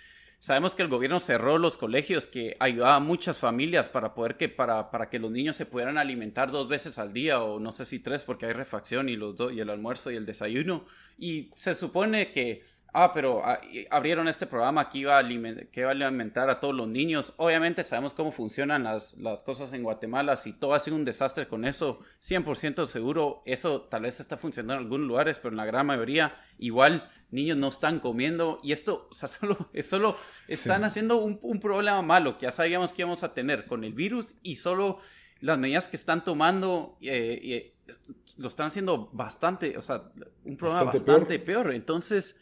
Sabemos 0.43 0.75
que 0.75 0.83
el 0.83 0.89
gobierno 0.89 1.21
cerró 1.21 1.57
los 1.57 1.77
colegios 1.77 2.27
que 2.27 2.57
ayudaba 2.59 2.97
a 2.97 2.99
muchas 2.99 3.39
familias 3.39 3.89
para 3.89 4.13
poder 4.13 4.37
que 4.37 4.49
para, 4.49 4.91
para 4.91 5.09
que 5.09 5.21
los 5.21 5.31
niños 5.31 5.55
se 5.55 5.67
pudieran 5.67 5.99
alimentar 5.99 6.51
dos 6.51 6.69
veces 6.69 6.99
al 6.99 7.13
día 7.13 7.41
o 7.41 7.61
no 7.61 7.71
sé 7.71 7.85
si 7.85 8.01
tres 8.01 8.25
porque 8.25 8.47
hay 8.47 8.53
refacción 8.53 9.09
y 9.09 9.15
los 9.15 9.37
dos 9.37 9.53
y 9.53 9.61
el 9.61 9.71
almuerzo 9.71 10.11
y 10.11 10.17
el 10.17 10.27
desayuno. 10.27 10.85
Y 11.17 11.53
se 11.55 11.77
supone 11.77 12.33
que 12.33 12.65
ah, 12.93 13.13
pero 13.13 13.43
ah, 13.45 13.61
abrieron 13.91 14.29
este 14.29 14.47
programa 14.47 14.89
que 14.89 14.99
iba, 14.99 15.19
a 15.19 15.23
que 15.23 15.81
iba 15.81 15.89
a 15.89 15.93
alimentar 15.93 16.51
a 16.51 16.61
todos 16.61 16.75
los 16.75 16.89
niños. 16.89 17.35
Obviamente 17.37 17.85
sabemos 17.85 18.15
cómo 18.15 18.31
funcionan 18.31 18.85
las, 18.85 19.15
las 19.19 19.43
cosas 19.43 19.73
en 19.73 19.83
Guatemala. 19.83 20.37
Si 20.37 20.53
todo 20.53 20.75
ha 20.75 20.79
sido 20.79 20.97
un 20.97 21.05
desastre 21.05 21.49
con 21.49 21.65
eso, 21.65 22.01
100% 22.23 22.87
seguro, 22.87 23.43
eso 23.47 23.83
tal 23.83 24.03
vez 24.03 24.21
está 24.21 24.37
funcionando 24.37 24.75
en 24.75 24.81
algunos 24.81 25.07
lugares, 25.07 25.39
pero 25.39 25.53
en 25.53 25.59
la 25.59 25.65
gran 25.65 25.87
mayoría 25.87 26.35
igual 26.59 27.09
niños 27.31 27.57
no 27.57 27.69
están 27.69 28.01
comiendo. 28.01 28.59
Y 28.63 28.73
esto, 28.73 29.09
o 29.11 29.15
sea, 29.15 29.29
solo, 29.29 29.71
es 29.73 29.89
solo 29.89 30.17
están 30.49 30.85
haciendo 30.85 31.17
un, 31.17 31.39
un 31.43 31.61
problema 31.61 32.03
malo 32.03 32.39
que 32.39 32.45
ya 32.45 32.51
sabíamos 32.51 32.93
que 32.93 33.03
íbamos 33.03 33.25
a 33.25 33.35
tener 33.35 33.67
con 33.67 33.85
el 33.85 33.93
virus 33.93 34.35
y 34.43 34.57
solo 34.57 34.99
las 35.43 35.59
medidas 35.59 35.89
que 35.89 35.97
están 35.97 36.25
tomando 36.25 36.97
eh, 37.03 37.41
eh, 37.43 37.75
lo 38.39 38.49
están 38.49 38.69
haciendo 38.69 39.11
bastante, 39.13 39.77
o 39.77 39.83
sea, 39.83 40.11
un 40.45 40.57
problema 40.57 40.85
bastante, 40.85 41.39
peor. 41.39 41.75
Entonces, 41.75 42.41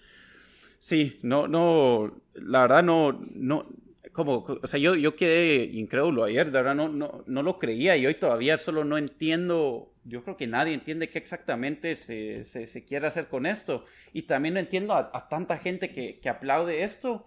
Sí, 0.81 1.21
no, 1.23 1.47
no, 1.47 2.23
la 2.33 2.63
verdad 2.63 2.83
no, 2.83 3.13
no, 3.35 3.67
como, 4.13 4.39
o 4.39 4.67
sea, 4.67 4.81
yo, 4.81 4.95
yo 4.95 5.15
quedé 5.15 5.65
incrédulo 5.65 6.25
ayer, 6.25 6.47
de 6.47 6.53
verdad 6.53 6.75
no, 6.75 6.89
no, 6.89 7.23
no 7.27 7.43
lo 7.43 7.59
creía 7.59 7.99
y 7.99 8.07
hoy 8.07 8.15
todavía 8.15 8.57
solo 8.57 8.83
no 8.83 8.97
entiendo, 8.97 9.93
yo 10.05 10.25
creo 10.25 10.39
que 10.39 10.47
nadie 10.47 10.73
entiende 10.73 11.11
qué 11.11 11.19
exactamente 11.19 11.95
se, 11.95 12.45
se, 12.45 12.85
quiere 12.87 13.07
hacer 13.07 13.29
con 13.29 13.45
esto. 13.45 13.85
Y 14.15 14.23
también 14.23 14.55
no 14.55 14.61
entiendo 14.61 14.95
a, 14.95 15.29
tanta 15.29 15.59
gente 15.59 15.91
que, 15.93 16.19
que, 16.19 16.31
aplaude 16.31 16.83
esto, 16.83 17.27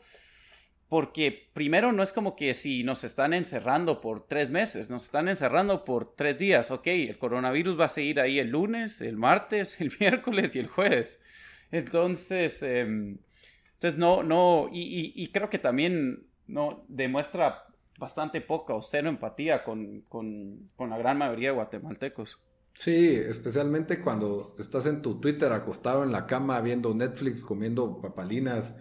porque 0.89 1.51
primero 1.53 1.91
no 1.91 2.01
es 2.01 2.11
como 2.11 2.35
que 2.35 2.55
si 2.55 2.83
nos 2.83 3.03
están 3.03 3.35
encerrando 3.35 4.01
por 4.01 4.25
tres 4.27 4.49
meses, 4.49 4.89
nos 4.89 5.03
están 5.03 5.27
encerrando 5.27 5.85
por 5.85 6.15
tres 6.15 6.39
días, 6.39 6.71
ok, 6.71 6.87
el 6.87 7.19
coronavirus 7.19 7.79
va 7.79 7.85
a 7.85 7.89
seguir 7.89 8.19
ahí 8.19 8.39
el 8.39 8.49
lunes, 8.49 8.99
el 9.01 9.15
martes, 9.15 9.79
el 9.79 9.91
miércoles 9.99 10.55
y 10.55 10.59
el 10.59 10.67
jueves. 10.67 11.21
Entonces, 11.71 12.63
eh, 12.63 13.15
entonces, 13.84 14.00
no, 14.00 14.24
no, 14.24 14.69
y, 14.72 15.30
creo 15.34 15.50
que 15.50 15.60
también 15.60 16.26
no 16.48 16.86
demuestra 16.88 17.65
bastante 18.00 18.39
poca 18.39 18.74
o 18.74 18.82
cero 18.82 19.10
empatía 19.10 19.65
con, 19.65 20.06
la 20.80 20.98
gran 20.98 21.17
mayoría 21.17 21.50
de 21.50 21.56
guatemaltecos. 21.56 22.39
Sí, 22.72 23.13
especialmente 23.13 24.02
cuando 24.02 24.56
estás 24.58 24.86
en 24.86 25.02
tu 25.02 25.19
Twitter 25.19 25.52
acostado 25.52 26.06
en 26.06 26.13
la 26.13 26.26
cama 26.26 26.62
viendo 26.62 26.96
Netflix, 26.96 27.43
comiendo 27.43 28.02
papalinas 28.02 28.74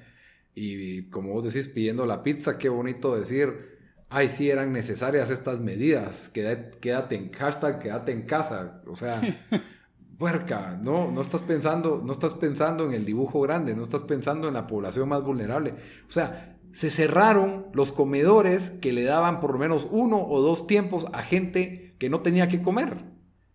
y 0.54 1.10
como 1.10 1.32
vos 1.32 1.52
decís, 1.52 1.66
pidiendo 1.66 2.06
la 2.06 2.22
pizza, 2.22 2.56
qué 2.56 2.68
bonito 2.68 3.16
decir, 3.16 3.78
ay, 4.08 4.28
sí 4.28 4.50
eran 4.50 4.72
necesarias 4.72 5.30
estas 5.30 5.58
medidas, 5.58 6.28
quédate, 6.28 7.16
en 7.16 7.32
hashtag, 7.32 7.80
quédate 7.80 8.12
en 8.12 8.22
casa, 8.22 8.82
o 8.86 8.94
sea, 8.94 9.20
puerca, 10.18 10.78
no, 10.80 11.10
no 11.10 11.20
estás 11.20 11.42
pensando, 11.42 12.02
no 12.04 12.12
estás 12.12 12.34
pensando 12.34 12.84
en 12.84 12.94
el 12.94 13.04
dibujo 13.04 13.40
grande, 13.40 13.74
no 13.74 13.82
estás 13.82 14.02
pensando 14.02 14.48
en 14.48 14.54
la 14.54 14.66
población 14.66 15.08
más 15.08 15.22
vulnerable, 15.22 15.74
o 16.08 16.12
sea, 16.12 16.58
se 16.72 16.90
cerraron 16.90 17.66
los 17.74 17.92
comedores 17.92 18.70
que 18.70 18.92
le 18.92 19.04
daban 19.04 19.40
por 19.40 19.52
lo 19.52 19.58
menos 19.58 19.86
uno 19.90 20.24
o 20.26 20.40
dos 20.40 20.66
tiempos 20.66 21.06
a 21.12 21.22
gente 21.22 21.94
que 21.98 22.08
no 22.08 22.20
tenía 22.20 22.48
que 22.48 22.62
comer, 22.62 22.98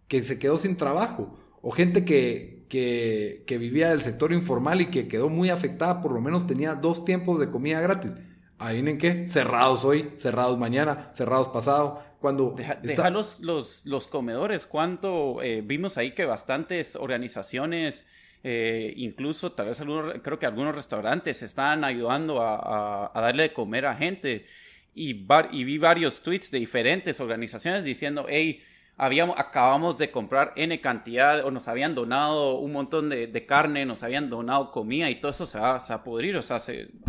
que 0.07 0.23
se 0.23 0.39
quedó 0.39 0.57
sin 0.57 0.77
trabajo, 0.77 1.37
o 1.61 1.71
gente 1.71 2.05
que, 2.05 2.65
que, 2.69 3.43
que 3.47 3.57
vivía 3.57 3.89
del 3.89 4.03
sector 4.03 4.31
informal 4.31 4.81
y 4.81 4.87
que 4.87 5.07
quedó 5.07 5.29
muy 5.29 5.49
afectada, 5.49 6.01
por 6.01 6.11
lo 6.11 6.21
menos 6.21 6.47
tenía 6.47 6.75
dos 6.75 7.05
tiempos 7.05 7.39
de 7.39 7.49
comida 7.49 7.81
gratis. 7.81 8.11
¿Adivinen 8.59 8.97
qué? 8.97 9.27
Cerrados 9.27 9.85
hoy, 9.85 10.13
cerrados 10.17 10.57
mañana, 10.57 11.11
cerrados 11.13 11.49
pasado. 11.49 12.01
Cuando 12.19 12.55
deja, 12.55 13.09
los, 13.09 13.39
los, 13.85 14.07
comedores. 14.07 14.65
¿Cuánto 14.65 15.41
eh, 15.43 15.61
vimos 15.63 15.97
ahí 15.97 16.13
que 16.13 16.25
bastantes 16.25 16.95
organizaciones, 16.95 18.07
eh, 18.43 18.93
incluso 18.97 19.51
tal 19.51 19.67
vez 19.67 19.79
algunos, 19.81 20.15
creo 20.23 20.39
que 20.39 20.47
algunos 20.47 20.75
restaurantes 20.75 21.43
están 21.43 21.83
ayudando 21.83 22.41
a, 22.41 23.11
darle 23.13 23.43
de 23.43 23.53
comer 23.53 23.85
a 23.85 23.95
gente? 23.95 24.47
Y, 24.95 25.27
y 25.51 25.63
vi 25.63 25.77
varios 25.77 26.21
tweets 26.21 26.49
de 26.49 26.57
diferentes 26.57 27.19
organizaciones 27.19 27.83
diciendo, 27.83 28.25
hey, 28.27 28.63
habíamos, 28.97 29.37
acabamos 29.39 29.97
de 29.97 30.11
comprar 30.11 30.53
N 30.55 30.81
cantidad 30.81 31.45
o 31.45 31.51
nos 31.51 31.67
habían 31.67 31.93
donado 31.95 32.55
un 32.55 32.71
montón 32.71 33.09
de, 33.09 33.45
carne, 33.45 33.85
nos 33.85 34.03
habían 34.03 34.29
donado 34.29 34.71
comida 34.71 35.09
y 35.09 35.15
todo 35.15 35.31
eso 35.31 35.45
se 35.45 35.59
va, 35.59 35.77
a 35.77 36.03
pudrir. 36.03 36.35
O 36.35 36.41
sea, 36.41 36.57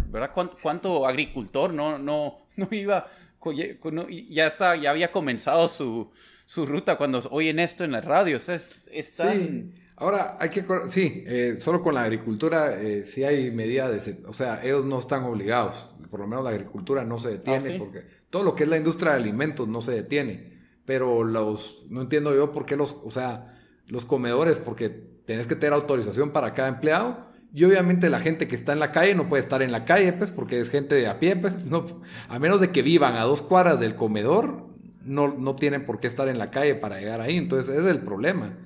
¿verdad? 0.07 0.31
¿Cuánto, 0.63 1.07
agricultor 1.07 1.73
no, 1.73 1.99
no, 1.99 2.41
no 2.57 2.69
iba, 2.71 3.07
ya, 4.31 4.47
está, 4.47 4.77
ya 4.77 4.91
había 4.91 5.13
comenzado 5.13 5.69
su, 5.69 6.11
su 6.47 6.67
ruta 6.67 6.97
cuando 6.97 7.21
oyen 7.31 7.59
esto 7.59 7.85
en 7.85 7.93
la 7.93 8.01
radio? 8.01 8.37
O 8.37 8.41
sea, 8.41 8.55
es, 8.55 8.81
Sí. 8.91 9.73
Ahora, 9.97 10.37
hay 10.39 10.51
que, 10.51 10.65
sí, 10.87 11.25
eh, 11.27 11.57
solo 11.59 11.83
con 11.83 11.95
la 11.95 12.03
agricultura 12.03 12.81
eh, 12.81 13.05
sí 13.05 13.25
hay 13.25 13.51
medidas, 13.51 14.07
de, 14.07 14.25
o 14.27 14.33
sea, 14.33 14.63
ellos 14.63 14.85
no 14.85 15.01
están 15.01 15.25
obligados, 15.25 15.93
por 16.09 16.21
lo 16.21 16.29
menos 16.29 16.45
la 16.45 16.51
agricultura 16.51 17.05
no 17.05 17.19
se 17.19 17.31
detiene, 17.31 17.75
ah, 17.75 17.79
porque 17.79 18.05
todo 18.31 18.45
lo 18.45 18.55
que 18.55 18.63
es 18.63 18.69
la 18.69 18.77
industria 18.77 19.13
de 19.13 19.19
alimentos 19.19 19.67
no 19.67 19.81
se 19.81 19.91
detiene 19.91 20.59
pero 20.89 21.23
los, 21.23 21.85
no 21.91 22.01
entiendo 22.01 22.35
yo 22.35 22.51
por 22.51 22.65
qué 22.65 22.75
los, 22.75 22.97
o 23.05 23.11
sea, 23.11 23.61
los 23.89 24.07
comedores, 24.07 24.59
porque 24.59 24.89
tenés 24.89 25.47
que 25.47 25.55
tener 25.55 25.75
autorización 25.75 26.31
para 26.31 26.55
cada 26.55 26.69
empleado. 26.69 27.28
Y 27.55 27.65
obviamente 27.65 28.11
la 28.11 28.21
gente 28.21 28.47
que 28.47 28.55
está 28.55 28.73
en 28.73 28.79
la 28.79 28.93
calle 28.93 29.15
no 29.15 29.29
puede 29.29 29.43
estar 29.43 29.63
en 29.63 29.73
la 29.73 29.85
calle, 29.85 30.13
pues, 30.13 30.31
porque 30.31 30.61
es 30.61 30.71
gente 30.71 30.95
de 30.95 31.07
a 31.07 31.19
pie, 31.19 31.37
pues, 31.37 31.67
no, 31.67 31.87
a 32.29 32.39
menos 32.39 32.61
de 32.61 32.71
que 32.71 32.83
vivan 32.83 33.15
a 33.15 33.23
dos 33.23 33.43
cuadras 33.43 33.81
del 33.81 33.95
comedor, 33.95 34.67
no, 35.03 35.29
no 35.29 35.55
tienen 35.55 35.87
por 35.87 36.01
qué 36.01 36.07
estar 36.07 36.29
en 36.29 36.39
la 36.39 36.51
calle 36.51 36.75
para 36.75 36.99
llegar 36.99 37.21
ahí. 37.21 37.37
Entonces, 37.37 37.75
ese 37.75 37.83
es 37.85 37.91
el 37.91 38.01
problema. 38.01 38.57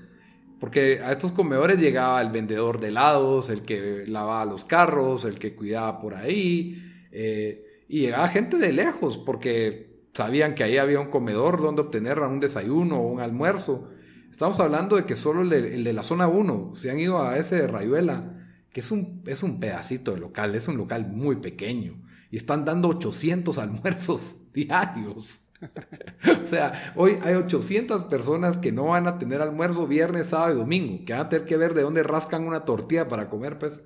Porque 0.58 1.00
a 1.04 1.10
estos 1.12 1.32
comedores 1.32 1.80
llegaba 1.80 2.20
el 2.22 2.30
vendedor 2.30 2.78
de 2.78 2.88
helados, 2.88 3.50
el 3.50 3.62
que 3.62 4.04
lavaba 4.06 4.44
los 4.44 4.64
carros, 4.64 5.24
el 5.24 5.38
que 5.38 5.54
cuidaba 5.54 6.00
por 6.00 6.14
ahí, 6.14 7.08
eh, 7.10 7.84
y 7.88 8.02
llegaba 8.02 8.28
gente 8.28 8.58
de 8.58 8.72
lejos, 8.72 9.18
porque 9.18 9.92
sabían 10.14 10.54
que 10.54 10.62
ahí 10.64 10.78
había 10.78 11.00
un 11.00 11.10
comedor 11.10 11.60
donde 11.60 11.82
obtener 11.82 12.20
un 12.20 12.40
desayuno 12.40 12.98
o 12.98 13.08
un 13.08 13.20
almuerzo. 13.20 13.90
Estamos 14.30 14.60
hablando 14.60 14.96
de 14.96 15.04
que 15.04 15.16
solo 15.16 15.42
el 15.42 15.84
de, 15.84 15.92
la 15.92 16.02
zona 16.02 16.26
1 16.26 16.72
se 16.74 16.90
han 16.90 16.98
ido 16.98 17.22
a 17.22 17.36
ese 17.38 17.56
de 17.56 17.66
Rayuela, 17.66 18.41
que 18.72 18.80
es 18.80 18.90
un, 18.90 19.22
es 19.26 19.42
un 19.42 19.60
pedacito 19.60 20.12
de 20.12 20.20
local, 20.20 20.54
es 20.54 20.68
un 20.68 20.76
local 20.76 21.06
muy 21.06 21.36
pequeño, 21.36 22.00
y 22.30 22.36
están 22.36 22.64
dando 22.64 22.88
800 22.88 23.58
almuerzos 23.58 24.38
diarios. 24.52 25.40
o 26.42 26.46
sea, 26.46 26.92
hoy 26.96 27.18
hay 27.22 27.34
800 27.34 28.04
personas 28.04 28.58
que 28.58 28.72
no 28.72 28.86
van 28.86 29.06
a 29.06 29.18
tener 29.18 29.40
almuerzo 29.40 29.86
viernes, 29.86 30.28
sábado 30.28 30.54
y 30.54 30.58
domingo, 30.58 31.04
que 31.04 31.12
van 31.12 31.22
a 31.22 31.28
tener 31.28 31.46
que 31.46 31.56
ver 31.56 31.74
de 31.74 31.82
dónde 31.82 32.02
rascan 32.02 32.46
una 32.46 32.64
tortilla 32.64 33.06
para 33.06 33.28
comer, 33.30 33.58
pues. 33.58 33.82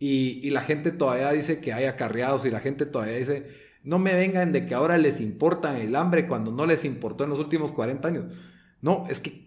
Y, 0.00 0.40
y 0.46 0.50
la 0.50 0.62
gente 0.62 0.90
todavía 0.90 1.30
dice 1.30 1.60
que 1.60 1.72
hay 1.72 1.84
acarreados 1.84 2.44
y 2.44 2.50
la 2.50 2.58
gente 2.58 2.84
todavía 2.84 3.14
dice, 3.14 3.46
no 3.84 3.98
me 3.98 4.14
vengan 4.14 4.50
de 4.50 4.66
que 4.66 4.74
ahora 4.74 4.98
les 4.98 5.20
importa 5.20 5.78
el 5.78 5.94
hambre 5.94 6.26
cuando 6.26 6.50
no 6.50 6.66
les 6.66 6.84
importó 6.84 7.24
en 7.24 7.30
los 7.30 7.38
últimos 7.38 7.70
40 7.70 8.08
años. 8.08 8.34
No, 8.80 9.04
es 9.08 9.20
que 9.20 9.43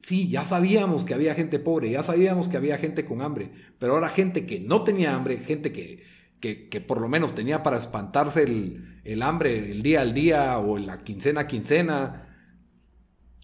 sí, 0.00 0.28
ya 0.28 0.44
sabíamos 0.44 1.04
que 1.04 1.14
había 1.14 1.34
gente 1.34 1.58
pobre, 1.58 1.90
ya 1.90 2.02
sabíamos 2.02 2.48
que 2.48 2.56
había 2.56 2.78
gente 2.78 3.04
con 3.04 3.22
hambre, 3.22 3.50
pero 3.78 3.94
ahora 3.94 4.08
gente 4.08 4.46
que 4.46 4.58
no 4.58 4.82
tenía 4.82 5.14
hambre, 5.14 5.38
gente 5.38 5.72
que, 5.72 6.02
que, 6.40 6.80
por 6.80 7.00
lo 7.00 7.08
menos 7.08 7.34
tenía 7.34 7.62
para 7.62 7.76
espantarse 7.76 8.42
el, 8.42 9.22
hambre 9.22 9.70
el 9.70 9.82
día 9.82 10.00
al 10.00 10.14
día 10.14 10.58
o 10.58 10.78
la 10.78 11.04
quincena 11.04 11.42
a 11.42 11.46
quincena, 11.46 12.26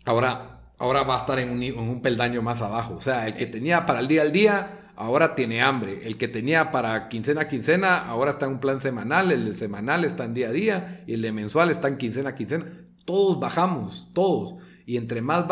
ahora, 0.04 0.72
ahora 0.78 1.02
va 1.02 1.16
a 1.16 1.18
estar 1.18 1.38
en 1.38 1.50
un, 1.50 1.62
en 1.62 1.78
un 1.78 2.00
peldaño 2.00 2.42
más 2.42 2.62
abajo. 2.62 2.94
O 2.94 3.02
sea, 3.02 3.26
el 3.26 3.36
que 3.36 3.46
tenía 3.46 3.84
para 3.84 4.00
el 4.00 4.08
día 4.08 4.22
al 4.22 4.32
día 4.32 4.92
ahora 4.96 5.34
tiene 5.34 5.60
hambre. 5.60 6.06
El 6.06 6.16
que 6.16 6.28
tenía 6.28 6.70
para 6.70 7.08
quincena 7.08 7.42
a 7.42 7.48
quincena, 7.48 8.08
ahora 8.08 8.30
está 8.30 8.46
en 8.46 8.52
un 8.52 8.60
plan 8.60 8.80
semanal, 8.80 9.30
el 9.30 9.44
de 9.44 9.54
semanal 9.54 10.04
está 10.04 10.24
en 10.24 10.34
día 10.34 10.48
a 10.48 10.52
día 10.52 11.04
y 11.06 11.14
el 11.14 11.22
de 11.22 11.32
mensual 11.32 11.70
está 11.70 11.88
en 11.88 11.98
quincena 11.98 12.30
a 12.30 12.34
quincena. 12.34 12.66
Todos 13.04 13.38
bajamos, 13.38 14.10
todos. 14.14 14.62
Y 14.86 14.96
entre 14.96 15.20
más 15.20 15.46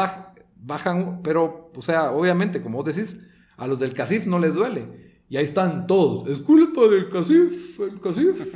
bajan, 0.64 1.20
pero, 1.22 1.70
o 1.74 1.82
sea, 1.82 2.12
obviamente, 2.12 2.62
como 2.62 2.82
vos 2.82 2.94
decís, 2.94 3.20
a 3.56 3.66
los 3.66 3.78
del 3.78 3.94
CACIF 3.94 4.26
no 4.26 4.38
les 4.38 4.54
duele. 4.54 5.04
Y 5.28 5.36
ahí 5.36 5.44
están 5.44 5.86
todos. 5.86 6.28
Es 6.28 6.40
culpa 6.40 6.82
del 6.82 7.08
CACIF, 7.08 7.80
el 7.80 8.00
CACIF, 8.00 8.54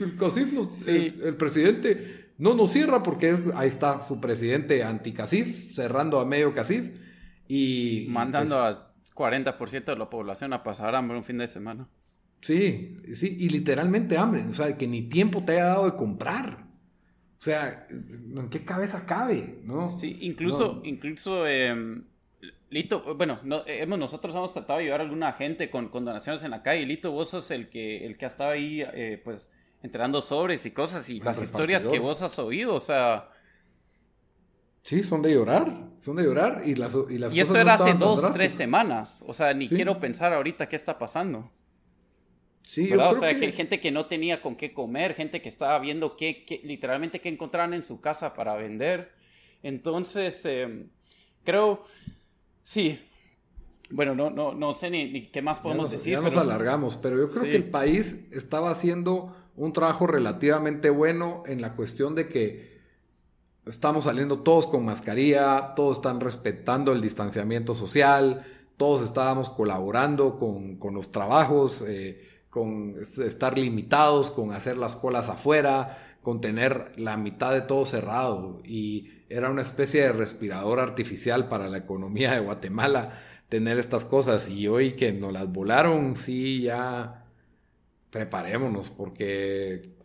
el, 0.00 0.16
CACIF, 0.16 0.88
el, 1.24 1.36
presidente 1.36 2.32
no 2.38 2.54
nos 2.54 2.72
cierra 2.72 3.02
porque 3.02 3.30
es, 3.30 3.42
ahí 3.54 3.68
está 3.68 4.00
su 4.00 4.20
presidente 4.20 4.84
anti-CACIF, 4.84 5.72
cerrando 5.72 6.20
a 6.20 6.26
medio 6.26 6.54
CACIF. 6.54 6.98
Y 7.48 8.06
mandando 8.10 8.56
pues 8.56 8.76
a 8.76 8.94
40% 9.14 9.84
de 9.84 9.96
la 9.96 10.10
población 10.10 10.52
a 10.52 10.62
pasar 10.62 10.94
hambre 10.94 11.16
un 11.16 11.24
fin 11.24 11.38
de 11.38 11.46
semana. 11.46 11.88
Sí, 12.40 12.96
sí, 13.14 13.36
y 13.38 13.48
literalmente 13.48 14.18
hambre, 14.18 14.44
o 14.50 14.52
sea, 14.52 14.76
que 14.76 14.86
ni 14.86 15.02
tiempo 15.02 15.44
te 15.44 15.52
haya 15.52 15.64
dado 15.64 15.86
de 15.86 15.96
comprar. 15.96 16.63
O 17.44 17.50
sea, 17.50 17.86
¿en 17.90 18.48
qué 18.48 18.64
cabeza 18.64 19.04
cabe? 19.04 19.58
¿no? 19.64 19.90
Sí, 19.98 20.16
incluso, 20.22 20.80
incluso, 20.82 21.46
em, 21.46 22.02
Lito, 22.70 23.14
bueno, 23.16 23.38
hemos, 23.66 23.98
nosotros 23.98 24.34
hemos 24.34 24.50
tratado 24.50 24.78
de 24.78 24.84
ayudar 24.84 25.00
a 25.00 25.02
alguna 25.02 25.30
gente 25.34 25.68
con, 25.68 25.90
con, 25.90 26.06
donaciones 26.06 26.42
en 26.42 26.52
la 26.52 26.62
calle. 26.62 26.86
Lito, 26.86 27.12
vos 27.12 27.28
sos 27.28 27.50
el 27.50 27.68
que, 27.68 28.06
el 28.06 28.16
que 28.16 28.24
ha 28.24 28.28
estado 28.28 28.52
ahí, 28.52 28.80
eh, 28.80 29.20
pues, 29.22 29.50
entregando 29.82 30.22
sobres 30.22 30.64
y 30.64 30.70
cosas 30.70 31.06
y 31.10 31.20
las 31.20 31.42
historias 31.42 31.84
que 31.84 31.98
vos 31.98 32.22
has 32.22 32.38
oído, 32.38 32.76
o 32.76 32.80
sea, 32.80 33.28
Sí, 34.80 35.02
son 35.02 35.20
de 35.20 35.34
llorar, 35.34 35.90
son 36.00 36.16
de 36.16 36.24
llorar 36.24 36.62
y 36.64 36.76
las 36.76 36.96
Y, 37.10 37.18
las 37.18 37.34
y 37.34 37.40
esto 37.40 37.58
era 37.58 37.74
hace 37.74 37.92
dos, 37.92 38.22
tres 38.32 38.52
semanas, 38.52 39.22
o 39.26 39.34
sea, 39.34 39.52
ni 39.52 39.68
quiero 39.68 40.00
pensar 40.00 40.32
ahorita 40.32 40.66
qué 40.66 40.76
está 40.76 40.98
pasando. 40.98 41.50
Sí, 42.64 42.88
yo 42.88 43.08
o 43.08 43.14
sea, 43.14 43.38
que... 43.38 43.52
gente 43.52 43.80
que 43.80 43.90
no 43.90 44.06
tenía 44.06 44.42
con 44.42 44.56
qué 44.56 44.72
comer, 44.72 45.14
gente 45.14 45.40
que 45.40 45.48
estaba 45.48 45.78
viendo 45.78 46.16
qué, 46.16 46.44
literalmente 46.64 47.20
qué 47.20 47.28
encontraban 47.28 47.74
en 47.74 47.82
su 47.82 48.00
casa 48.00 48.34
para 48.34 48.56
vender. 48.56 49.12
Entonces, 49.62 50.44
em, 50.44 50.88
creo, 51.44 51.84
sí, 52.62 53.00
bueno, 53.90 54.14
no, 54.14 54.30
no, 54.30 54.54
no 54.54 54.74
sé 54.74 54.90
ni, 54.90 55.28
qué 55.28 55.42
más 55.42 55.60
podemos 55.60 55.90
decir. 55.90 56.12
Ya 56.12 56.20
nos 56.20 56.36
alargamos, 56.36 56.96
pero 56.96 57.18
yo 57.18 57.28
creo 57.30 57.44
que 57.44 57.56
el 57.56 57.70
país 57.70 58.28
estaba 58.32 58.70
haciendo 58.70 59.36
un 59.56 59.72
trabajo 59.72 60.06
relativamente 60.06 60.90
bueno 60.90 61.42
en 61.46 61.60
la 61.60 61.74
cuestión 61.74 62.14
de 62.14 62.28
que 62.28 62.74
Estamos 63.66 64.04
saliendo 64.04 64.40
todos 64.40 64.66
con 64.66 64.84
mascarilla, 64.84 65.72
todos 65.74 65.96
están 65.96 66.20
respetando 66.20 66.92
el 66.92 67.00
distanciamiento 67.00 67.74
social, 67.74 68.44
todos 68.76 69.00
estábamos 69.00 69.48
colaborando 69.48 70.38
con, 70.38 70.78
los 70.94 71.10
trabajos, 71.10 71.82
eh, 71.86 72.33
con 72.54 72.94
estar 73.00 73.58
limitados, 73.58 74.30
con 74.30 74.52
hacer 74.52 74.76
las 74.76 74.94
colas 74.94 75.28
afuera, 75.28 75.98
con 76.22 76.40
tener 76.40 76.92
la 76.94 77.16
mitad 77.16 77.52
de 77.52 77.62
todo 77.62 77.84
cerrado. 77.84 78.60
Y 78.64 79.10
era 79.28 79.50
una 79.50 79.62
especie 79.62 80.02
de 80.02 80.12
respirador 80.12 80.78
artificial 80.78 81.48
para 81.48 81.66
la 81.66 81.78
economía 81.78 82.32
de 82.32 82.38
Guatemala 82.38 83.18
tener 83.48 83.76
estas 83.80 84.04
cosas. 84.04 84.48
Y 84.48 84.68
hoy 84.68 84.92
que 84.92 85.12
nos 85.12 85.32
las 85.32 85.52
volaron, 85.52 86.14
sí, 86.14 86.62
ya 86.62 87.26
preparémonos, 88.10 88.88
porque 88.88 89.96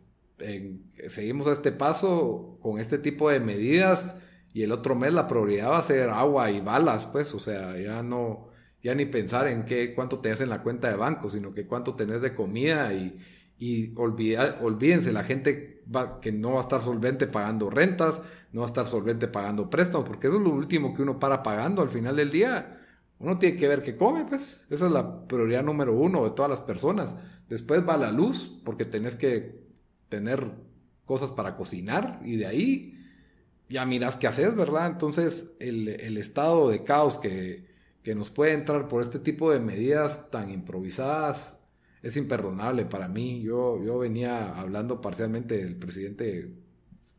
seguimos 1.07 1.45
a 1.45 1.53
este 1.53 1.71
paso 1.71 2.57
con 2.63 2.79
este 2.79 2.97
tipo 2.97 3.29
de 3.29 3.41
medidas 3.41 4.15
y 4.55 4.63
el 4.63 4.71
otro 4.71 4.95
mes 4.95 5.13
la 5.13 5.27
prioridad 5.27 5.69
va 5.69 5.77
a 5.77 5.83
ser 5.83 6.09
agua 6.09 6.49
y 6.49 6.61
balas, 6.61 7.05
pues, 7.05 7.31
o 7.35 7.39
sea, 7.39 7.77
ya 7.77 8.01
no, 8.01 8.48
ya 8.83 8.95
ni 8.95 9.05
pensar 9.05 9.47
en 9.47 9.65
qué, 9.65 9.93
cuánto 9.93 10.19
tenés 10.19 10.41
en 10.41 10.49
la 10.49 10.63
cuenta 10.63 10.89
de 10.89 10.95
banco, 10.95 11.29
sino 11.29 11.53
que 11.53 11.67
cuánto 11.67 11.95
tenés 11.95 12.21
de 12.21 12.35
comida 12.35 12.93
y, 12.93 13.17
y 13.57 13.93
olvida, 13.97 14.59
olvídense, 14.61 15.11
la 15.11 15.23
gente 15.23 15.83
va, 15.93 16.19
que 16.19 16.31
no 16.31 16.53
va 16.53 16.57
a 16.59 16.61
estar 16.61 16.81
solvente 16.81 17.27
pagando 17.27 17.69
rentas, 17.69 18.21
no 18.51 18.61
va 18.61 18.67
a 18.67 18.69
estar 18.69 18.87
solvente 18.87 19.27
pagando 19.27 19.69
préstamos, 19.69 20.07
porque 20.07 20.27
eso 20.27 20.37
es 20.37 20.43
lo 20.43 20.51
último 20.51 20.93
que 20.93 21.01
uno 21.01 21.19
para 21.19 21.43
pagando 21.43 21.81
al 21.81 21.89
final 21.89 22.15
del 22.15 22.31
día. 22.31 22.77
Uno 23.19 23.37
tiene 23.37 23.57
que 23.57 23.67
ver 23.67 23.83
qué 23.83 23.97
come, 23.97 24.25
pues. 24.25 24.65
Esa 24.69 24.85
es 24.85 24.91
la 24.91 25.27
prioridad 25.27 25.63
número 25.63 25.93
uno 25.93 26.23
de 26.23 26.31
todas 26.31 26.49
las 26.49 26.61
personas. 26.61 27.15
Después 27.49 27.87
va 27.87 27.97
la 27.97 28.11
luz, 28.11 28.61
porque 28.63 28.85
tenés 28.85 29.17
que 29.17 29.59
tener 30.07 30.51
cosas 31.05 31.31
para 31.31 31.57
cocinar 31.57 32.19
y 32.23 32.37
de 32.37 32.45
ahí 32.45 32.95
ya 33.67 33.85
miras 33.85 34.17
qué 34.17 34.27
haces, 34.27 34.55
¿verdad? 34.55 34.87
Entonces, 34.87 35.51
el, 35.59 36.17
estado 36.17 36.69
de 36.69 36.83
caos 36.83 37.17
que, 37.17 37.67
que 38.03 38.15
nos 38.15 38.29
puede 38.29 38.53
entrar 38.53 38.87
por 38.87 39.01
este 39.01 39.19
tipo 39.19 39.51
de 39.51 39.59
medidas 39.59 40.29
tan 40.31 40.49
improvisadas 40.51 41.59
es 42.01 42.17
imperdonable 42.17 42.85
para 42.85 43.07
mí. 43.07 43.41
Yo, 43.41 43.83
yo 43.83 43.99
venía 43.99 44.59
hablando 44.59 45.01
parcialmente 45.01 45.57
del 45.57 45.75
presidente 45.75 46.53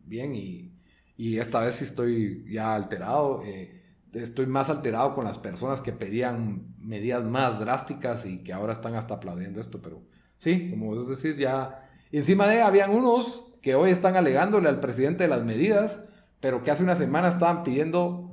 bien 0.04 0.34
y, 0.34 0.72
y 1.16 1.38
esta 1.38 1.60
vez 1.60 1.76
sí 1.76 1.84
estoy 1.84 2.44
ya 2.50 2.74
alterado. 2.74 3.42
Eh, 3.44 3.80
estoy 4.14 4.46
más 4.46 4.70
alterado 4.70 5.14
con 5.14 5.24
las 5.24 5.38
personas 5.38 5.80
que 5.80 5.92
pedían 5.92 6.74
medidas 6.78 7.24
más 7.24 7.60
drásticas 7.60 8.26
y 8.26 8.38
que 8.38 8.52
ahora 8.52 8.72
están 8.72 8.94
hasta 8.94 9.14
aplaudiendo 9.14 9.60
esto, 9.60 9.80
pero 9.82 10.02
sí, 10.38 10.70
como 10.70 10.86
vos 10.86 11.08
decís, 11.08 11.38
ya 11.38 11.88
encima 12.10 12.48
de 12.48 12.62
habían 12.62 12.90
unos 12.90 13.46
que 13.62 13.74
hoy 13.74 13.90
están 13.90 14.16
alegándole 14.16 14.68
al 14.68 14.80
presidente 14.80 15.24
de 15.24 15.28
las 15.28 15.44
medidas, 15.44 16.00
pero 16.40 16.64
que 16.64 16.70
hace 16.70 16.82
una 16.82 16.96
semana 16.96 17.28
estaban 17.28 17.62
pidiendo 17.62 18.29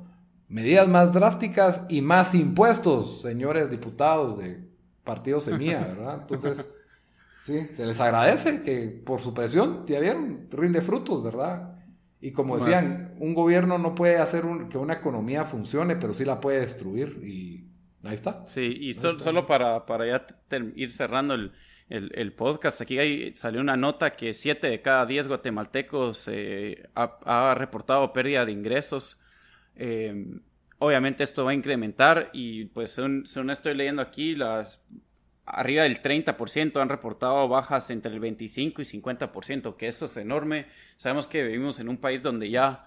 medidas 0.48 0.88
más 0.88 1.12
drásticas 1.12 1.84
y 1.88 2.02
más 2.02 2.34
impuestos, 2.34 3.22
señores 3.22 3.70
diputados 3.70 4.38
de 4.38 4.60
partido 5.04 5.40
Semilla, 5.40 5.80
¿verdad? 5.88 6.18
Entonces, 6.20 6.70
sí, 7.40 7.68
se 7.72 7.86
les 7.86 8.00
agradece 8.00 8.62
que 8.62 8.88
por 9.04 9.20
su 9.20 9.34
presión, 9.34 9.84
ya 9.86 10.00
vieron, 10.00 10.48
rinde 10.50 10.82
frutos, 10.82 11.22
¿verdad? 11.22 11.74
Y 12.20 12.32
como 12.32 12.58
decían, 12.58 13.14
un 13.20 13.32
gobierno 13.32 13.78
no 13.78 13.94
puede 13.94 14.18
hacer 14.18 14.44
que 14.70 14.76
una 14.76 14.94
economía 14.94 15.44
funcione, 15.44 15.94
pero 15.94 16.14
sí 16.14 16.24
la 16.24 16.40
puede 16.40 16.60
destruir 16.60 17.20
y 17.24 17.64
ahí 18.02 18.14
está. 18.14 18.44
Sí, 18.46 18.76
y 18.80 18.94
solo 18.94 19.46
para, 19.46 19.86
para 19.86 20.04
ya 20.06 20.26
ir 20.74 20.90
cerrando 20.90 21.34
el, 21.34 21.52
el, 21.88 22.32
podcast, 22.32 22.80
aquí 22.80 22.98
hay, 22.98 23.34
salió 23.34 23.60
una 23.60 23.76
nota 23.76 24.16
que 24.16 24.34
7 24.34 24.68
de 24.68 24.82
cada 24.82 25.06
10 25.06 25.28
guatemaltecos 25.28 26.28
eh, 26.28 26.88
ha, 26.94 27.54
reportado 27.56 28.12
pérdida 28.12 28.44
de 28.44 28.52
ingresos. 28.52 29.22
Eh, 29.78 30.26
obviamente 30.78 31.24
esto 31.24 31.44
va 31.44 31.52
a 31.52 31.54
incrementar 31.54 32.30
y 32.32 32.66
pues 32.66 32.90
según, 32.90 33.24
según 33.24 33.50
estoy 33.50 33.74
leyendo 33.74 34.02
aquí, 34.02 34.34
las 34.34 34.84
arriba 35.50 35.84
del 35.84 36.02
30% 36.02 36.80
han 36.80 36.88
reportado 36.88 37.48
bajas 37.48 37.90
entre 37.90 38.12
el 38.12 38.20
25 38.20 38.82
y 38.82 38.84
50%, 38.84 39.76
que 39.76 39.86
eso 39.86 40.04
es 40.04 40.16
enorme. 40.16 40.66
Sabemos 40.96 41.26
que 41.26 41.42
vivimos 41.42 41.80
en 41.80 41.88
un 41.88 41.96
país 41.96 42.22
donde 42.22 42.50
ya, 42.50 42.84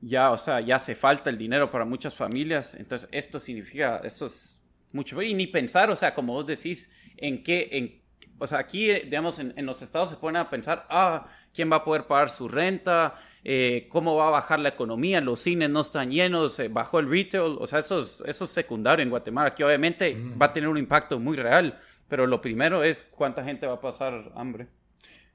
ya, 0.00 0.30
o 0.30 0.38
sea, 0.38 0.60
ya 0.60 0.76
hace 0.76 0.94
falta 0.94 1.30
el 1.30 1.38
dinero 1.38 1.70
para 1.70 1.84
muchas 1.84 2.14
familias. 2.14 2.74
Entonces, 2.74 3.08
esto 3.12 3.38
significa, 3.38 4.00
esto 4.04 4.26
es 4.26 4.58
mucho. 4.92 5.20
Y 5.22 5.34
ni 5.34 5.46
pensar, 5.46 5.90
o 5.90 5.96
sea, 5.96 6.14
como 6.14 6.32
vos 6.32 6.46
decís, 6.46 6.90
en 7.16 7.42
qué, 7.42 7.68
en, 7.72 8.00
o 8.38 8.46
sea, 8.46 8.58
aquí, 8.58 8.92
digamos, 8.92 9.38
en, 9.38 9.66
los 9.66 9.82
estados 9.82 10.10
se 10.10 10.16
ponen 10.16 10.42
a 10.42 10.50
pensar, 10.50 10.86
ah, 10.90 11.26
¿quién 11.52 11.70
va 11.70 11.76
a 11.76 11.84
poder 11.84 12.06
pagar 12.06 12.30
su 12.30 12.48
renta? 12.48 13.14
Eh, 13.44 13.86
¿Cómo 13.90 14.16
va 14.16 14.28
a 14.28 14.30
bajar 14.30 14.58
la 14.60 14.70
economía? 14.70 15.20
Los 15.20 15.40
cines 15.40 15.70
no 15.70 15.80
están 15.80 16.10
llenos, 16.10 16.58
eh, 16.58 16.68
bajó 16.68 16.98
el 16.98 17.10
retail. 17.10 17.56
O 17.58 17.66
sea, 17.66 17.80
eso 17.80 18.00
es, 18.00 18.22
eso 18.26 18.44
es 18.44 18.50
secundario 18.50 19.02
en 19.02 19.10
Guatemala, 19.10 19.54
que 19.54 19.64
obviamente 19.64 20.16
va 20.40 20.46
a 20.46 20.52
tener 20.52 20.68
un 20.68 20.78
impacto 20.78 21.18
muy 21.18 21.36
real 21.36 21.78
pero 22.08 22.26
lo 22.26 22.40
primero 22.40 22.82
es 22.82 23.06
cuánta 23.10 23.44
gente 23.44 23.66
va 23.66 23.74
a 23.74 23.80
pasar 23.80 24.32
hambre. 24.34 24.68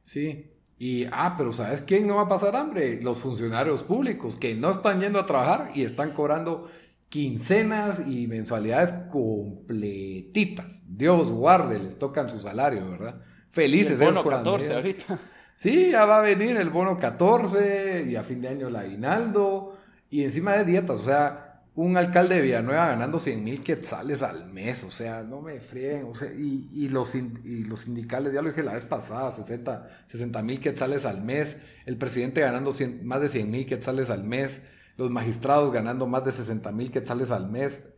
Sí, 0.04 0.52
y, 0.78 1.06
ah, 1.06 1.36
pero 1.38 1.54
¿sabes 1.54 1.84
quién 1.84 2.08
no 2.08 2.16
va 2.16 2.24
a 2.24 2.28
pasar 2.28 2.56
hambre? 2.56 3.00
Los 3.02 3.20
funcionarios 3.20 3.84
públicos 3.84 4.38
que 4.38 4.56
no 4.56 4.72
están 4.72 5.00
yendo 5.00 5.20
a 5.20 5.26
trabajar 5.26 5.72
y 5.76 5.84
están 5.84 6.12
cobrando 6.12 6.70
quincenas 7.14 8.08
y 8.08 8.26
mensualidades 8.26 8.92
completitas. 9.12 10.82
Dios 10.88 11.30
guarde, 11.30 11.78
les 11.78 12.00
tocan 12.00 12.28
su 12.28 12.40
salario, 12.40 12.90
¿verdad? 12.90 13.22
Felices. 13.52 14.02
El 14.02 14.08
bono 14.08 14.24
14 14.24 14.74
ahorita. 14.74 15.20
Sí, 15.56 15.92
ya 15.92 16.06
va 16.06 16.18
a 16.18 16.22
venir 16.24 16.58
el 16.58 16.72
bono 16.72 16.98
14 16.98 18.08
y 18.10 18.16
a 18.16 18.24
fin 18.24 18.42
de 18.42 18.48
año 18.48 18.68
el 18.70 18.76
aguinaldo 18.76 19.78
y 20.10 20.24
encima 20.24 20.54
de 20.54 20.66
dietas, 20.66 21.02
o 21.02 21.04
sea, 21.04 21.62
un 21.76 21.98
alcalde 21.98 22.38
de 22.38 22.42
Villanueva 22.42 22.88
ganando 22.88 23.20
100 23.20 23.44
mil 23.44 23.62
quetzales 23.62 24.24
al 24.24 24.52
mes, 24.52 24.84
o 24.84 24.90
sea, 24.90 25.22
no 25.22 25.40
me 25.40 25.60
frieguen, 25.60 26.06
o 26.06 26.16
sea, 26.16 26.34
y, 26.34 26.90
los, 26.90 27.14
y 27.14 27.64
los 27.66 27.82
sindicales, 27.82 28.34
ya 28.34 28.42
lo 28.42 28.50
dije 28.50 28.64
la 28.64 28.74
vez 28.74 28.86
pasada, 28.86 29.32
60 29.32 30.42
mil 30.42 30.60
quetzales 30.60 31.06
al 31.06 31.22
mes, 31.22 31.60
el 31.86 31.96
presidente 31.98 32.42
ganando 32.42 32.74
más 33.04 33.22
de 33.22 33.30
100 33.30 33.52
mil 33.52 33.68
quetzales 33.68 34.10
al 34.10 34.24
mes, 34.24 34.64
los 34.98 35.10
magistrados 35.10 35.72
ganando 35.72 36.08
más 36.08 36.24
de 36.26 36.32
60 36.32 36.72
mil 36.72 36.92
quetzales 36.92 37.32
al 37.32 37.50
mes, 37.50 37.90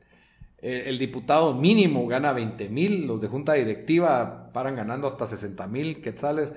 eh, 0.59 0.83
el 0.87 0.97
diputado 0.97 1.53
mínimo 1.53 2.07
gana 2.07 2.33
20 2.33 2.69
mil, 2.69 3.07
los 3.07 3.21
de 3.21 3.27
junta 3.27 3.53
directiva 3.53 4.51
paran 4.53 4.75
ganando 4.75 5.07
hasta 5.07 5.27
60 5.27 5.67
mil 5.67 6.01
quetzales, 6.01 6.53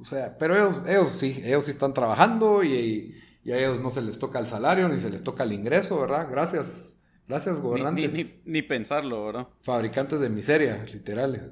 o 0.00 0.04
sea, 0.04 0.36
pero 0.38 0.54
ellos, 0.54 0.82
ellos 0.86 1.08
sí, 1.10 1.40
ellos 1.44 1.64
sí 1.64 1.70
están 1.70 1.94
trabajando 1.94 2.62
y 2.62 3.16
y 3.42 3.52
a 3.52 3.58
ellos 3.58 3.80
no 3.80 3.90
se 3.90 4.02
les 4.02 4.18
toca 4.18 4.38
el 4.38 4.46
salario 4.46 4.88
ni 4.88 4.98
se 4.98 5.10
les 5.10 5.22
toca 5.22 5.44
el 5.44 5.52
ingreso, 5.52 5.98
¿verdad? 6.00 6.28
Gracias. 6.30 6.96
Gracias, 7.26 7.60
gobernantes. 7.60 8.26
Ni, 8.44 8.62
pensarlo, 8.62 9.26
¿verdad? 9.26 9.46
Fabricantes 9.62 10.18
de 10.18 10.28
miseria, 10.28 10.84
literales. 10.92 11.42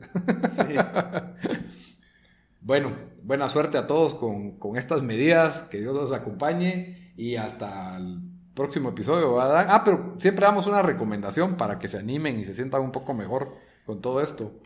Sí. 0.56 0.74
bueno, 2.61 2.92
buena 3.22 3.48
suerte 3.48 3.78
a 3.78 3.86
todos 3.86 4.16
con, 4.16 4.76
estas 4.76 5.02
medidas, 5.02 5.62
que 5.62 5.78
Dios 5.78 5.94
los 5.94 6.12
acompañe 6.12 7.07
y 7.18 7.34
hasta 7.34 7.96
el 7.96 8.20
próximo 8.54 8.90
episodio. 8.90 9.34
¿verdad? 9.34 9.66
Ah, 9.68 9.82
pero 9.84 10.14
siempre 10.18 10.46
damos 10.46 10.68
una 10.68 10.82
recomendación 10.82 11.56
para 11.56 11.80
que 11.80 11.88
se 11.88 11.98
animen 11.98 12.38
y 12.38 12.44
se 12.44 12.54
sientan 12.54 12.80
un 12.80 12.92
poco 12.92 13.12
mejor 13.12 13.56
con 13.84 14.00
todo 14.00 14.22
esto. 14.22 14.62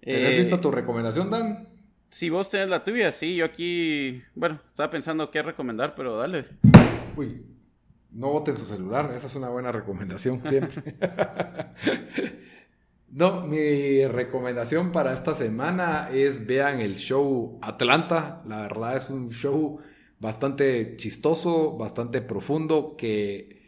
¿Tienes 0.00 0.32
eh, 0.32 0.36
lista 0.36 0.60
tu 0.60 0.72
recomendación, 0.72 1.30
Dan? 1.30 1.68
Si 2.10 2.30
vos 2.30 2.50
tenés 2.50 2.68
la 2.68 2.82
tuya, 2.82 3.12
sí, 3.12 3.36
yo 3.36 3.44
aquí, 3.44 4.22
bueno, 4.34 4.60
estaba 4.68 4.90
pensando 4.90 5.30
qué 5.30 5.40
recomendar, 5.42 5.94
pero 5.94 6.16
dale. 6.16 6.46
Uy, 7.16 7.44
no 8.10 8.30
voten 8.30 8.56
su 8.56 8.66
celular, 8.66 9.12
esa 9.14 9.26
es 9.26 9.34
una 9.36 9.48
buena 9.48 9.70
recomendación 9.70 10.42
siempre. 10.44 10.82
no, 13.08 13.42
mi 13.42 14.04
recomendación 14.06 14.90
para 14.90 15.12
esta 15.12 15.36
semana 15.36 16.08
es 16.12 16.44
vean 16.44 16.80
el 16.80 16.96
show 16.96 17.60
Atlanta. 17.62 18.42
La 18.46 18.62
verdad 18.62 18.96
es 18.96 19.10
un 19.10 19.30
show 19.30 19.80
bastante 20.18 20.96
chistoso, 20.96 21.76
bastante 21.76 22.22
profundo 22.22 22.96
que 22.96 23.62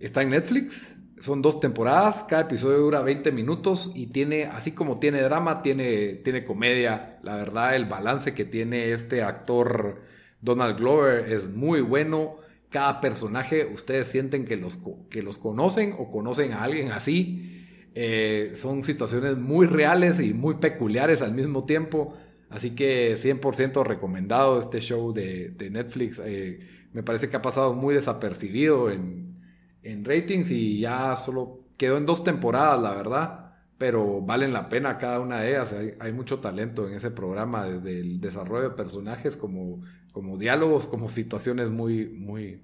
está 0.00 0.22
en 0.22 0.30
Netflix. 0.30 0.94
Son 1.20 1.42
dos 1.42 1.58
temporadas, 1.58 2.24
cada 2.28 2.42
episodio 2.42 2.78
dura 2.78 3.02
20 3.02 3.32
minutos 3.32 3.90
y 3.94 4.08
tiene, 4.08 4.44
así 4.44 4.72
como 4.72 5.00
tiene 5.00 5.20
drama, 5.20 5.62
tiene, 5.62 6.14
tiene 6.14 6.44
comedia. 6.44 7.18
La 7.22 7.36
verdad, 7.36 7.74
el 7.74 7.86
balance 7.86 8.34
que 8.34 8.44
tiene 8.44 8.92
este 8.92 9.22
actor 9.22 10.02
Donald 10.40 10.78
Glover 10.78 11.30
es 11.32 11.48
muy 11.48 11.80
bueno. 11.80 12.36
Cada 12.70 13.00
personaje, 13.00 13.66
ustedes 13.72 14.06
sienten 14.08 14.44
que 14.44 14.56
los, 14.56 14.78
que 15.10 15.22
los 15.22 15.38
conocen 15.38 15.94
o 15.98 16.10
conocen 16.10 16.52
a 16.52 16.62
alguien 16.62 16.92
así. 16.92 17.66
Eh, 17.94 18.52
son 18.54 18.84
situaciones 18.84 19.36
muy 19.36 19.66
reales 19.66 20.20
y 20.20 20.34
muy 20.34 20.56
peculiares 20.56 21.20
al 21.20 21.32
mismo 21.32 21.64
tiempo. 21.64 22.14
Así 22.50 22.74
que 22.74 23.16
100% 23.16 23.84
recomendado 23.84 24.60
este 24.60 24.80
show 24.80 25.12
de, 25.12 25.54
Netflix. 25.70 26.20
Eh, 26.24 26.60
me 26.92 27.02
parece 27.02 27.28
que 27.28 27.36
ha 27.36 27.42
pasado 27.42 27.74
muy 27.74 27.94
desapercibido 27.94 28.90
en, 28.90 29.38
en 29.82 30.04
ratings 30.04 30.50
y 30.50 30.80
ya 30.80 31.16
solo 31.16 31.64
quedó 31.76 31.96
en 31.96 32.06
dos 32.06 32.24
temporadas, 32.24 32.82
la 32.82 32.92
verdad, 32.94 33.54
pero 33.78 34.20
valen 34.20 34.52
la 34.52 34.68
pena 34.68 34.98
cada 34.98 35.20
una 35.20 35.40
de 35.40 35.50
ellas. 35.50 35.74
Hay, 36.00 36.12
mucho 36.12 36.40
talento 36.40 36.88
en 36.88 36.94
ese 36.94 37.10
programa, 37.10 37.66
desde 37.66 38.00
el 38.00 38.20
desarrollo 38.20 38.70
de 38.70 38.76
personajes 38.76 39.36
como, 39.36 39.80
como 40.12 40.36
diálogos, 40.36 40.86
como 40.86 41.08
situaciones 41.08 41.70
muy, 41.70 42.08
muy 42.08 42.62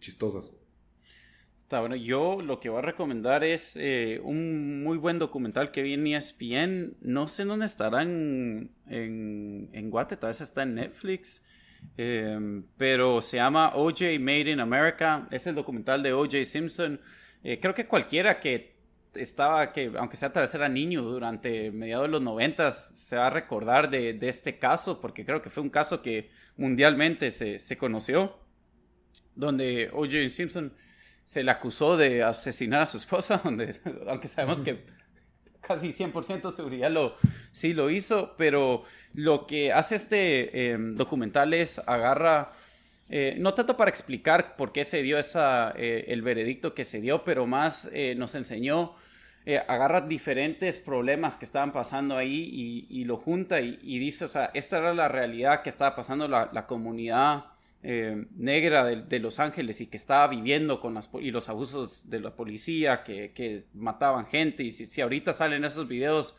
chistosas. 0.00 0.52
Está 1.66 1.80
bueno, 1.80 1.96
yo 1.96 2.40
lo 2.42 2.60
que 2.60 2.68
voy 2.68 2.78
a 2.78 2.82
recomendar 2.82 3.42
es 3.42 3.74
eh, 3.74 4.20
un 4.22 4.84
muy 4.84 4.98
buen 4.98 5.18
documental 5.18 5.72
que 5.72 5.82
vi 5.82 5.94
en 5.94 6.06
ESPN. 6.06 6.94
No 7.00 7.26
sé 7.26 7.44
dónde 7.44 7.66
estará 7.66 8.02
en, 8.02 8.70
en, 8.86 9.68
en 9.72 9.90
Guate, 9.90 10.16
tal 10.16 10.30
vez 10.30 10.40
está 10.40 10.62
en 10.62 10.76
Netflix. 10.76 11.42
Em, 11.96 12.62
pero 12.76 13.20
se 13.20 13.38
llama 13.38 13.72
OJ 13.74 14.16
Made 14.20 14.52
in 14.52 14.60
America. 14.60 15.26
Es 15.32 15.48
el 15.48 15.56
documental 15.56 16.04
de 16.04 16.12
OJ 16.12 16.44
Simpson. 16.44 17.00
Eh, 17.42 17.58
creo 17.60 17.74
que 17.74 17.88
cualquiera 17.88 18.38
que 18.38 18.76
estaba, 19.16 19.72
que 19.72 19.90
aunque 19.98 20.16
sea 20.16 20.32
tal 20.32 20.44
vez 20.44 20.54
era 20.54 20.68
niño 20.68 21.02
durante 21.02 21.72
mediados 21.72 22.06
de 22.06 22.12
los 22.12 22.22
noventas, 22.22 22.96
se 22.96 23.16
va 23.16 23.26
a 23.26 23.30
recordar 23.30 23.90
de, 23.90 24.12
de, 24.12 24.28
este 24.28 24.56
caso, 24.56 25.00
porque 25.00 25.24
creo 25.24 25.42
que 25.42 25.50
fue 25.50 25.64
un 25.64 25.70
caso 25.70 26.00
que 26.00 26.30
mundialmente 26.56 27.32
se, 27.32 27.58
se 27.58 27.76
conoció, 27.76 28.38
donde 29.34 29.90
OJ 29.92 30.30
Simpson 30.30 30.72
se 31.26 31.42
le 31.42 31.50
acusó 31.50 31.96
de 31.96 32.22
asesinar 32.22 32.82
a 32.82 32.86
su 32.86 32.98
esposa, 32.98 33.38
donde, 33.44 33.74
aunque 34.06 34.28
sabemos 34.28 34.60
que 34.60 34.84
casi 35.60 35.92
100% 35.92 36.52
seguridad 36.52 36.88
lo, 36.88 37.16
sí 37.50 37.72
lo 37.72 37.90
hizo, 37.90 38.36
pero 38.38 38.84
lo 39.12 39.44
que 39.48 39.72
hace 39.72 39.96
este 39.96 40.70
em, 40.70 40.94
documental 40.94 41.52
es 41.52 41.80
agarra 41.80 42.50
eh, 43.08 43.34
no 43.38 43.54
tanto 43.54 43.76
para 43.76 43.90
explicar 43.90 44.54
por 44.54 44.70
qué 44.70 44.84
se 44.84 45.02
dio 45.02 45.18
esa, 45.18 45.72
eh, 45.76 46.04
el 46.08 46.22
veredicto 46.22 46.74
que 46.74 46.84
se 46.84 47.00
dio, 47.00 47.24
pero 47.24 47.44
más 47.44 47.90
eh, 47.92 48.14
nos 48.16 48.34
enseñó, 48.36 48.94
agarra 49.68 50.00
diferentes 50.00 50.76
problemas 50.76 51.36
que 51.36 51.44
estaban 51.44 51.70
pasando 51.70 52.16
ahí 52.16 52.86
y, 52.90 53.04
lo 53.04 53.16
junta 53.16 53.60
y, 53.60 53.98
dice, 54.00 54.24
o 54.24 54.28
sea, 54.28 54.50
esta 54.54 54.78
era 54.78 54.92
la 54.92 55.06
realidad 55.06 55.62
que 55.62 55.68
estaba 55.68 55.94
pasando 55.94 56.26
la 56.26 56.66
comunidad 56.66 57.44
negra 58.34 58.84
de, 58.84 59.18
Los 59.20 59.38
Ángeles 59.38 59.80
y 59.80 59.86
que 59.86 59.96
estaba 59.96 60.26
viviendo 60.28 60.80
con 60.80 60.94
las, 60.94 61.08
y 61.20 61.30
los 61.30 61.48
abusos 61.48 62.10
de 62.10 62.20
la 62.20 62.34
policía 62.34 63.04
que, 63.04 63.32
que 63.32 63.66
mataban 63.74 64.26
gente 64.26 64.64
y 64.64 64.72
si, 64.72 64.86
si 64.86 65.00
ahorita 65.00 65.32
salen 65.32 65.64
esos 65.64 65.86
videos, 65.86 66.36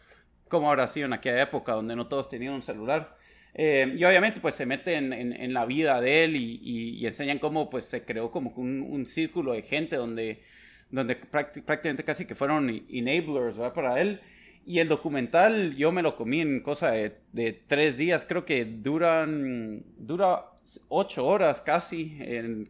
¿cómo 0.49 0.69
habrá 0.69 0.87
sido 0.87 1.05
en 1.05 1.13
aquella 1.13 1.41
época 1.41 1.71
donde 1.73 1.95
no 1.95 2.07
todos 2.07 2.27
tenían 2.27 2.53
un 2.53 2.63
celular? 2.63 3.17
Eh, 3.59 3.95
y 3.97 4.03
obviamente 4.03 4.39
pues 4.39 4.53
se 4.53 4.67
meten 4.67 5.13
en, 5.13 5.53
la 5.53 5.65
vida 5.65 5.99
de 5.99 6.25
él 6.25 6.35
y, 6.35 7.05
enseñan 7.07 7.39
cómo 7.39 7.71
pues 7.71 7.85
se 7.85 8.03
creó 8.05 8.29
como 8.29 8.51
un, 8.51 9.05
círculo 9.07 9.53
de 9.53 9.63
gente 9.63 9.95
donde, 9.95 10.43
donde 10.91 11.15
prácticamente 11.15 12.03
casi 12.03 12.25
que 12.25 12.35
fueron 12.35 12.69
enablers 12.89 13.55
para 13.73 13.99
él. 13.99 14.21
Y 14.67 14.79
el 14.79 14.89
documental 14.89 15.75
yo 15.77 15.93
me 15.93 16.01
lo 16.01 16.17
comí 16.17 16.41
en 16.41 16.59
cosa 16.59 16.91
de, 16.91 17.63
tres 17.67 17.97
días, 17.97 18.25
creo 18.27 18.43
que 18.43 18.65
duran, 18.65 19.81
dura 19.97 20.51
ocho 20.89 21.25
horas 21.25 21.61
casi, 21.61 22.17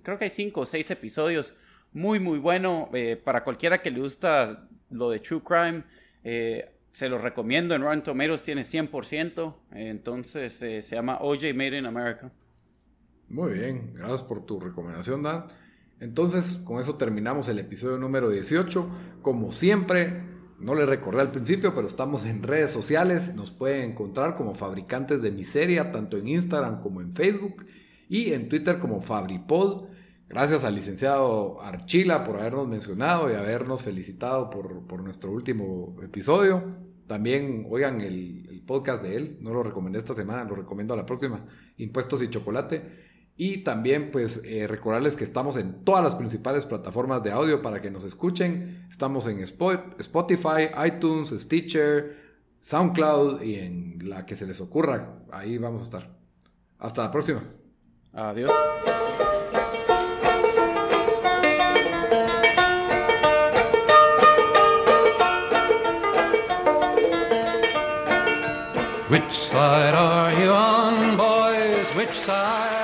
creo 0.03 0.19
que 0.19 0.25
hay 0.25 0.29
cinco 0.29 0.61
o 0.61 0.65
seis 0.65 0.91
episodios, 0.91 1.57
muy 1.93 2.19
muy 2.19 2.37
bueno 2.37 2.89
eh, 2.93 3.19
para 3.21 3.43
cualquiera 3.43 3.81
que 3.81 3.89
le 3.89 3.99
gusta 3.99 4.67
lo 4.91 5.09
de 5.09 5.19
True 5.19 5.41
Crime. 5.43 5.83
Eh, 6.23 6.69
se 6.91 7.09
lo 7.09 7.17
recomiendo. 7.17 7.73
En 7.73 7.81
Rotten 7.81 8.03
Tomatoes 8.03 8.43
tiene 8.43 8.61
100%. 8.61 9.55
Entonces 9.71 10.61
eh, 10.61 10.81
se 10.83 10.95
llama 10.95 11.17
OJ 11.21 11.53
Made 11.55 11.79
in 11.79 11.85
America. 11.87 12.31
Muy 13.29 13.53
bien, 13.53 13.93
gracias 13.95 14.21
por 14.21 14.45
tu 14.45 14.59
recomendación, 14.59 15.23
Dan. 15.23 15.45
Entonces, 15.99 16.53
con 16.63 16.79
eso 16.79 16.95
terminamos 16.95 17.47
el 17.49 17.57
episodio 17.59 17.97
número 17.97 18.29
18. 18.29 18.89
Como 19.21 19.51
siempre, 19.51 20.21
no 20.59 20.75
le 20.75 20.85
recordé 20.85 21.21
al 21.21 21.31
principio, 21.31 21.73
pero 21.75 21.87
estamos 21.87 22.25
en 22.25 22.43
redes 22.43 22.71
sociales. 22.71 23.35
Nos 23.35 23.51
pueden 23.51 23.91
encontrar 23.91 24.35
como 24.35 24.55
Fabricantes 24.55 25.21
de 25.21 25.31
Miseria, 25.31 25.91
tanto 25.91 26.17
en 26.17 26.27
Instagram 26.27 26.81
como 26.81 27.01
en 27.01 27.13
Facebook 27.13 27.65
y 28.09 28.33
en 28.33 28.49
Twitter 28.49 28.79
como 28.79 29.01
FabriPod. 29.01 29.87
Gracias 30.29 30.63
al 30.63 30.75
licenciado 30.75 31.61
Archila 31.61 32.23
por 32.23 32.37
habernos 32.37 32.67
mencionado 32.67 33.31
y 33.31 33.35
habernos 33.35 33.83
felicitado 33.83 34.49
por, 34.49 34.85
por 34.87 35.01
nuestro 35.01 35.31
último 35.31 35.95
episodio. 36.01 36.75
También 37.07 37.65
oigan 37.69 38.01
el, 38.01 38.43
podcast 38.67 39.01
de 39.01 39.15
él, 39.15 39.37
no 39.39 39.53
lo 39.53 39.63
recomendé 39.63 39.97
esta 39.97 40.13
semana, 40.13 40.43
lo 40.43 40.53
recomiendo 40.53 40.93
a 40.93 40.97
la 40.97 41.05
próxima, 41.05 41.45
Impuestos 41.77 42.21
y 42.21 42.29
Chocolate. 42.29 43.06
Y 43.39 43.59
también 43.59 44.09
pues 44.09 44.41
eh, 44.43 44.65
recordarles 44.67 45.15
que 45.15 45.23
estamos 45.23 45.57
en 45.57 45.85
todas 45.85 46.03
las 46.03 46.15
principales 46.15 46.65
plataformas 46.65 47.21
de 47.21 47.31
audio 47.31 47.61
para 47.61 47.81
que 47.81 47.91
nos 47.91 48.03
escuchen. 48.03 48.87
Estamos 48.89 49.27
en 49.27 49.39
Spotify, 49.39 50.69
iTunes, 50.83 51.29
Stitcher, 51.29 52.17
SoundCloud 52.61 53.43
y 53.43 53.55
en 53.59 54.09
la 54.09 54.25
que 54.25 54.35
se 54.35 54.47
les 54.47 54.59
ocurra. 54.59 55.19
Ahí 55.31 55.59
vamos 55.59 55.81
a 55.81 55.83
estar. 55.83 56.09
Hasta 56.79 57.03
la 57.03 57.11
próxima. 57.11 57.43
Adiós. 58.11 58.51
Which 69.09 69.31
side 69.31 69.93
are 69.93 70.33
you 70.33 70.49
on, 70.49 71.15
boys? 71.15 71.95
Which 71.95 72.13
side 72.13 72.76